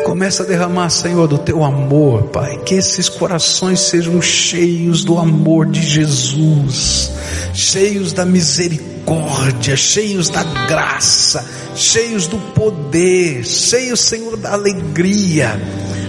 Começa 0.06 0.44
a 0.44 0.46
derramar, 0.46 0.88
Senhor, 0.88 1.26
do 1.26 1.36
teu 1.36 1.64
amor, 1.64 2.28
Pai. 2.28 2.58
Que 2.58 2.76
esses 2.76 3.08
corações 3.08 3.80
sejam 3.80 4.22
cheios 4.22 5.02
do 5.02 5.18
amor 5.18 5.66
de 5.66 5.82
Jesus, 5.82 7.10
cheios 7.52 8.12
da 8.12 8.24
misericórdia, 8.24 9.76
cheios 9.76 10.30
da 10.30 10.44
graça, 10.68 11.44
cheios 11.74 12.28
do 12.28 12.38
poder, 12.38 13.44
cheios, 13.44 13.98
Senhor, 14.00 14.36
da 14.36 14.52
alegria. 14.52 15.60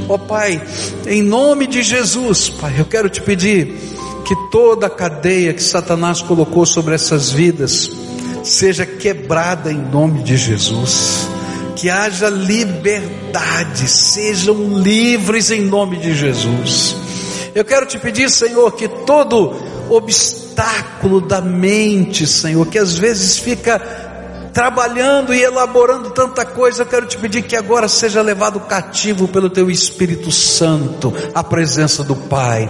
Ó 0.10 0.14
oh, 0.16 0.20
Pai, 0.20 0.62
em 1.06 1.22
nome 1.22 1.68
de 1.68 1.82
Jesus, 1.84 2.50
Pai, 2.50 2.76
eu 2.78 2.86
quero 2.86 3.10
te 3.10 3.22
pedir 3.22 3.74
que 4.26 4.36
toda 4.52 4.88
a 4.88 4.90
cadeia 4.90 5.54
que 5.54 5.64
Satanás 5.64 6.22
colocou 6.22 6.66
sobre 6.66 6.96
essas 6.96 7.32
vidas 7.32 7.92
seja 8.44 8.86
quebrada 8.86 9.72
em 9.72 9.78
nome 9.78 10.24
de 10.24 10.38
Jesus 10.38 11.28
que 11.78 11.92
haja 11.92 12.28
liberdade, 12.28 13.88
sejam 13.88 14.80
livres 14.80 15.52
em 15.52 15.62
nome 15.62 15.98
de 15.98 16.16
Jesus. 16.16 16.96
Eu 17.54 17.64
quero 17.64 17.86
te 17.86 18.00
pedir, 18.00 18.32
Senhor, 18.32 18.72
que 18.72 18.88
todo 18.88 19.56
obstáculo 19.88 21.22
da 21.22 21.40
mente, 21.40 22.26
Senhor, 22.26 22.66
que 22.66 22.80
às 22.80 22.98
vezes 22.98 23.38
fica 23.38 24.07
trabalhando 24.58 25.36
e 25.36 25.44
elaborando 25.44 26.10
tanta 26.10 26.44
coisa, 26.44 26.82
eu 26.82 26.88
quero 26.88 27.06
te 27.06 27.16
pedir 27.16 27.44
que 27.44 27.56
agora 27.56 27.88
seja 27.88 28.24
levado 28.24 28.60
cativo 28.62 29.28
pelo 29.28 29.52
teu 29.52 29.70
Espírito 29.70 30.32
Santo, 30.32 31.14
à 31.36 31.44
presença 31.44 32.04
do 32.04 32.16
Pai, 32.16 32.68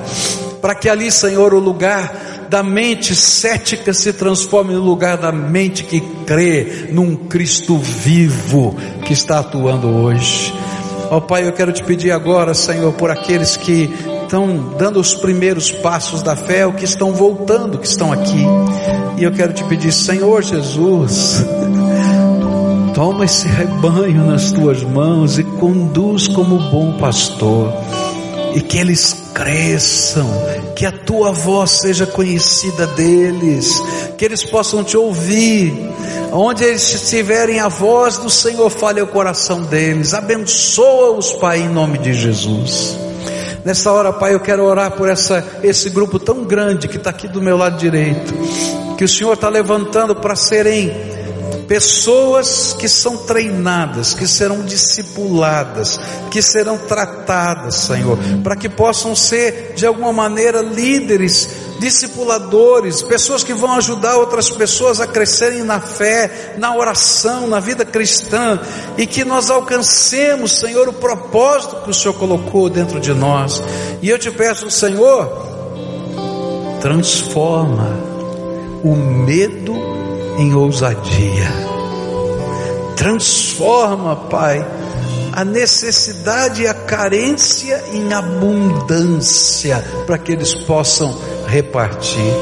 para 0.61 0.75
que 0.75 0.89
ali, 0.89 1.09
Senhor, 1.09 1.53
o 1.53 1.59
lugar 1.59 2.47
da 2.49 2.61
mente 2.61 3.15
cética 3.15 3.93
se 3.93 4.11
transforme 4.11 4.73
no 4.73 4.81
lugar 4.81 5.15
da 5.15 5.31
mente 5.31 5.85
que 5.85 6.01
crê 6.25 6.89
num 6.91 7.15
Cristo 7.15 7.77
vivo 7.77 8.75
que 9.05 9.13
está 9.13 9.39
atuando 9.39 9.87
hoje. 9.87 10.53
Ó 11.09 11.15
oh, 11.15 11.21
Pai, 11.21 11.47
eu 11.47 11.53
quero 11.53 11.71
te 11.71 11.85
pedir 11.85 12.11
agora, 12.11 12.53
Senhor, 12.53 12.91
por 12.95 13.09
aqueles 13.09 13.55
que 13.55 13.89
estão 14.27 14.75
dando 14.77 14.99
os 14.99 15.15
primeiros 15.15 15.71
passos 15.71 16.21
da 16.21 16.35
fé, 16.35 16.67
ou 16.67 16.73
que 16.73 16.83
estão 16.83 17.13
voltando, 17.13 17.79
que 17.79 17.87
estão 17.87 18.11
aqui. 18.11 18.45
E 19.17 19.23
eu 19.23 19.31
quero 19.31 19.53
te 19.53 19.63
pedir, 19.63 19.91
Senhor 19.91 20.43
Jesus, 20.43 21.45
toma 22.93 23.25
esse 23.25 23.47
rebanho 23.47 24.25
nas 24.25 24.51
tuas 24.51 24.83
mãos 24.83 25.39
e 25.39 25.43
conduz 25.43 26.27
como 26.27 26.59
bom 26.69 26.97
pastor 26.97 27.73
e 28.53 28.61
que 28.61 28.77
eles 28.77 29.31
cresçam, 29.33 30.27
que 30.75 30.85
a 30.85 30.91
tua 30.91 31.31
voz 31.31 31.71
seja 31.81 32.05
conhecida 32.05 32.87
deles, 32.87 33.81
que 34.17 34.25
eles 34.25 34.43
possam 34.43 34.83
te 34.83 34.97
ouvir, 34.97 35.73
onde 36.31 36.63
eles 36.63 36.95
estiverem, 36.95 37.59
a 37.59 37.67
voz 37.67 38.17
do 38.17 38.29
Senhor 38.29 38.69
fale 38.69 38.99
ao 38.99 39.07
coração 39.07 39.61
deles, 39.61 40.13
abençoa-os, 40.13 41.33
Pai, 41.33 41.59
em 41.59 41.69
nome 41.69 41.99
de 41.99 42.13
Jesus. 42.13 43.06
Nessa 43.67 43.91
hora, 43.91 44.13
Pai, 44.13 44.33
eu 44.33 44.39
quero 44.39 44.63
orar 44.63 44.91
por 44.91 45.09
essa, 45.09 45.45
esse 45.61 45.89
grupo 45.89 46.17
tão 46.17 46.45
grande 46.45 46.87
que 46.87 46.95
está 46.95 47.09
aqui 47.09 47.27
do 47.27 47.41
meu 47.41 47.57
lado 47.57 47.77
direito, 47.77 48.33
que 48.97 49.03
o 49.03 49.09
Senhor 49.09 49.33
está 49.33 49.49
levantando 49.49 50.15
para 50.15 50.37
serem 50.37 50.89
pessoas 51.67 52.73
que 52.79 52.87
são 52.87 53.17
treinadas, 53.17 54.13
que 54.13 54.25
serão 54.25 54.63
discipuladas, 54.63 55.99
que 56.31 56.41
serão 56.41 56.77
tratadas, 56.77 57.75
Senhor, 57.75 58.17
para 58.41 58.55
que 58.55 58.69
possam 58.69 59.13
ser 59.13 59.73
de 59.75 59.85
alguma 59.85 60.13
maneira 60.13 60.61
líderes, 60.61 61.49
discipuladores, 61.79 63.01
pessoas 63.01 63.43
que 63.43 63.53
vão 63.53 63.73
ajudar 63.73 64.17
outras 64.17 64.49
pessoas 64.49 64.99
a 64.99 65.07
crescerem 65.07 65.63
na 65.63 65.79
fé, 65.79 66.55
na 66.57 66.75
oração, 66.75 67.47
na 67.47 67.59
vida 67.59 67.85
cristã, 67.85 68.59
e 68.97 69.05
que 69.05 69.23
nós 69.23 69.49
alcancemos, 69.49 70.59
Senhor, 70.59 70.87
o 70.87 70.93
propósito 70.93 71.77
que 71.83 71.89
o 71.89 71.93
Senhor 71.93 72.13
colocou 72.15 72.69
dentro 72.69 72.99
de 72.99 73.13
nós. 73.13 73.61
E 74.01 74.09
eu 74.09 74.17
te 74.17 74.31
peço, 74.31 74.69
Senhor, 74.69 75.29
transforma 76.81 77.99
o 78.83 78.95
medo 78.95 79.75
em 80.37 80.53
ousadia. 80.53 81.67
Transforma, 82.95 84.15
Pai, 84.15 84.65
a 85.31 85.45
necessidade 85.45 86.63
e 86.63 86.67
a 86.67 86.73
carência 86.73 87.83
em 87.93 88.11
abundância, 88.11 89.85
para 90.05 90.17
que 90.17 90.31
eles 90.31 90.55
possam 90.65 91.15
repartir. 91.47 92.33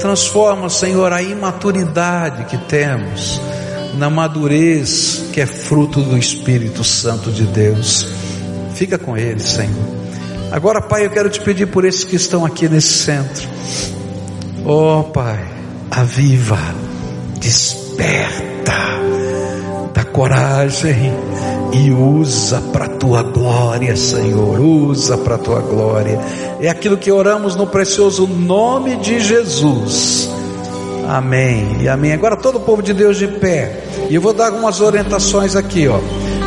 Transforma, 0.00 0.68
Senhor, 0.68 1.12
a 1.12 1.22
imaturidade 1.22 2.44
que 2.44 2.58
temos 2.58 3.40
na 3.94 4.10
madurez 4.10 5.24
que 5.32 5.40
é 5.40 5.46
fruto 5.46 6.02
do 6.02 6.16
Espírito 6.16 6.84
Santo 6.84 7.30
de 7.30 7.44
Deus. 7.44 8.08
Fica 8.74 8.98
com 8.98 9.16
eles, 9.16 9.44
Senhor. 9.44 9.96
Agora, 10.52 10.80
Pai, 10.80 11.06
eu 11.06 11.10
quero 11.10 11.28
te 11.30 11.40
pedir 11.40 11.66
por 11.66 11.84
esses 11.84 12.04
que 12.04 12.16
estão 12.16 12.44
aqui 12.44 12.68
nesse 12.68 13.04
centro. 13.04 13.48
Oh, 14.64 15.02
Pai, 15.04 15.44
aviva 15.90 16.58
desperta, 17.40 18.72
dá 19.92 20.04
coragem 20.04 21.12
e 21.72 21.90
usa 21.90 22.60
para 22.72 22.88
tua 22.88 23.22
glória, 23.22 23.96
Senhor, 23.96 24.60
usa 24.60 25.16
para 25.18 25.38
tua 25.38 25.60
glória. 25.60 26.18
É 26.60 26.68
aquilo 26.68 26.96
que 26.96 27.10
oramos 27.10 27.54
no 27.54 27.66
precioso 27.66 28.26
nome 28.26 28.96
de 28.96 29.20
Jesus. 29.20 30.30
Amém. 31.08 31.82
E 31.82 31.88
amém. 31.88 32.12
Agora 32.12 32.36
todo 32.36 32.56
o 32.56 32.60
povo 32.60 32.82
de 32.82 32.92
Deus 32.92 33.16
de 33.16 33.28
pé. 33.28 33.84
E 34.10 34.14
eu 34.14 34.20
vou 34.20 34.32
dar 34.32 34.46
algumas 34.46 34.80
orientações 34.80 35.54
aqui, 35.54 35.86
ó. 35.86 35.98